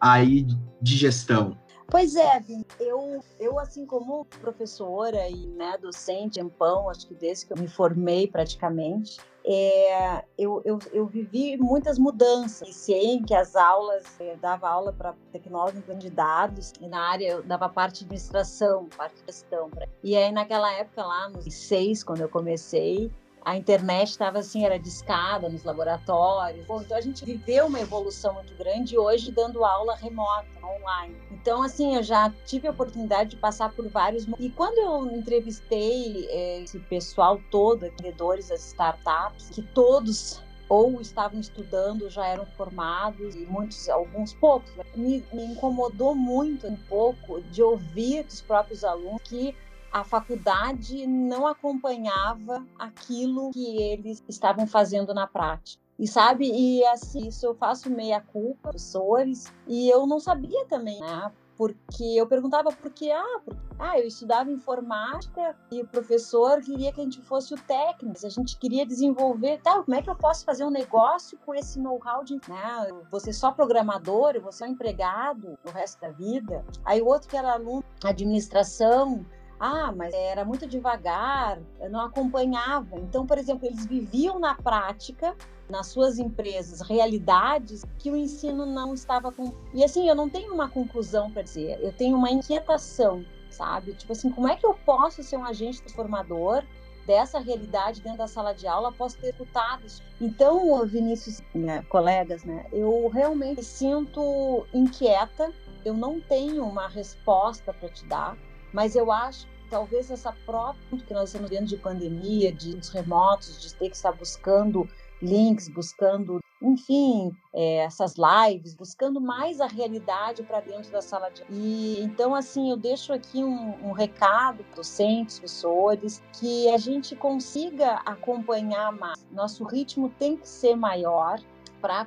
aí 0.00 0.46
de 0.80 0.96
gestão? 0.96 1.56
Pois 1.90 2.16
é, 2.16 2.44
eu, 2.78 3.24
eu 3.40 3.58
assim 3.58 3.86
como 3.86 4.26
professora 4.42 5.26
e 5.26 5.46
né, 5.46 5.78
docente 5.80 6.38
em 6.38 6.48
pão, 6.48 6.90
acho 6.90 7.06
que 7.06 7.14
desde 7.14 7.46
que 7.46 7.52
eu 7.54 7.56
me 7.56 7.66
formei 7.66 8.28
praticamente, 8.28 9.18
é, 9.42 10.22
eu, 10.36 10.60
eu, 10.66 10.78
eu, 10.92 11.06
vivi 11.06 11.56
muitas 11.56 11.98
mudanças. 11.98 12.60
Iniciei 12.60 13.22
que 13.22 13.34
as 13.34 13.56
aulas, 13.56 14.04
eu 14.20 14.36
dava 14.36 14.68
aula 14.68 14.92
para 14.92 15.14
tecnólogo 15.32 15.94
de 15.94 16.10
dados, 16.10 16.74
e 16.78 16.86
na 16.86 17.00
área 17.00 17.28
eu 17.28 17.42
dava 17.42 17.66
parte 17.70 18.00
de 18.00 18.04
administração, 18.04 18.90
parte 18.94 19.14
de 19.14 19.32
gestão. 19.32 19.70
E 20.04 20.14
aí 20.14 20.30
naquela 20.30 20.70
época 20.74 21.02
lá, 21.02 21.30
nos 21.30 21.54
seis, 21.54 22.04
quando 22.04 22.20
eu 22.20 22.28
comecei, 22.28 23.10
a 23.48 23.56
internet 23.56 24.10
estava 24.10 24.40
assim, 24.40 24.66
era 24.66 24.78
discada 24.78 25.48
nos 25.48 25.64
laboratórios. 25.64 26.66
Então 26.68 26.96
a 26.96 27.00
gente 27.00 27.24
viveu 27.24 27.66
uma 27.66 27.80
evolução 27.80 28.34
muito 28.34 28.54
grande 28.54 28.98
hoje 28.98 29.32
dando 29.32 29.64
aula 29.64 29.94
remota, 29.96 30.46
online. 30.62 31.16
Então, 31.30 31.62
assim, 31.62 31.96
eu 31.96 32.02
já 32.02 32.30
tive 32.44 32.68
a 32.68 32.70
oportunidade 32.70 33.30
de 33.30 33.36
passar 33.36 33.72
por 33.72 33.88
vários. 33.88 34.26
E 34.38 34.50
quando 34.50 34.76
eu 34.76 35.16
entrevistei 35.16 36.26
é, 36.28 36.60
esse 36.60 36.78
pessoal 36.78 37.40
todo, 37.50 37.80
vendedores 37.80 38.48
das 38.48 38.66
startups, 38.66 39.48
que 39.48 39.62
todos 39.62 40.42
ou 40.68 41.00
estavam 41.00 41.40
estudando, 41.40 42.10
já 42.10 42.26
eram 42.26 42.44
formados, 42.44 43.34
e 43.34 43.46
muitos, 43.46 43.88
alguns 43.88 44.34
poucos, 44.34 44.70
me, 44.94 45.24
me 45.32 45.46
incomodou 45.46 46.14
muito 46.14 46.66
um 46.66 46.76
pouco 46.76 47.40
de 47.40 47.62
ouvir 47.62 48.24
dos 48.24 48.42
próprios 48.42 48.84
alunos 48.84 49.22
que 49.24 49.56
a 49.92 50.04
faculdade 50.04 51.06
não 51.06 51.46
acompanhava 51.46 52.64
aquilo 52.78 53.50
que 53.50 53.82
eles 53.82 54.22
estavam 54.28 54.66
fazendo 54.66 55.14
na 55.14 55.26
prática. 55.26 55.82
E 55.98 56.06
sabe, 56.06 56.48
e 56.48 56.84
assim, 56.86 57.26
isso 57.26 57.44
eu 57.44 57.56
faço 57.56 57.90
meia 57.90 58.20
culpa, 58.20 58.60
professores, 58.62 59.52
e 59.66 59.88
eu 59.88 60.06
não 60.06 60.20
sabia 60.20 60.64
também, 60.66 61.00
né? 61.00 61.32
Porque 61.56 62.04
eu 62.04 62.24
perguntava 62.24 62.70
por 62.70 62.92
que, 62.92 63.10
ah, 63.10 63.40
porque, 63.44 63.60
ah, 63.80 63.98
eu 63.98 64.06
estudava 64.06 64.48
informática 64.48 65.56
e 65.72 65.82
o 65.82 65.88
professor 65.88 66.60
queria 66.60 66.92
que 66.92 67.00
a 67.00 67.02
gente 67.04 67.20
fosse 67.22 67.52
o 67.52 67.56
técnico, 67.56 68.24
a 68.24 68.28
gente 68.28 68.56
queria 68.58 68.86
desenvolver, 68.86 69.60
tá, 69.60 69.82
como 69.82 69.96
é 69.96 70.00
que 70.00 70.08
eu 70.08 70.14
posso 70.14 70.44
fazer 70.44 70.64
um 70.64 70.70
negócio 70.70 71.36
com 71.44 71.52
esse 71.52 71.80
know-how 71.80 72.22
de, 72.22 72.34
né, 72.48 73.02
você 73.10 73.32
só 73.32 73.50
programador, 73.50 74.36
eu 74.36 74.40
vou 74.40 74.52
ser 74.52 74.68
empregado 74.68 75.58
o 75.66 75.70
resto 75.70 76.00
da 76.00 76.10
vida. 76.10 76.64
Aí 76.84 77.02
o 77.02 77.06
outro 77.06 77.28
que 77.28 77.36
era 77.36 77.54
aluno, 77.54 77.82
administração, 78.04 79.26
ah, 79.58 79.92
mas 79.94 80.14
era 80.14 80.44
muito 80.44 80.66
devagar, 80.66 81.58
não 81.90 82.00
acompanhava. 82.00 82.96
Então, 82.96 83.26
por 83.26 83.38
exemplo, 83.38 83.66
eles 83.66 83.86
viviam 83.86 84.38
na 84.38 84.54
prática, 84.54 85.34
nas 85.68 85.88
suas 85.88 86.18
empresas, 86.18 86.80
realidades 86.80 87.84
que 87.98 88.10
o 88.10 88.16
ensino 88.16 88.64
não 88.64 88.94
estava 88.94 89.32
com. 89.32 89.52
E 89.74 89.84
assim, 89.84 90.08
eu 90.08 90.14
não 90.14 90.28
tenho 90.28 90.54
uma 90.54 90.68
conclusão 90.68 91.30
para 91.30 91.42
dizer, 91.42 91.78
eu 91.82 91.92
tenho 91.92 92.16
uma 92.16 92.30
inquietação, 92.30 93.24
sabe? 93.50 93.94
Tipo 93.94 94.12
assim, 94.12 94.30
como 94.30 94.48
é 94.48 94.56
que 94.56 94.64
eu 94.64 94.74
posso 94.74 95.22
ser 95.22 95.36
um 95.36 95.44
agente 95.44 95.82
transformador 95.82 96.62
dessa 97.08 97.38
realidade 97.38 98.02
dentro 98.02 98.18
da 98.18 98.26
sala 98.26 98.52
de 98.52 98.66
aula 98.66 98.90
após 98.90 99.14
ter 99.14 99.30
escutado 99.30 99.86
isso. 99.86 100.02
Então, 100.20 100.86
Vinícius, 100.86 101.40
né, 101.54 101.82
colegas, 101.88 102.44
né, 102.44 102.66
eu 102.70 103.08
realmente 103.08 103.64
sinto 103.64 104.66
inquieta, 104.74 105.50
eu 105.86 105.94
não 105.94 106.20
tenho 106.20 106.62
uma 106.66 106.86
resposta 106.86 107.72
para 107.72 107.88
te 107.88 108.04
dar, 108.04 108.36
mas 108.72 108.94
eu 108.94 109.10
acho 109.10 109.46
que 109.46 109.70
talvez 109.70 110.10
essa 110.10 110.32
própria 110.44 110.98
que 111.06 111.14
nós 111.14 111.30
estamos 111.30 111.50
vendo 111.50 111.66
de 111.66 111.76
pandemia, 111.76 112.52
de 112.52 112.78
remotos, 112.92 113.60
de 113.60 113.74
ter 113.74 113.90
que 113.90 113.96
estar 113.96 114.12
buscando 114.12 114.88
links, 115.20 115.68
buscando, 115.68 116.40
enfim, 116.62 117.32
é, 117.52 117.78
essas 117.78 118.14
lives, 118.16 118.74
buscando 118.74 119.20
mais 119.20 119.60
a 119.60 119.66
realidade 119.66 120.42
para 120.42 120.60
dentro 120.60 120.90
da 120.90 121.02
sala 121.02 121.28
de 121.30 121.42
e 121.50 122.00
então 122.00 122.34
assim 122.34 122.70
eu 122.70 122.76
deixo 122.76 123.12
aqui 123.12 123.42
um, 123.42 123.88
um 123.88 123.92
recado 123.92 124.62
para 124.64 124.76
docentes, 124.76 125.38
professores, 125.38 126.22
que 126.38 126.68
a 126.70 126.78
gente 126.78 127.16
consiga 127.16 127.94
acompanhar 128.06 128.92
mais. 128.92 129.18
Nosso 129.32 129.64
ritmo 129.64 130.08
tem 130.18 130.36
que 130.36 130.48
ser 130.48 130.76
maior 130.76 131.40
para 131.80 132.06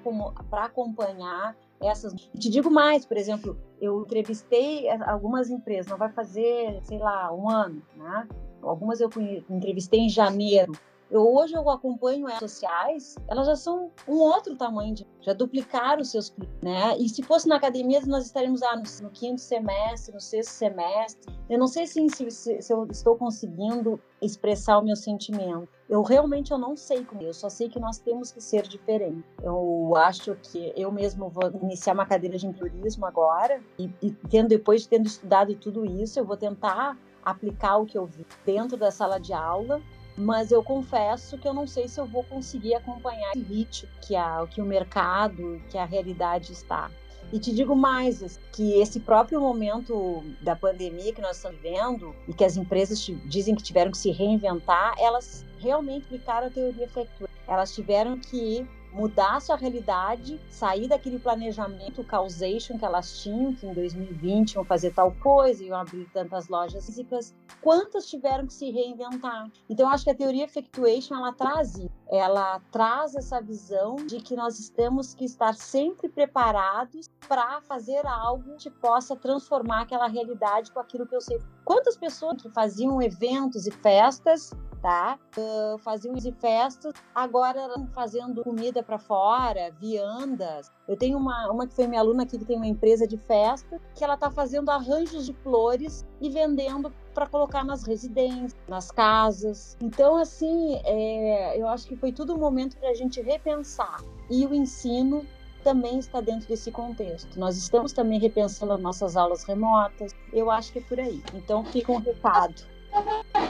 acompanhar 0.52 1.56
essas. 1.82 2.14
Te 2.14 2.50
digo 2.50 2.70
mais, 2.70 3.06
por 3.06 3.18
exemplo, 3.18 3.58
eu 3.80 4.02
entrevistei 4.02 4.90
algumas 4.90 5.50
empresas, 5.50 5.88
não 5.88 5.98
vai 5.98 6.12
fazer, 6.12 6.80
sei 6.84 6.98
lá, 6.98 7.34
um 7.34 7.50
ano, 7.50 7.82
né? 7.96 8.28
Algumas 8.62 9.02
eu 9.02 9.10
entrevistei 9.50 10.02
em 10.02 10.10
janeiro. 10.10 10.72
Eu, 11.12 11.28
hoje 11.28 11.54
eu 11.54 11.70
acompanho 11.70 12.26
as 12.28 12.40
sociais, 12.40 13.16
elas 13.28 13.46
já 13.46 13.56
são 13.58 13.92
um 14.08 14.16
outro 14.16 14.56
tamanho, 14.56 14.96
de, 14.96 15.06
já 15.20 15.34
duplicaram 15.34 16.02
os 16.02 16.10
seus 16.10 16.30
clientes, 16.30 16.58
né? 16.64 16.98
E 16.98 17.10
se 17.10 17.22
fosse 17.22 17.50
na 17.50 17.58
academia, 17.58 18.00
nós 18.08 18.26
estaríamos 18.26 18.64
ah, 18.64 18.78
no, 18.78 18.84
no, 19.04 19.10
quinto 19.10 19.42
semestre, 19.42 20.14
no 20.14 20.22
sexto 20.22 20.52
semestre. 20.52 21.36
Eu 21.50 21.60
não 21.60 21.68
sei 21.68 21.86
se, 21.86 22.10
se, 22.10 22.62
se 22.62 22.74
eu 22.74 22.88
estou 22.90 23.18
conseguindo 23.18 24.00
expressar 24.22 24.78
o 24.78 24.82
meu 24.82 24.96
sentimento. 24.96 25.68
Eu 25.90 26.02
realmente 26.02 26.52
eu 26.52 26.58
não 26.58 26.78
sei 26.78 27.04
como, 27.04 27.22
eu 27.22 27.34
só 27.34 27.50
sei 27.50 27.68
que 27.68 27.78
nós 27.78 27.98
temos 27.98 28.32
que 28.32 28.40
ser 28.40 28.66
diferentes. 28.66 29.26
Eu 29.44 29.94
acho 29.98 30.38
que 30.42 30.72
eu 30.78 30.90
mesmo 30.94 31.28
vou 31.28 31.52
iniciar 31.62 31.94
uma 31.94 32.06
cadeira 32.06 32.38
de 32.38 32.48
empreendedorismo 32.48 33.06
agora 33.06 33.62
e, 33.78 33.92
e 34.02 34.12
tendo 34.30 34.48
depois 34.48 34.84
de 34.84 34.88
tendo 34.88 35.08
estudado 35.08 35.54
tudo 35.56 35.86
isso, 35.86 36.18
eu 36.18 36.24
vou 36.24 36.38
tentar 36.38 36.98
aplicar 37.22 37.78
o 37.78 37.86
que 37.86 37.98
eu 37.98 38.06
vi 38.06 38.26
dentro 38.46 38.78
da 38.78 38.90
sala 38.90 39.20
de 39.20 39.34
aula 39.34 39.82
mas 40.22 40.52
eu 40.52 40.64
confesso 40.64 41.38
que 41.38 41.48
eu 41.48 41.54
não 41.54 41.66
sei 41.66 41.88
se 41.88 42.00
eu 42.00 42.06
vou 42.06 42.24
conseguir 42.24 42.76
acompanhar 42.76 43.32
esse 43.32 43.44
ritmo 43.44 43.90
que, 44.02 44.16
a, 44.16 44.46
que 44.48 44.62
o 44.62 44.66
mercado, 44.66 45.62
que 45.70 45.78
a 45.78 45.86
realidade 45.86 46.52
está. 46.52 46.92
E 47.34 47.40
te 47.40 47.52
digo 47.52 47.76
mais, 47.76 48.40
que 48.52 48.80
esse 48.80 49.00
próprio 49.00 49.40
momento 49.40 50.24
da 50.42 50.56
pandemia 50.56 51.14
que 51.14 51.22
nós 51.22 51.38
estamos 51.38 51.60
vivendo 51.62 52.14
e 52.28 52.34
que 52.34 52.44
as 52.44 52.58
empresas 52.58 53.00
dizem 53.26 53.56
que 53.56 53.64
tiveram 53.64 53.90
que 53.90 53.98
se 53.98 54.12
reinventar, 54.12 54.94
elas 55.00 55.46
realmente 55.58 56.06
aplicaram 56.06 56.48
a 56.48 56.50
teoria 56.50 56.88
factual. 56.90 57.30
Elas 57.48 57.74
tiveram 57.74 58.20
que 58.20 58.68
mudar 58.92 59.40
sua 59.42 59.56
realidade, 59.56 60.40
sair 60.50 60.88
daquele 60.88 61.20
planejamento 61.20 62.04
causation 62.04 62.78
que 62.78 62.86
elas 62.86 63.20
tinham, 63.20 63.54
que 63.54 63.66
em 63.66 63.74
2020 63.74 64.54
iam 64.54 64.66
fazer 64.66 64.94
tal 64.94 65.12
coisa, 65.14 65.64
iam 65.64 65.80
abrir 65.80 66.10
tantas 66.14 66.48
lojas 66.48 66.86
físicas, 66.86 67.34
quantas 67.62 68.10
tiveram 68.10 68.46
que 68.46 68.54
se 68.54 68.70
reinventar? 68.70 69.50
Então, 69.70 69.90
acho 69.90 70.04
que 70.04 70.12
a 70.12 70.16
teoria 70.16 70.46
effectuation, 70.46 71.16
ela 71.16 71.34
traz 71.34 71.80
ela 72.12 72.60
traz 72.72 73.16
essa 73.16 73.42
visão 73.42 73.96
de 73.96 74.18
que 74.18 74.36
nós 74.36 74.70
temos 74.70 75.14
que 75.14 75.24
estar 75.24 75.56
sempre 75.56 76.10
preparados 76.10 77.10
para 77.28 77.62
fazer 77.62 78.06
algo 78.06 78.58
que 78.58 78.70
possa 78.70 79.16
transformar 79.16 79.84
aquela 79.84 80.08
realidade 80.08 80.72
com 80.72 80.80
aquilo 80.82 81.08
que 81.08 81.16
eu 81.16 81.22
sei. 81.22 81.42
Quantas 81.64 81.96
pessoas 81.96 82.42
que 82.42 82.50
faziam 82.50 83.02
eventos 83.02 83.66
e 83.66 83.72
festas 83.72 84.52
tá? 84.82 85.18
Uh, 85.38 85.78
faziam 85.78 86.16
e 86.18 86.32
festas, 86.34 86.94
agora 87.14 87.62
fazendo 87.94 88.44
comida 88.44 88.82
para 88.84 88.98
fora, 88.98 89.72
viandas. 89.80 90.72
Eu 90.88 90.98
tenho 90.98 91.18
uma, 91.18 91.52
uma 91.52 91.68
que 91.68 91.76
foi 91.76 91.88
minha 91.88 92.02
aluna 92.02 92.24
aqui 92.24 92.38
que 92.38 92.46
tem 92.46 92.58
uma 92.58 92.68
empresa 92.68 93.08
de 93.08 93.18
festa, 93.18 93.80
que 93.96 94.04
ela 94.04 94.16
está 94.16 94.32
fazendo 94.32 94.70
arranjos 94.70 95.26
de 95.26 95.34
flores 95.36 96.06
e 96.22 96.30
vendendo 96.30 96.94
para 97.14 97.26
colocar 97.26 97.66
nas 97.66 97.84
residências, 97.84 98.56
nas 98.68 98.92
casas. 98.92 99.76
Então, 99.82 100.16
assim, 100.16 100.80
é, 100.86 101.60
eu 101.60 101.68
acho 101.68 101.88
que 101.88 101.96
foi 101.96 102.12
tudo 102.12 102.36
um 102.36 102.38
momento 102.38 102.78
para 102.78 102.90
a 102.90 102.94
gente 102.94 103.20
repensar. 103.22 104.02
E 104.30 104.46
o 104.46 104.54
ensino 104.54 105.26
também 105.64 106.00
está 106.00 106.22
dentro 106.22 106.48
desse 106.48 106.72
contexto. 106.72 107.40
Nós 107.40 107.58
estamos 107.58 107.92
também 107.92 108.20
repensando 108.20 108.72
as 108.74 108.80
nossas 108.80 109.18
aulas 109.18 109.44
remotas. 109.44 110.16
Eu 110.32 110.50
acho 110.50 110.72
que 110.72 110.80
é 110.80 110.82
por 110.82 111.00
aí. 111.00 111.22
Então, 111.34 111.66
fica 111.66 111.92
um 111.92 111.98
recado. 111.98 112.56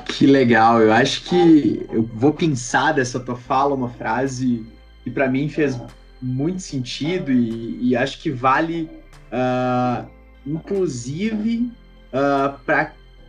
Que 0.06 0.26
legal, 0.28 0.80
eu 0.82 0.94
acho 0.94 1.24
que 1.24 1.88
eu 1.92 2.04
vou 2.04 2.32
pensar 2.32 2.94
dessa 2.94 3.20
tua 3.20 3.36
fala 3.36 3.74
uma 3.74 3.90
frase 3.90 4.64
que 5.04 5.10
para 5.10 5.28
mim 5.28 5.50
fez 5.50 5.80
muito 6.22 6.60
sentido 6.60 7.32
e, 7.32 7.90
e 7.90 7.96
acho 7.96 8.22
que 8.22 8.30
vale, 8.30 8.88
uh, 9.32 10.08
inclusive, 10.46 11.72
uh, 12.14 12.58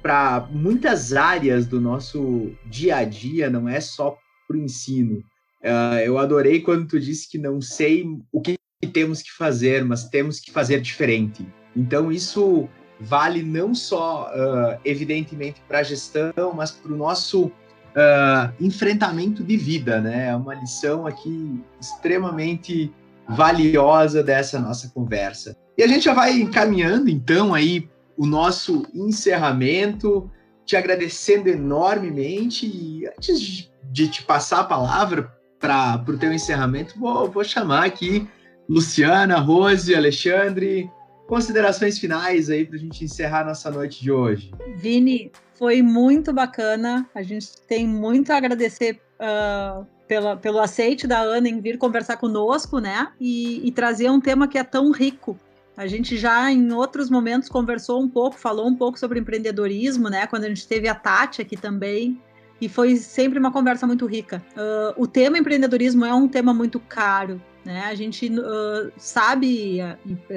para 0.03 0.49
muitas 0.51 1.13
áreas 1.13 1.67
do 1.67 1.81
nosso 1.81 2.51
dia 2.67 2.97
a 2.97 3.05
dia, 3.05 3.49
não 3.49 3.69
é 3.69 3.81
só 3.81 4.17
para 4.47 4.57
o 4.57 4.61
ensino. 4.61 5.19
Uh, 5.63 5.99
eu 6.05 6.19
adorei 6.19 6.61
quando 6.61 6.87
tu 6.89 6.99
disse 6.99 7.31
que 7.31 7.39
não 7.39 7.61
sei 7.61 8.05
o 8.33 8.41
que 8.41 8.57
temos 8.93 9.23
que 9.23 9.33
fazer, 9.33 9.85
mas 9.85 10.09
temos 10.09 10.41
que 10.41 10.51
fazer 10.51 10.81
diferente. 10.81 11.47
Então, 11.77 12.11
isso 12.11 12.69
vale 13.01 13.43
não 13.43 13.75
só, 13.75 14.31
uh, 14.35 14.81
evidentemente, 14.85 15.63
para 15.67 15.79
a 15.79 15.83
gestão, 15.83 16.53
mas 16.55 16.73
para 16.73 16.93
o 16.93 16.97
nosso 16.97 17.47
uh, 17.47 18.53
enfrentamento 18.61 19.43
de 19.43 19.57
vida, 19.57 20.01
né? 20.01 20.29
É 20.29 20.37
uma 20.37 20.55
lição 20.55 21.07
aqui 21.07 21.61
extremamente 21.81 22.93
valiosa 23.29 24.23
dessa 24.23 24.59
nossa 24.61 24.89
conversa. 24.89 25.57
E 25.77 25.83
a 25.83 25.87
gente 25.87 26.05
já 26.05 26.15
vai 26.15 26.41
encaminhando, 26.41 27.09
então, 27.09 27.55
aí 27.55 27.89
o 28.17 28.27
nosso 28.27 28.87
encerramento, 28.95 30.31
te 30.65 30.77
agradecendo 30.77 31.49
enormemente. 31.49 32.67
E 32.67 33.07
antes 33.07 33.71
de 33.91 34.09
te 34.09 34.23
passar 34.23 34.61
a 34.61 34.65
palavra 34.65 35.33
para 35.59 36.03
o 36.09 36.19
teu 36.19 36.33
encerramento, 36.33 36.99
vou, 36.99 37.31
vou 37.31 37.45
chamar 37.45 37.85
aqui 37.85 38.29
Luciana, 38.69 39.39
Rose, 39.39 39.95
Alexandre, 39.95 40.91
considerações 41.29 41.99
finais 41.99 42.51
aí 42.51 42.65
para 42.65 42.77
a 42.77 42.79
gente 42.79 43.05
encerrar 43.05 43.45
nossa 43.45 43.71
noite 43.71 44.03
de 44.03 44.11
hoje. 44.11 44.51
Vini, 44.77 45.31
foi 45.55 45.83
muito 45.83 46.33
bacana. 46.33 47.09
A 47.15 47.23
gente 47.23 47.49
tem 47.69 47.87
muito 47.87 48.33
a 48.33 48.37
agradecer 48.37 49.01
uh, 49.21 49.87
pela, 50.09 50.37
pelo 50.37 50.59
aceite 50.59 51.07
da 51.07 51.21
Ana 51.21 51.49
em 51.49 51.61
vir 51.61 51.79
conversar 51.79 52.17
conosco, 52.17 52.79
né? 52.79 53.13
E, 53.21 53.67
e 53.67 53.73
trazer 53.73 54.11
um 54.11 54.21
tema 54.21 54.49
que 54.49 54.59
é 54.59 54.65
tão 54.65 54.91
rico. 54.91 55.39
A 55.77 55.87
gente 55.87 56.17
já 56.19 56.51
em 56.51 56.71
outros 56.73 57.09
momentos 57.09 57.49
conversou 57.49 58.03
um 58.03 58.09
pouco, 58.09 58.37
falou 58.37 58.69
um 58.69 58.75
pouco 58.75 58.99
sobre 58.99 59.19
empreendedorismo, 59.19 60.09
né? 60.09 60.27
Quando 60.27 60.45
a 60.45 60.49
gente 60.49 60.67
teve 60.67 60.87
a 60.87 60.95
Tati 60.95 61.41
aqui 61.41 61.57
também 61.57 62.21
e 62.61 62.69
foi 62.69 62.97
sempre 62.97 63.39
uma 63.39 63.51
conversa 63.51 63.87
muito 63.87 64.07
rica. 64.07 64.45
Uh, 64.53 65.03
o 65.03 65.07
tema 65.07 65.39
empreendedorismo 65.39 66.05
é 66.05 66.15
um 66.15 66.29
tema 66.29 66.53
muito 66.53 66.79
caro, 66.79 67.41
né? 67.65 67.85
A 67.87 67.95
gente 67.95 68.29
uh, 68.29 68.93
sabe, 68.99 69.79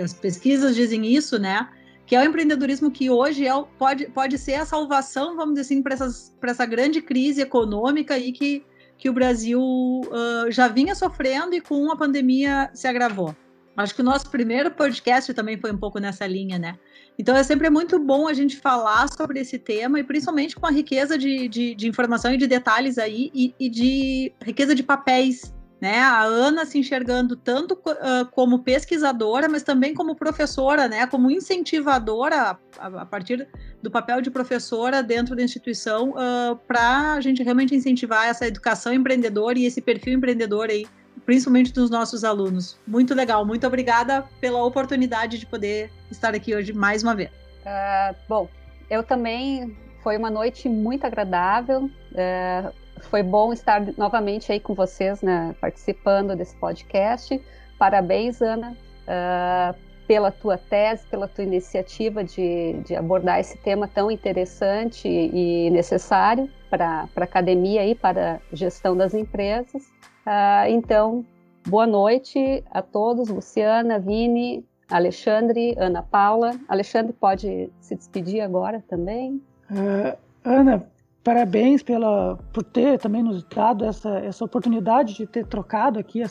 as 0.01 0.13
pesquisas 0.13 0.73
dizem 0.73 1.05
isso, 1.05 1.37
né? 1.37 1.69
Que 2.05 2.15
é 2.15 2.21
o 2.21 2.25
empreendedorismo 2.25 2.89
que 2.89 3.09
hoje 3.09 3.45
é, 3.45 3.51
pode, 3.77 4.05
pode 4.07 4.37
ser 4.37 4.55
a 4.55 4.65
salvação, 4.65 5.35
vamos 5.35 5.55
dizer 5.55 5.61
assim, 5.61 5.83
para 5.83 6.51
essa 6.51 6.65
grande 6.65 7.01
crise 7.01 7.41
econômica 7.41 8.17
e 8.17 8.31
que, 8.31 8.63
que 8.97 9.09
o 9.09 9.13
Brasil 9.13 9.59
uh, 9.61 10.49
já 10.49 10.67
vinha 10.69 10.95
sofrendo 10.95 11.55
e 11.55 11.61
com 11.61 11.91
a 11.91 11.97
pandemia 11.97 12.69
se 12.73 12.87
agravou. 12.87 13.35
Acho 13.77 13.93
que 13.93 14.01
o 14.01 14.05
nosso 14.05 14.29
primeiro 14.29 14.71
podcast 14.71 15.33
também 15.33 15.57
foi 15.57 15.71
um 15.71 15.77
pouco 15.77 15.99
nessa 15.99 16.25
linha, 16.25 16.57
né? 16.57 16.77
Então 17.19 17.35
é 17.35 17.43
sempre 17.43 17.69
muito 17.69 17.99
bom 17.99 18.27
a 18.27 18.33
gente 18.33 18.57
falar 18.57 19.07
sobre 19.09 19.39
esse 19.39 19.59
tema 19.59 19.99
e 19.99 20.03
principalmente 20.03 20.55
com 20.55 20.65
a 20.65 20.71
riqueza 20.71 21.17
de, 21.17 21.47
de, 21.47 21.75
de 21.75 21.87
informação 21.87 22.33
e 22.33 22.37
de 22.37 22.47
detalhes 22.47 22.97
aí 22.97 23.29
e, 23.33 23.53
e, 23.59 23.69
de 23.69 24.33
riqueza 24.41 24.73
de 24.73 24.83
papéis. 24.83 25.53
Né? 25.79 25.99
A 25.99 26.23
Ana 26.23 26.65
se 26.65 26.79
enxergando 26.79 27.35
tanto 27.35 27.73
uh, 27.73 28.25
como 28.31 28.59
pesquisadora, 28.59 29.49
mas 29.49 29.61
também 29.61 29.93
como 29.93 30.15
professora, 30.15 30.87
né? 30.87 31.05
como 31.05 31.29
incentivadora 31.29 32.57
a, 32.79 32.87
a 33.01 33.05
partir 33.05 33.45
do 33.83 33.91
papel 33.91 34.21
de 34.21 34.31
professora 34.31 35.03
dentro 35.03 35.35
da 35.35 35.43
instituição 35.43 36.11
uh, 36.11 36.55
para 36.65 37.13
a 37.13 37.21
gente 37.21 37.43
realmente 37.43 37.75
incentivar 37.75 38.27
essa 38.27 38.47
educação 38.47 38.93
empreendedora 38.93 39.59
e 39.59 39.65
esse 39.65 39.81
perfil 39.81 40.13
empreendedor 40.13 40.69
aí 40.69 40.87
principalmente 41.25 41.73
dos 41.73 41.89
nossos 41.89 42.23
alunos. 42.23 42.79
Muito 42.85 43.13
legal, 43.13 43.45
muito 43.45 43.65
obrigada 43.65 44.25
pela 44.39 44.63
oportunidade 44.63 45.37
de 45.37 45.45
poder 45.45 45.91
estar 46.11 46.33
aqui 46.35 46.55
hoje 46.55 46.73
mais 46.73 47.03
uma 47.03 47.15
vez. 47.15 47.29
Uh, 47.29 48.15
bom, 48.27 48.49
eu 48.89 49.03
também 49.03 49.75
foi 50.03 50.17
uma 50.17 50.29
noite 50.29 50.69
muito 50.69 51.05
agradável. 51.05 51.85
Uh, 51.85 52.71
foi 53.09 53.23
bom 53.23 53.51
estar 53.51 53.81
novamente 53.97 54.51
aí 54.51 54.59
com 54.59 54.73
vocês, 54.73 55.21
né, 55.21 55.55
participando 55.59 56.35
desse 56.35 56.55
podcast. 56.55 57.41
Parabéns, 57.77 58.41
Ana, 58.41 58.71
uh, 58.71 59.75
pela 60.07 60.31
tua 60.31 60.57
tese, 60.57 61.05
pela 61.07 61.27
tua 61.27 61.43
iniciativa 61.43 62.23
de, 62.23 62.73
de 62.85 62.95
abordar 62.95 63.39
esse 63.39 63.57
tema 63.57 63.87
tão 63.87 64.11
interessante 64.11 65.07
e 65.07 65.69
necessário 65.71 66.49
para 66.69 67.09
a 67.15 67.23
academia 67.23 67.85
e 67.85 67.95
para 67.95 68.35
a 68.35 68.55
gestão 68.55 68.95
das 68.95 69.13
empresas. 69.13 69.91
Uh, 70.25 70.67
então, 70.69 71.23
boa 71.67 71.85
noite 71.85 72.63
a 72.71 72.81
todos, 72.81 73.29
Luciana, 73.29 73.99
Vini, 73.99 74.65
Alexandre, 74.89 75.75
Ana 75.77 76.01
Paula. 76.01 76.51
Alexandre 76.67 77.13
pode 77.13 77.69
se 77.79 77.95
despedir 77.95 78.41
agora 78.41 78.83
também. 78.87 79.41
Uh, 79.69 80.17
Ana, 80.43 80.83
parabéns 81.23 81.83
pela, 81.83 82.37
por 82.51 82.63
ter 82.63 82.99
também 82.99 83.21
nos 83.21 83.43
dado 83.43 83.85
essa, 83.85 84.19
essa 84.19 84.43
oportunidade 84.43 85.15
de 85.15 85.27
ter 85.27 85.45
trocado 85.45 85.99
aqui 85.99 86.21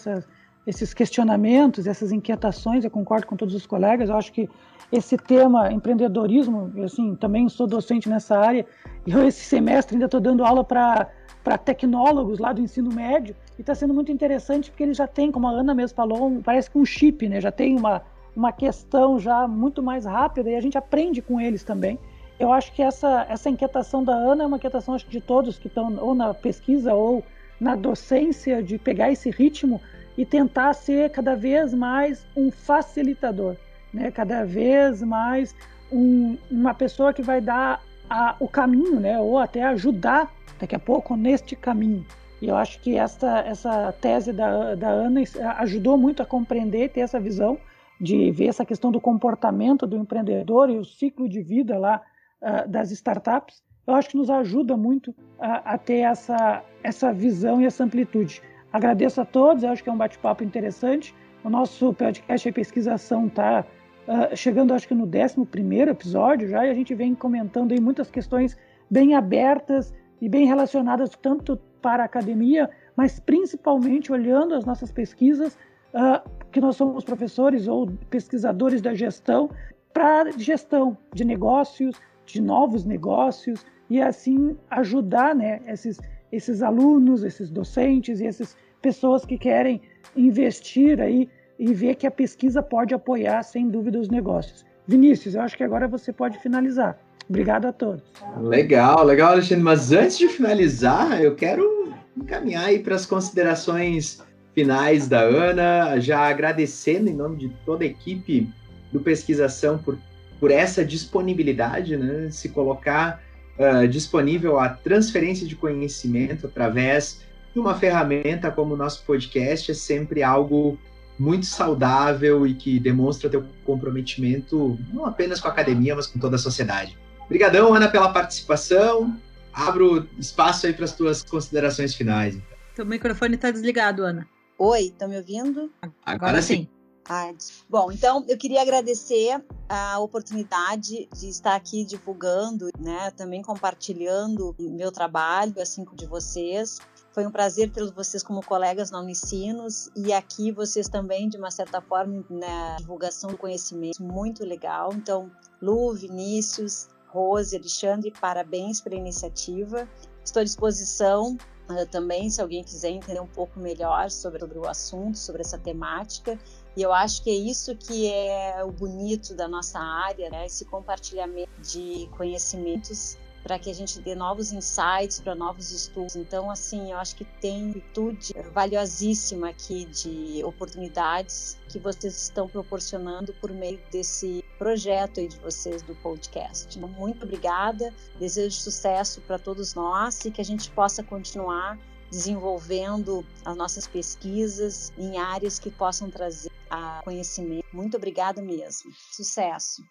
esses 0.67 0.95
questionamentos, 0.95 1.87
essas 1.87 2.11
inquietações. 2.11 2.85
Eu 2.85 2.91
concordo 2.91 3.27
com 3.27 3.37
todos 3.37 3.55
os 3.55 3.67
colegas. 3.67 4.09
Eu 4.09 4.17
acho 4.17 4.33
que 4.33 4.49
esse 4.93 5.17
tema 5.17 5.73
empreendedorismo, 5.73 6.73
assim, 6.85 7.17
também 7.17 7.49
sou 7.49 7.67
docente 7.67 8.09
nessa 8.09 8.39
área. 8.39 8.67
E 9.07 9.11
eu 9.11 9.27
esse 9.27 9.45
semestre 9.45 9.97
ainda 9.97 10.07
estou 10.07 10.21
dando 10.21 10.45
aula 10.45 10.65
para 10.65 11.09
para 11.45 11.59
tecnólogos 11.59 12.39
lá 12.39 12.55
do 12.55 12.63
ensino 12.63 12.91
médio 12.91 13.37
e 13.59 13.61
está 13.61 13.75
sendo 13.75 13.93
muito 13.93 14.11
interessante 14.11 14.71
porque 14.71 14.83
eles 14.83 14.97
já 14.97 15.07
têm, 15.07 15.31
como 15.31 15.47
a 15.47 15.51
Ana 15.51 15.75
mesmo 15.75 15.95
falou, 15.95 16.41
parece 16.43 16.71
que 16.71 16.79
um 16.79 16.87
chip, 16.87 17.29
né? 17.29 17.39
Já 17.39 17.53
tem 17.53 17.77
uma, 17.77 18.01
uma 18.35 18.51
questão 18.51 19.21
já 19.21 19.47
muito 19.47 19.83
mais 19.83 20.07
rápida 20.07 20.49
e 20.49 20.57
a 20.57 20.61
gente 20.61 20.79
aprende 20.79 21.21
com 21.21 21.39
eles 21.39 21.63
também. 21.63 21.99
Eu 22.41 22.51
acho 22.51 22.73
que 22.73 22.83
essa, 22.83 23.27
essa 23.29 23.51
inquietação 23.51 24.03
da 24.03 24.15
Ana 24.15 24.45
é 24.45 24.47
uma 24.47 24.57
inquietação 24.57 24.95
acho, 24.95 25.07
de 25.09 25.21
todos 25.21 25.59
que 25.59 25.69
estão 25.69 25.95
ou 25.99 26.15
na 26.15 26.33
pesquisa 26.33 26.95
ou 26.95 27.23
na 27.61 27.77
docência 27.77 28.63
de 28.63 28.79
pegar 28.79 29.13
esse 29.13 29.31
ritmo 29.31 29.81
e 30.17 30.25
tentar 30.25 30.73
ser 30.73 31.11
cada 31.11 31.37
vez 31.37 31.75
mais 31.75 32.27
um 32.35 32.51
facilitador, 32.51 33.55
né? 33.93 34.11
Cada 34.11 34.45
vez 34.45 35.03
mais 35.03 35.55
um, 35.93 36.39
uma 36.51 36.73
pessoa 36.73 37.13
que 37.13 37.23
vai 37.23 37.41
dar 37.41 37.83
a, 38.09 38.35
o 38.41 38.49
caminho, 38.49 38.99
né? 38.99 39.21
Ou 39.21 39.39
até 39.39 39.63
ajudar 39.63 40.33
daqui 40.59 40.75
a 40.75 40.79
pouco 40.79 41.17
neste 41.17 41.57
caminho. 41.57 42.05
E 42.41 42.49
eu 42.49 42.57
acho 42.57 42.81
que 42.81 42.97
essa, 42.97 43.39
essa 43.41 43.93
tese 43.93 44.33
da, 44.33 44.75
da 44.75 44.89
Ana 44.89 45.23
ajudou 45.59 45.97
muito 45.97 46.23
a 46.23 46.27
compreender, 46.27 46.91
ter 46.91 47.01
essa 47.01 47.19
visão 47.19 47.59
de 48.01 48.31
ver 48.33 48.49
essa 48.49 48.65
questão 48.65 48.91
do 48.91 49.01
comportamento 49.01 49.87
do 49.87 49.97
empreendedor 49.97 50.69
e 50.69 50.77
o 50.77 50.85
ciclo 50.85 51.29
de 51.29 51.41
vida 51.41 51.79
lá 51.79 52.03
uh, 52.43 52.69
das 52.69 52.91
startups. 52.91 53.63
Eu 53.87 53.95
acho 53.95 54.11
que 54.11 54.17
nos 54.17 54.31
ajuda 54.31 54.77
muito 54.77 55.15
a, 55.39 55.75
a, 55.75 55.79
ter 55.79 56.01
essa, 56.01 56.63
essa 56.83 57.13
visão 57.13 57.61
e 57.61 57.67
essa 57.67 57.85
amplitude. 57.85 58.43
Agradeço 58.73 59.21
a 59.21 59.25
todos, 59.25 59.63
eu 59.63 59.71
acho 59.71 59.83
que 59.83 59.89
é 59.89 59.93
um 59.93 59.97
bate-papo 59.97 60.43
interessante. 60.43 61.15
O 61.45 61.51
nosso 61.51 61.93
podcast 61.95 62.49
de 62.49 62.53
pesquisação 62.53 63.27
está 63.27 63.61
uh, 63.61 64.11
ah, 64.33 64.37
chegando, 64.37 64.75
acho 64.75 64.89
que 64.89 64.95
no 64.95 65.05
11 65.05 65.91
episódio 65.91 66.49
já, 66.49 66.67
e 66.67 66.71
a 66.71 66.75
gente 66.75 66.95
vem 66.95 67.15
comentando 67.15 67.73
aí 67.73 67.81
muitas 67.81 68.11
questões 68.11 68.57
bem 68.91 69.15
abertas 69.15 69.95
e 70.25 70.29
bem 70.29 70.47
relacionadas 70.47 71.11
tanto 71.21 71.59
para 71.83 72.03
a 72.03 72.07
academia, 72.07 72.71
mas 72.97 73.21
principalmente 73.21 74.11
olhando 74.11 74.55
as 74.55 74.65
nossas 74.65 74.91
pesquisas, 74.91 75.55
uh, 75.93 76.27
que 76.51 76.63
nós 76.63 76.77
somos 76.77 77.05
professores 77.05 77.69
ou 77.69 77.87
pesquisadores 78.09 78.81
da 78.81 78.95
gestão, 78.95 79.51
para 79.93 80.33
gestão 80.33 80.97
de 81.13 81.27
negócios, 81.27 82.01
de 82.25 82.41
novos 82.41 82.87
negócios, 82.87 83.67
e 83.91 84.01
assim 84.01 84.57
ajudar 84.71 85.35
né, 85.35 85.61
esses, 85.67 86.01
esses 86.33 86.63
alunos, 86.63 87.23
esses 87.23 87.51
docentes 87.51 88.19
e 88.19 88.27
essas 88.27 88.57
pessoas 88.81 89.27
que 89.27 89.37
querem 89.37 89.83
investir 90.17 91.03
aí 91.03 91.29
e 91.59 91.75
ver 91.75 91.97
que 91.97 92.07
a 92.07 92.11
pesquisa 92.11 92.63
pode 92.63 92.95
apoiar, 92.95 93.43
sem 93.43 93.69
dúvida, 93.69 94.01
os 94.01 94.09
negócios. 94.09 94.65
Vinícius, 94.87 95.35
eu 95.35 95.43
acho 95.43 95.55
que 95.55 95.65
agora 95.65 95.87
você 95.87 96.15
pode 96.15 96.39
finalizar. 96.39 96.99
Obrigado 97.29 97.67
a 97.67 97.73
todos. 97.73 98.03
Legal, 98.39 99.05
legal, 99.05 99.33
Alexandre. 99.33 99.65
Mas 99.65 99.93
antes 99.93 100.19
de 100.19 100.29
finalizar, 100.29 101.23
eu 101.23 101.35
quero 101.35 101.95
encaminhar 102.17 102.67
aí 102.67 102.79
para 102.79 102.95
as 102.95 103.07
considerações 103.07 104.23
finais 104.55 105.09
da 105.09 105.21
Ana, 105.21 105.99
já 105.99 106.21
agradecendo 106.21 107.09
em 107.09 107.15
nome 107.15 107.37
de 107.37 107.49
toda 107.65 107.85
a 107.85 107.87
equipe 107.87 108.49
do 108.93 109.01
Pesquisação 109.01 109.79
por, 109.79 109.99
por 110.39 110.51
essa 110.51 110.85
disponibilidade, 110.85 111.97
né? 111.97 112.29
Se 112.31 112.49
colocar 112.51 113.21
uh, 113.59 113.89
disponível 113.89 114.61
a 114.61 114.69
transferência 114.69 115.47
de 115.47 115.57
conhecimento 115.57 116.47
através 116.47 117.23
de 117.53 117.59
uma 117.59 117.75
ferramenta 117.75 118.51
como 118.51 118.75
o 118.75 118.77
nosso 118.77 119.03
podcast 119.05 119.71
é 119.71 119.75
sempre 119.75 120.23
algo 120.23 120.79
muito 121.19 121.47
saudável 121.47 122.47
e 122.47 122.55
que 122.55 122.79
demonstra 122.79 123.31
teu 123.31 123.45
comprometimento 123.65 124.79
não 124.93 125.07
apenas 125.07 125.41
com 125.41 125.49
a 125.49 125.51
academia, 125.51 125.95
mas 125.95 126.07
com 126.07 126.19
toda 126.19 126.37
a 126.37 126.39
sociedade. 126.39 126.97
Obrigadão, 127.27 127.75
Ana, 127.75 127.89
pela 127.89 128.13
participação. 128.13 129.19
Abro 129.53 130.09
espaço 130.19 130.67
aí 130.67 130.73
para 130.73 130.85
as 130.85 130.93
tuas 130.93 131.23
considerações 131.23 131.95
finais. 131.95 132.37
Teu 132.75 132.85
microfone 132.85 133.37
está 133.37 133.51
desligado, 133.51 134.03
Ana. 134.03 134.29
Oi, 134.59 134.87
estão 134.87 135.09
me 135.09 135.17
ouvindo? 135.17 135.71
Agora, 135.81 135.93
Agora 136.05 136.43
sim. 136.43 136.69
Ah, 137.07 137.31
bom, 137.69 137.93
então 137.93 138.25
eu 138.27 138.37
queria 138.39 138.63
agradecer 138.63 139.45
a 139.69 139.99
oportunidade 139.99 141.07
de 141.15 141.29
estar 141.29 141.55
aqui 141.55 141.85
divulgando, 141.85 142.71
né, 142.79 143.11
também 143.11 143.43
compartilhando 143.43 144.57
meu 144.59 144.91
trabalho, 144.91 145.61
assim 145.61 145.85
como 145.85 145.99
de 145.99 146.07
vocês. 146.07 146.79
Foi 147.13 147.27
um 147.27 147.31
prazer 147.31 147.71
ter 147.71 147.85
vocês 147.93 148.23
como 148.23 148.43
colegas 148.43 148.91
na 148.91 149.01
Unicinos 149.01 149.91
e 149.95 150.13
aqui 150.13 150.51
vocês 150.51 150.89
também, 150.89 151.29
de 151.29 151.37
uma 151.37 151.51
certa 151.51 151.81
forma, 151.81 152.25
na 152.31 152.77
divulgação 152.77 153.31
do 153.31 153.37
conhecimento, 153.37 154.03
muito 154.03 154.43
legal. 154.45 154.91
Então, 154.95 155.31
Lu, 155.61 155.95
Vinícius, 155.95 156.89
Rose, 157.15 157.57
Alexandre, 157.57 158.11
parabéns 158.11 158.81
pela 158.81 158.97
iniciativa. 158.97 159.89
Estou 160.25 160.41
à 160.41 160.45
disposição 160.45 161.39
uh, 161.71 161.87
também, 161.87 162.29
se 162.29 162.43
alguém 162.43 162.65
quiser 162.65 162.91
entender 162.91 163.21
um 163.21 163.27
pouco 163.27 163.61
melhor 163.61 164.11
sobre, 164.11 164.41
sobre 164.41 164.59
o 164.59 164.67
assunto, 164.67 165.17
sobre 165.17 165.43
essa 165.43 165.57
temática. 165.57 166.37
E 166.77 166.83
eu 166.83 166.93
acho 166.93 167.23
que 167.23 167.31
é 167.31 167.35
isso 167.35 167.77
que 167.77 168.11
é 168.11 168.65
o 168.65 168.73
bonito 168.73 169.33
da 169.33 169.47
nossa 169.47 169.79
área, 169.79 170.29
né? 170.29 170.45
esse 170.45 170.65
compartilhamento 170.65 171.53
de 171.61 172.09
conhecimentos 172.17 173.17
para 173.45 173.59
que 173.59 173.71
a 173.71 173.75
gente 173.75 174.01
dê 174.01 174.15
novos 174.15 174.53
insights 174.53 175.21
para 175.21 175.35
novos 175.35 175.71
estudos. 175.71 176.17
Então, 176.17 176.51
assim, 176.51 176.91
eu 176.91 176.97
acho 176.97 177.15
que 177.15 177.25
tem 177.41 177.71
virtude 177.71 178.35
valiosíssima 178.53 179.51
aqui 179.51 179.85
de 179.85 180.43
oportunidades 180.43 181.59
que 181.69 181.79
vocês 181.79 182.17
estão 182.23 182.49
proporcionando 182.49 183.35
por 183.35 183.53
meio 183.53 183.79
desse 183.93 184.44
projeto 184.59 185.21
aí 185.21 185.29
de 185.29 185.37
vocês 185.39 185.83
do 185.83 185.95
podcast. 185.97 186.77
Então, 186.77 186.89
muito 186.89 187.25
obrigada, 187.25 187.93
desejo 188.19 188.57
sucesso 188.57 189.21
para 189.23 189.39
todos 189.39 189.75
nós 189.75 190.25
e 190.25 190.31
que 190.31 190.41
a 190.41 190.45
gente 190.45 190.71
possa 190.71 191.03
continuar 191.03 191.79
desenvolvendo 192.11 193.25
as 193.45 193.57
nossas 193.57 193.87
pesquisas 193.87 194.93
em 194.97 195.19
áreas 195.19 195.59
que 195.59 195.71
possam 195.71 196.11
trazer 196.11 196.51
a 196.71 197.01
conhecimento. 197.05 197.65
Muito 197.73 197.97
obrigada 197.97 198.41
mesmo. 198.41 198.93
Sucesso. 199.11 199.83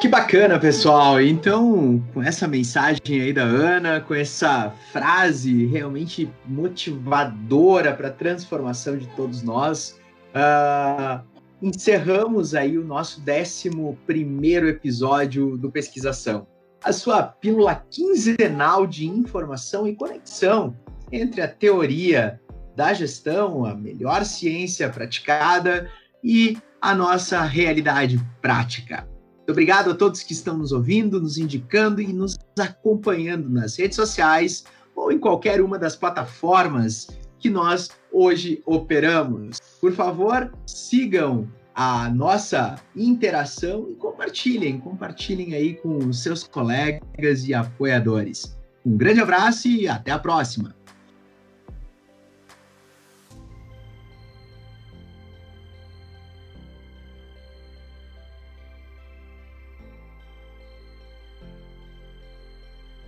Que 0.00 0.08
bacana, 0.08 0.58
pessoal. 0.58 1.20
Então, 1.20 2.02
com 2.12 2.22
essa 2.22 2.48
mensagem 2.48 3.20
aí 3.20 3.32
da 3.32 3.42
Ana, 3.42 4.00
com 4.00 4.14
essa 4.14 4.70
frase 4.92 5.66
realmente 5.66 6.30
motivadora 6.46 7.94
para 7.94 8.08
a 8.08 8.12
transformação 8.12 8.96
de 8.96 9.06
todos 9.08 9.42
nós, 9.42 9.98
uh, 10.34 11.24
encerramos 11.60 12.54
aí 12.54 12.78
o 12.78 12.84
nosso 12.84 13.20
11 13.20 13.70
primeiro 14.06 14.68
episódio 14.68 15.56
do 15.56 15.70
Pesquisação. 15.70 16.46
A 16.82 16.92
sua 16.92 17.22
pílula 17.22 17.84
quinzenal 17.90 18.86
de 18.86 19.06
informação 19.06 19.86
e 19.86 19.96
conexão 19.96 20.76
entre 21.10 21.40
a 21.40 21.48
teoria 21.48 22.40
da 22.76 22.92
gestão, 22.92 23.64
a 23.64 23.74
melhor 23.74 24.24
ciência 24.24 24.88
praticada 24.88 25.90
e 26.22 26.56
a 26.80 26.94
nossa 26.94 27.42
realidade 27.42 28.24
prática. 28.40 29.08
Muito 29.38 29.50
obrigado 29.50 29.90
a 29.90 29.94
todos 29.94 30.22
que 30.22 30.32
estão 30.32 30.56
nos 30.56 30.70
ouvindo, 30.70 31.20
nos 31.20 31.38
indicando 31.38 32.00
e 32.00 32.12
nos 32.12 32.38
acompanhando 32.58 33.48
nas 33.48 33.76
redes 33.76 33.96
sociais 33.96 34.64
ou 34.94 35.10
em 35.10 35.18
qualquer 35.18 35.60
uma 35.60 35.78
das 35.78 35.96
plataformas 35.96 37.08
que 37.38 37.50
nós 37.50 37.90
hoje 38.12 38.62
operamos. 38.66 39.58
Por 39.80 39.92
favor, 39.92 40.52
sigam 40.66 41.48
a 41.74 42.10
nossa 42.10 42.76
interação 42.96 43.88
e 43.90 43.94
compartilhem, 43.94 44.80
compartilhem 44.80 45.54
aí 45.54 45.74
com 45.74 45.98
os 45.98 46.22
seus 46.22 46.42
colegas 46.42 47.46
e 47.46 47.54
apoiadores. 47.54 48.58
Um 48.84 48.96
grande 48.96 49.20
abraço 49.20 49.68
e 49.68 49.86
até 49.86 50.10
a 50.10 50.18
próxima! 50.18 50.77